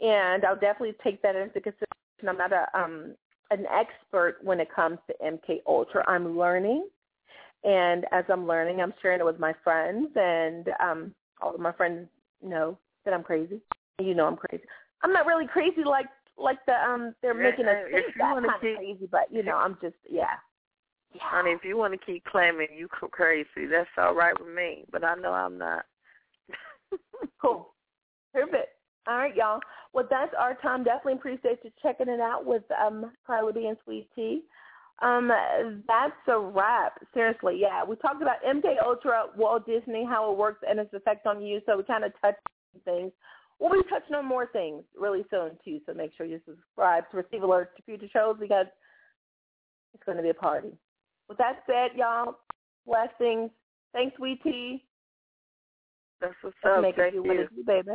And 0.00 0.44
I'll 0.44 0.54
definitely 0.54 0.94
take 1.02 1.20
that 1.22 1.34
into 1.36 1.60
consideration. 1.60 2.28
I'm 2.28 2.38
not 2.38 2.52
a 2.52 2.66
um 2.78 3.16
an 3.50 3.66
expert 3.66 4.38
when 4.42 4.60
it 4.60 4.68
comes 4.74 4.98
to 5.08 5.14
MK 5.24 5.62
Ultra. 5.66 6.04
I'm 6.08 6.38
learning. 6.38 6.86
And 7.64 8.06
as 8.12 8.24
I'm 8.28 8.46
learning, 8.46 8.80
I'm 8.80 8.94
sharing 9.02 9.20
it 9.20 9.26
with 9.26 9.38
my 9.38 9.52
friends 9.62 10.08
and 10.14 10.70
um 10.82 11.14
all 11.40 11.54
of 11.54 11.60
my 11.60 11.72
friends 11.72 12.08
know 12.42 12.78
that 13.04 13.12
I'm 13.12 13.24
crazy. 13.24 13.60
You 14.00 14.14
know 14.14 14.26
I'm 14.26 14.36
crazy. 14.36 14.64
I'm 15.02 15.12
not 15.12 15.26
really 15.26 15.46
crazy 15.46 15.84
like 15.84 16.06
like 16.36 16.58
the 16.66 16.72
um 16.72 17.14
they're 17.22 17.34
Yeah, 17.36 17.50
making 17.50 17.66
us 17.66 17.76
if 17.86 17.92
think 17.92 18.16
you 18.16 18.22
that 18.22 18.32
wanna 18.32 18.48
kind 18.48 18.76
of 18.76 18.76
crazy, 18.78 19.08
but 19.10 19.30
you 19.30 19.42
know 19.42 19.56
I'm 19.56 19.78
just 19.80 19.96
yeah. 20.08 20.36
Yeah. 21.14 21.22
Honey, 21.22 21.50
if 21.52 21.64
you 21.64 21.76
want 21.76 21.92
to 21.92 22.04
keep 22.04 22.24
claiming 22.24 22.68
you 22.76 22.88
crazy, 22.88 23.66
that's 23.70 23.88
all 23.96 24.14
right 24.14 24.34
with 24.38 24.52
me. 24.52 24.84
But 24.90 25.04
I 25.04 25.14
know 25.14 25.32
I'm 25.32 25.58
not. 25.58 25.84
Cool. 27.40 27.72
Perfect. 28.32 28.68
All 29.06 29.16
right, 29.18 29.36
y'all. 29.36 29.60
Well, 29.92 30.06
that's 30.10 30.32
our 30.38 30.54
time. 30.54 30.82
Definitely 30.82 31.14
appreciate 31.14 31.58
you 31.62 31.70
checking 31.82 32.08
it 32.08 32.20
out 32.20 32.44
with 32.46 32.62
um 32.82 33.12
Carly 33.26 33.52
B 33.52 33.66
and 33.66 33.76
Sweet 33.84 34.08
Tea. 34.14 34.42
Um, 35.02 35.30
that's 35.86 36.12
a 36.28 36.38
wrap. 36.38 36.98
Seriously, 37.12 37.58
yeah. 37.60 37.84
We 37.84 37.96
talked 37.96 38.22
about 38.22 38.42
MK 38.46 38.76
Ultra, 38.84 39.26
Walt 39.36 39.66
Disney, 39.66 40.04
how 40.08 40.30
it 40.32 40.38
works 40.38 40.62
and 40.68 40.78
its 40.78 40.94
effect 40.94 41.26
on 41.26 41.42
you. 41.42 41.60
So 41.66 41.76
we 41.76 41.82
kind 41.84 42.04
of 42.04 42.12
touched 42.20 42.38
on 42.74 42.80
things. 42.84 43.12
We'll 43.64 43.82
be 43.82 43.88
touching 43.88 44.14
on 44.14 44.26
more 44.26 44.46
things 44.52 44.82
really 44.94 45.24
soon 45.30 45.52
too. 45.64 45.80
So 45.86 45.94
make 45.94 46.12
sure 46.14 46.26
you 46.26 46.38
subscribe 46.44 47.04
to 47.10 47.16
receive 47.16 47.40
alerts 47.40 47.74
to 47.78 47.82
future 47.86 48.08
shows 48.12 48.36
because 48.38 48.66
it's 49.94 50.04
going 50.04 50.18
to 50.18 50.22
be 50.22 50.28
a 50.28 50.34
party. 50.34 50.68
With 51.30 51.38
that 51.38 51.62
said, 51.66 51.96
y'all, 51.96 52.36
blessings. 52.86 53.50
Thanks, 53.94 54.14
Sweet 54.18 54.42
Tea. 54.42 54.84
That's 56.20 56.34
what's 56.42 56.54
Let's 56.62 56.76
up. 56.76 56.82
make 56.82 56.96
Thank 56.96 57.14
it 57.14 57.16
do 57.16 57.22
what 57.22 57.36
you. 57.36 57.40
it 57.44 57.66
baby. 57.66 57.88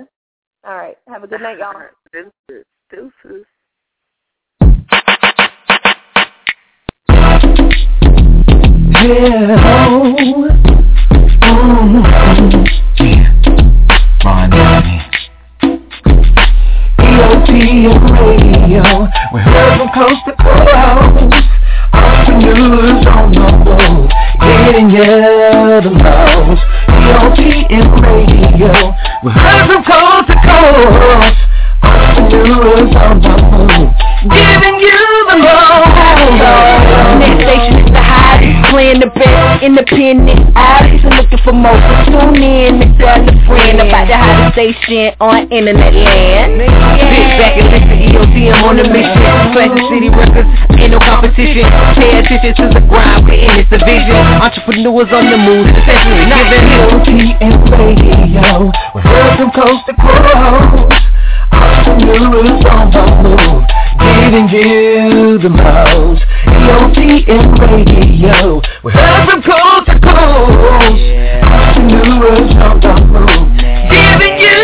All 0.65 0.75
right. 0.75 0.97
Have 1.07 1.23
a 1.23 1.27
good 1.27 1.39
night, 1.39 1.59
y'all. 1.59 1.75
Deuces. 2.49 2.65
Deuces. 2.89 3.45
EOT 9.03 10.68
radio, 18.69 19.09
we 19.33 19.39
heard 19.41 19.77
from 19.77 19.89
coast 19.89 20.21
to 20.25 20.33
coast. 20.37 21.45
Entrepreneurs 21.91 23.05
on 23.07 23.31
the 23.33 23.39
move, 23.65 24.09
getting 24.39 24.89
you 24.89 25.05
the 25.81 25.89
most. 25.89 26.61
EOT 26.87 27.39
radio, 28.05 28.93
we 29.23 29.31
heard 29.31 29.65
from 29.67 29.83
coast 29.83 30.27
to 30.29 30.35
coast. 30.45 31.39
Entrepreneurs 31.81 32.95
on 32.95 33.21
the 33.21 33.28
independent 39.61 40.39
artists 40.55 41.03
and 41.05 41.15
looking 41.15 41.41
for 41.43 41.53
more. 41.53 41.75
So 41.75 41.93
tune 42.11 42.41
in 42.43 42.81
and 42.81 42.91
tell 42.99 43.21
a 43.21 43.33
friend 43.45 43.77
about 43.83 44.07
the 44.07 44.17
hottest 44.17 44.55
station 44.55 45.15
on 45.19 45.51
internet 45.51 45.93
land. 45.93 46.63
Sit 46.99 47.29
back 47.39 47.55
and 47.59 47.67
listen 47.71 47.89
to 47.89 47.97
EOTM 47.99 48.63
on 48.63 48.77
the 48.77 48.87
mission. 48.87 49.21
Classic 49.53 49.85
City 49.91 50.09
Records, 50.09 50.49
ain't 50.79 50.91
no 50.91 50.99
competition. 50.99 51.67
Pay 51.95 52.19
attention 52.19 52.53
to 52.55 52.65
the 52.79 52.83
grind, 52.87 53.27
we're 53.27 53.39
in 53.39 53.59
it's 53.59 53.71
a 53.71 53.79
vision. 53.83 54.19
Entrepreneurs 54.39 55.11
on 55.11 55.25
the 55.27 55.39
move, 55.39 55.67
especially 55.75 56.23
giving 56.29 56.65
EOT 56.79 57.09
and 57.43 57.55
radio, 57.75 58.71
we 58.95 59.01
heard 59.01 59.37
from 59.37 59.51
coast 59.51 59.83
to 59.87 59.93
coast. 59.99 61.03
Entrepreneurs 61.51 62.63
on 62.69 62.85
the 62.93 63.03
move, 63.23 63.63
giving 63.99 64.47
you 64.49 65.37
the 65.39 65.49
most. 65.49 66.23
EOT 66.47 67.27
and 67.27 67.59
radio, 67.59 68.61
we 68.83 68.91
heard 68.91 69.29
from 69.29 69.41
coast 69.43 69.85
to 69.87 69.99
coast. 69.99 71.03
Entrepreneurs 71.43 72.51
on 72.63 72.79
the 72.79 72.93
move, 73.11 73.59
giving 73.91 74.35
you 74.39 74.59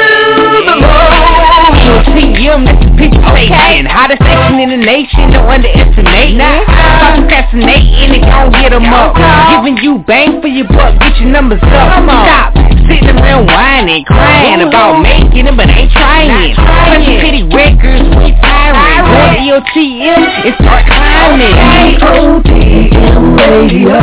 the 0.66 0.76
most. 0.80 1.76
EOTM, 1.86 2.66
that's 2.66 2.84
the 2.86 2.92
people 2.98 3.22
station. 3.32 3.86
Hottest 3.86 4.22
station 4.24 4.60
in 4.60 4.70
the 4.70 4.82
nation, 4.86 5.32
don't 5.32 5.50
underestimate. 5.50 6.36
Stop 6.36 6.95
procrastinating 7.26 8.22
and 8.22 8.24
gon' 8.24 8.52
get 8.52 8.74
'em 8.74 8.94
up. 8.94 9.16
Giving 9.50 9.78
you 9.84 9.98
bang 10.00 10.42
for 10.42 10.48
your 10.48 10.68
buck, 10.68 10.98
get 11.00 11.18
your 11.20 11.30
numbers 11.30 11.62
up. 11.64 12.04
Stop 12.06 12.54
sitting 12.88 13.20
around 13.20 13.48
whining, 13.48 14.04
crying 14.06 14.62
about 14.62 15.02
making 15.02 15.48
it, 15.48 15.58
but 15.58 15.70
ain't 15.70 15.92
trying. 15.92 16.54
Classic 16.56 17.22
City 17.22 17.44
Records, 17.44 18.10
we 18.18 18.32
tiring. 18.42 19.06
Go 19.06 19.16
to 19.34 19.40
EOTM 19.42 20.22
and 20.46 20.56
start 20.62 20.86
climbing. 20.86 21.56
EOTM 21.98 23.38
radio, 23.38 24.02